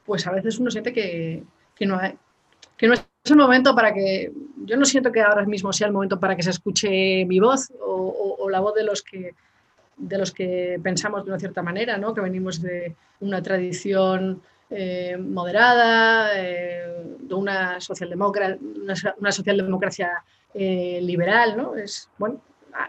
pues 0.05 0.27
a 0.27 0.33
veces 0.33 0.59
uno 0.59 0.71
siente 0.71 0.93
que, 0.93 1.43
no, 1.81 2.01
que 2.77 2.89
no 2.89 2.95
es 2.95 3.07
el 3.25 3.37
momento 3.37 3.75
para 3.75 3.93
que, 3.93 4.33
yo 4.65 4.77
no 4.77 4.85
siento 4.85 5.11
que 5.11 5.23
ahora 5.23 5.45
mismo 5.47 5.73
sea 5.73 5.87
el 5.87 5.93
momento 5.93 6.21
para 6.21 6.37
que 6.37 6.43
se 6.43 6.51
escuche 6.51 7.25
mi 7.25 7.41
voz 7.41 7.73
o, 7.81 8.49
la 8.51 8.61
voz 8.61 8.75
de 8.75 8.85
los 8.85 9.03
que 9.03 9.35
de 9.97 10.19
los 10.19 10.33
que 10.33 10.79
pensamos 10.83 11.25
de 11.25 11.31
una 11.31 11.39
cierta 11.39 11.63
manera, 11.63 11.97
¿no? 11.97 12.13
que 12.13 12.21
venimos 12.21 12.61
de 12.61 12.97
una 13.21 13.41
tradición 13.41 14.43
eh, 14.69 15.17
moderada, 15.17 16.33
eh, 16.35 17.17
de 17.21 17.35
una, 17.35 17.81
socialdemocracia, 17.81 18.59
una 19.19 19.33
socialdemocracia 19.33 20.25
eh, 20.53 21.01
liberal, 21.03 21.57
¿no? 21.57 21.77
Es, 21.77 22.09
bueno, 22.17 22.41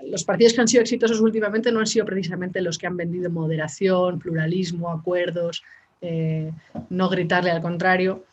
los 0.04 0.24
partidos 0.24 0.54
que 0.54 0.62
han 0.62 0.68
sido 0.68 0.82
exitosos 0.82 1.20
últimamente 1.20 1.72
no 1.72 1.80
han 1.80 1.88
sido 1.88 2.06
precisamente 2.06 2.62
los 2.62 2.78
que 2.78 2.88
han 2.88 2.96
vendido 2.96 3.30
moderación, 3.30 4.20
pluralismo, 4.20 4.92
acuerdos, 4.92 5.64
eh, 6.08 6.52
no 6.90 7.10
gritarle 7.10 7.50
al 7.50 7.62
contrario. 7.62 8.24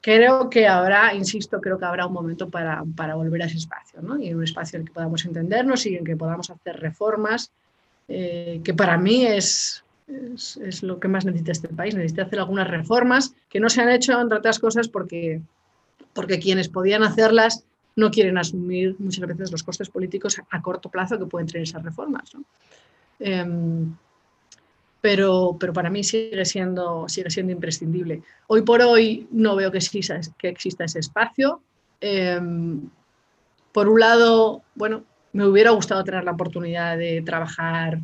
Creo 0.00 0.50
que 0.50 0.66
habrá, 0.66 1.14
insisto, 1.14 1.60
creo 1.60 1.78
que 1.78 1.84
habrá 1.84 2.06
un 2.06 2.12
momento 2.12 2.50
para, 2.50 2.84
para 2.96 3.14
volver 3.14 3.42
a 3.42 3.46
ese 3.46 3.58
espacio, 3.58 4.02
¿no? 4.02 4.20
Y 4.20 4.34
un 4.34 4.42
espacio 4.42 4.76
en 4.76 4.82
el 4.82 4.88
que 4.88 4.94
podamos 4.94 5.24
entendernos 5.24 5.86
y 5.86 5.96
en 5.96 6.04
que 6.04 6.16
podamos 6.16 6.50
hacer 6.50 6.80
reformas, 6.80 7.52
eh, 8.08 8.60
que 8.64 8.74
para 8.74 8.96
mí 8.96 9.26
es, 9.26 9.84
es, 10.08 10.82
lo 10.82 10.98
que 10.98 11.08
más 11.08 11.24
necesita 11.24 11.52
este 11.52 11.68
país. 11.68 11.94
Necesita 11.94 12.22
hacer 12.22 12.40
algunas 12.40 12.68
reformas 12.68 13.34
que 13.48 13.60
no 13.60 13.68
se 13.68 13.80
han 13.80 13.90
hecho, 13.90 14.20
entre 14.20 14.38
otras 14.38 14.58
cosas, 14.58 14.88
porque, 14.88 15.40
porque 16.14 16.40
quienes 16.40 16.68
podían 16.68 17.04
hacerlas 17.04 17.64
no 17.94 18.10
quieren 18.10 18.38
asumir 18.38 18.96
muchas 18.98 19.26
veces 19.26 19.52
los 19.52 19.62
costes 19.62 19.88
políticos 19.88 20.40
a 20.50 20.62
corto 20.62 20.88
plazo 20.88 21.18
que 21.18 21.26
pueden 21.26 21.46
tener 21.46 21.62
esas 21.62 21.82
reformas. 21.82 22.32
Em, 23.20 23.94
pero, 25.08 25.56
pero 25.58 25.72
para 25.72 25.88
mí 25.88 26.04
sigue 26.04 26.44
siendo, 26.44 27.08
sigue 27.08 27.30
siendo 27.30 27.50
imprescindible. 27.50 28.20
Hoy 28.46 28.60
por 28.60 28.82
hoy 28.82 29.26
no 29.30 29.56
veo 29.56 29.72
que 29.72 29.78
exista, 29.78 30.20
que 30.36 30.48
exista 30.48 30.84
ese 30.84 30.98
espacio. 30.98 31.62
Em, 31.98 32.90
por 33.72 33.88
un 33.88 34.00
lado, 34.00 34.60
bueno, 34.74 35.04
me 35.32 35.46
hubiera 35.46 35.70
gustado 35.70 36.04
tener 36.04 36.24
la 36.24 36.32
oportunidad 36.32 36.98
de 36.98 37.22
trabajar 37.22 38.00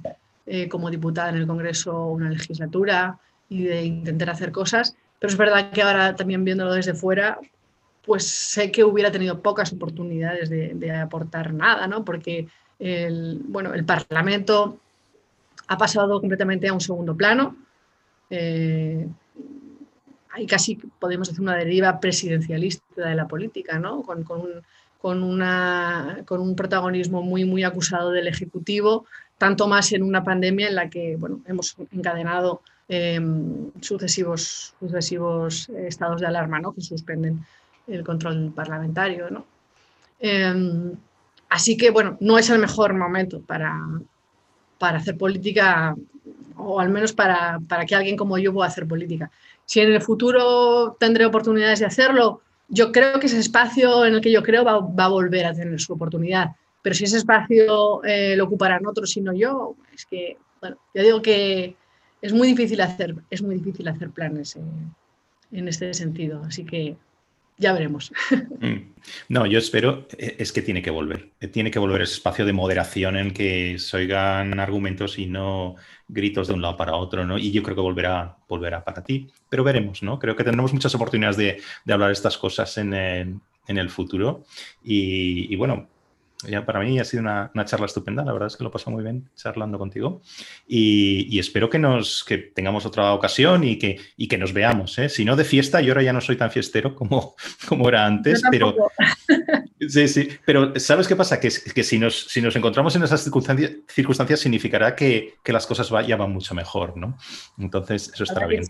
eh, 0.46 0.66
como 0.66 0.88
diputada 0.88 1.28
en 1.28 1.36
el 1.36 1.46
Congreso 1.46 2.06
una 2.06 2.30
legislatura 2.30 3.18
y 3.50 3.64
de 3.64 3.84
intentar 3.84 4.30
hacer 4.30 4.50
cosas, 4.50 4.96
pero 5.18 5.30
es 5.30 5.36
verdad 5.36 5.72
que 5.72 5.82
ahora 5.82 6.16
también 6.16 6.42
viéndolo 6.42 6.72
desde 6.72 6.94
fuera, 6.94 7.38
pues 8.06 8.26
sé 8.26 8.72
que 8.72 8.82
hubiera 8.82 9.12
tenido 9.12 9.42
pocas 9.42 9.74
oportunidades 9.74 10.48
de, 10.48 10.90
aportar 10.90 11.52
nada, 11.52 11.86
¿no? 11.86 12.02
Porque 12.02 12.48
el, 12.78 13.42
bueno, 13.44 13.74
el 13.74 13.84
Parlamento 13.84 14.80
ha 15.68 15.78
pasado 15.78 16.20
completamente 16.20 16.68
a 16.68 16.72
un 16.72 16.80
segundo 16.80 17.16
plano. 17.16 17.56
Eh, 18.30 19.06
hay 20.30 20.46
casi, 20.46 20.76
podemos 20.98 21.28
decir, 21.28 21.42
una 21.42 21.56
deriva 21.56 22.00
presidencialista 22.00 23.08
de 23.08 23.14
la 23.14 23.28
política, 23.28 23.78
¿no? 23.78 24.02
Con, 24.02 24.24
un 25.22 26.56
protagonismo 26.56 27.22
muy, 27.22 27.44
muy 27.44 27.62
acusado 27.62 28.10
del 28.10 28.26
Ejecutivo, 28.26 29.06
tanto 29.38 29.68
más 29.68 29.92
en 29.92 30.02
una 30.02 30.24
pandemia 30.24 30.68
en 30.68 30.74
la 30.74 30.90
que 30.90 31.16
bueno, 31.16 31.40
hemos 31.46 31.76
encadenado 31.92 32.62
em, 32.88 33.70
sucesivos, 33.80 34.74
sucesivos 34.80 35.68
estados 35.68 36.20
de 36.20 36.26
alarma 36.26 36.58
¿no? 36.58 36.72
que 36.72 36.80
suspenden 36.80 37.44
el 37.86 38.02
control 38.02 38.52
parlamentario. 38.54 39.30
¿no? 39.30 39.46
Em, 40.18 40.92
así 41.48 41.76
que, 41.76 41.90
bueno, 41.90 42.16
no 42.20 42.38
es 42.38 42.48
el 42.50 42.58
mejor 42.58 42.94
momento 42.94 43.40
para, 43.40 43.78
para 44.78 44.98
hacer 44.98 45.16
política, 45.16 45.96
o 46.56 46.80
al 46.80 46.90
menos 46.90 47.12
para, 47.12 47.60
para, 47.68 47.84
que 47.86 47.94
alguien 47.94 48.16
como 48.16 48.38
yo 48.38 48.52
pueda 48.52 48.68
hacer 48.68 48.86
política. 48.86 49.30
Si 49.64 49.80
en 49.80 49.92
el 49.92 50.00
futuro 50.00 50.96
tendré 50.98 51.26
oportunidades 51.26 51.80
de 51.80 51.86
hacerlo, 51.86 52.40
yo 52.68 52.92
creo 52.92 53.18
que 53.20 53.26
ese 53.26 53.38
espacio 53.38 54.04
en 54.04 54.14
el 54.14 54.20
que 54.20 54.32
yo 54.32 54.42
creo 54.42 54.64
va, 54.64 54.80
va 54.80 55.04
a 55.04 55.08
volver 55.08 55.46
a 55.46 55.54
tener 55.54 55.80
su 55.80 55.92
oportunidad. 55.92 56.50
Pero 56.82 56.94
si 56.94 57.04
ese 57.04 57.16
espacio 57.16 58.04
eh, 58.04 58.36
lo 58.36 58.44
ocuparán 58.44 58.86
otros 58.86 59.10
sino 59.10 59.32
yo, 59.32 59.74
es 59.94 60.04
que, 60.04 60.36
bueno, 60.60 60.76
yo 60.92 61.02
digo 61.02 61.22
que 61.22 61.76
es 62.20 62.32
muy 62.32 62.48
difícil 62.48 62.80
hacer, 62.80 63.14
es 63.30 63.42
muy 63.42 63.54
difícil 63.56 63.88
hacer 63.88 64.10
planes 64.10 64.58
en 65.50 65.68
este 65.68 65.94
sentido. 65.94 66.42
Así 66.44 66.64
que 66.64 66.96
ya 67.58 67.72
veremos. 67.72 68.12
Mm. 68.60 68.94
No, 69.28 69.44
yo 69.44 69.58
espero, 69.58 70.08
eh, 70.16 70.36
es 70.38 70.50
que 70.50 70.62
tiene 70.62 70.80
que 70.80 70.90
volver. 70.90 71.32
Eh, 71.38 71.48
tiene 71.48 71.70
que 71.70 71.78
volver 71.78 72.00
ese 72.00 72.14
espacio 72.14 72.46
de 72.46 72.54
moderación 72.54 73.16
en 73.18 73.32
que 73.32 73.78
se 73.78 73.98
oigan 73.98 74.58
argumentos 74.58 75.18
y 75.18 75.26
no 75.26 75.76
gritos 76.08 76.48
de 76.48 76.54
un 76.54 76.62
lado 76.62 76.78
para 76.78 76.96
otro, 76.96 77.26
¿no? 77.26 77.36
Y 77.36 77.50
yo 77.50 77.62
creo 77.62 77.76
que 77.76 77.82
volverá, 77.82 78.38
volverá 78.48 78.82
para 78.82 79.04
ti. 79.04 79.28
Pero 79.50 79.62
veremos, 79.62 80.02
¿no? 80.02 80.18
Creo 80.18 80.34
que 80.34 80.44
tendremos 80.44 80.72
muchas 80.72 80.94
oportunidades 80.94 81.36
de, 81.36 81.92
hablar 81.92 82.12
estas 82.12 82.38
cosas 82.38 82.78
en 82.78 82.94
el, 82.94 83.90
futuro. 83.90 84.44
y, 84.82 85.54
bueno, 85.56 85.88
ya 86.48 86.64
para 86.64 86.80
mí 86.80 86.98
ha 86.98 87.04
sido 87.04 87.22
una, 87.22 87.50
charla 87.64 87.86
estupenda, 87.86 88.24
la 88.24 88.32
verdad 88.32 88.48
es 88.48 88.56
que 88.56 88.64
lo 88.64 88.70
paso 88.70 88.90
muy 88.90 89.02
bien 89.02 89.28
charlando 89.34 89.78
contigo 89.78 90.22
y, 90.66 91.38
espero 91.38 91.68
que, 91.70 91.78
nos, 91.78 92.24
que 92.24 92.38
tengamos 92.38 92.86
otra 92.86 93.12
ocasión 93.12 93.64
y 93.64 93.78
que, 93.78 94.00
y 94.16 94.28
que 94.28 94.38
nos 94.38 94.52
veamos. 94.52 94.98
¿eh? 94.98 95.08
Si 95.08 95.24
no 95.24 95.36
de 95.36 95.44
fiesta, 95.44 95.80
yo 95.80 95.92
ahora 95.92 96.02
ya 96.02 96.12
no 96.12 96.20
soy 96.20 96.36
tan 96.36 96.50
fiestero 96.50 96.94
como, 96.94 97.34
como 97.68 97.88
era 97.88 98.06
antes, 98.06 98.42
pero... 98.50 98.74
Sí, 99.86 100.08
sí, 100.08 100.30
pero 100.46 100.72
¿sabes 100.80 101.06
qué 101.06 101.14
pasa? 101.14 101.38
Que, 101.38 101.50
que 101.50 101.82
si, 101.82 101.98
nos, 101.98 102.24
si 102.24 102.40
nos 102.40 102.56
encontramos 102.56 102.96
en 102.96 103.02
esas 103.02 103.22
circunstancias, 103.22 103.72
circunstancias 103.86 104.40
significará 104.40 104.96
que, 104.96 105.34
que 105.42 105.52
las 105.52 105.66
cosas 105.66 105.90
ya 106.06 106.16
van 106.16 106.32
mucho 106.32 106.54
mejor, 106.54 106.96
¿no? 106.96 107.18
Entonces, 107.58 108.10
eso 108.14 108.24
estará 108.24 108.46
bien 108.46 108.64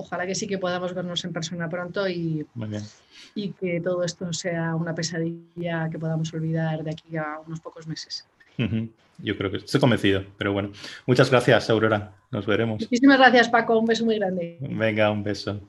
ojalá 0.00 0.26
que 0.26 0.34
sí 0.34 0.46
que 0.46 0.58
podamos 0.58 0.94
vernos 0.94 1.24
en 1.24 1.32
persona 1.32 1.68
pronto 1.68 2.08
y, 2.08 2.46
y 3.34 3.52
que 3.52 3.80
todo 3.80 4.04
esto 4.04 4.32
sea 4.32 4.74
una 4.74 4.94
pesadilla 4.94 5.88
que 5.90 5.98
podamos 5.98 6.32
olvidar 6.34 6.82
de 6.82 6.90
aquí 6.90 7.16
a 7.16 7.38
unos 7.46 7.60
pocos 7.60 7.86
meses. 7.86 8.26
Yo 9.18 9.36
creo 9.36 9.50
que 9.50 9.58
estoy 9.58 9.80
convencido, 9.80 10.24
pero 10.36 10.52
bueno. 10.52 10.70
Muchas 11.06 11.30
gracias, 11.30 11.70
Aurora. 11.70 12.12
Nos 12.30 12.46
veremos. 12.46 12.80
Muchísimas 12.80 13.18
gracias, 13.18 13.48
Paco. 13.48 13.78
Un 13.78 13.86
beso 13.86 14.04
muy 14.04 14.16
grande. 14.16 14.58
Venga, 14.60 15.10
un 15.10 15.22
beso. 15.22 15.60